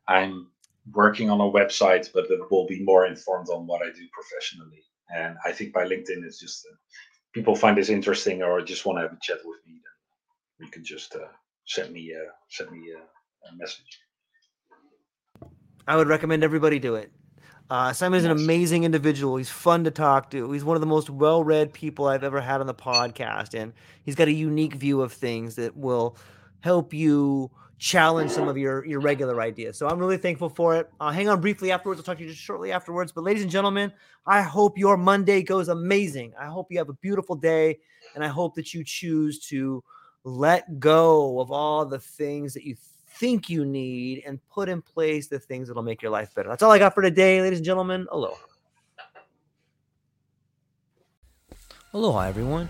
[0.07, 0.47] I'm
[0.93, 4.83] working on a website, but it will be more informed on what I do professionally.
[5.15, 6.75] And I think by LinkedIn is just uh,
[7.33, 9.79] people find this interesting or just want to have a chat with me.
[10.59, 11.27] Then you can just uh,
[11.65, 13.99] send me uh, send me uh, a message.
[15.87, 17.11] I would recommend everybody do it.
[17.69, 19.35] Uh, Simon is an amazing individual.
[19.35, 20.51] He's fun to talk to.
[20.51, 23.73] He's one of the most well-read people I've ever had on the podcast, and
[24.03, 26.17] he's got a unique view of things that will
[26.61, 29.77] help you challenge some of your your regular ideas.
[29.77, 30.89] So I'm really thankful for it.
[30.99, 31.99] Uh, hang on briefly afterwards.
[31.99, 33.11] I'll talk to you just shortly afterwards.
[33.11, 33.91] But ladies and gentlemen,
[34.25, 36.33] I hope your Monday goes amazing.
[36.39, 37.79] I hope you have a beautiful day,
[38.15, 39.83] and I hope that you choose to
[40.23, 42.75] let go of all the things that you
[43.19, 46.49] think you need and put in place the things that'll make your life better.
[46.49, 48.07] That's all I got for today, ladies and gentlemen.
[48.11, 48.35] Aloha.
[51.93, 52.69] Aloha, everyone.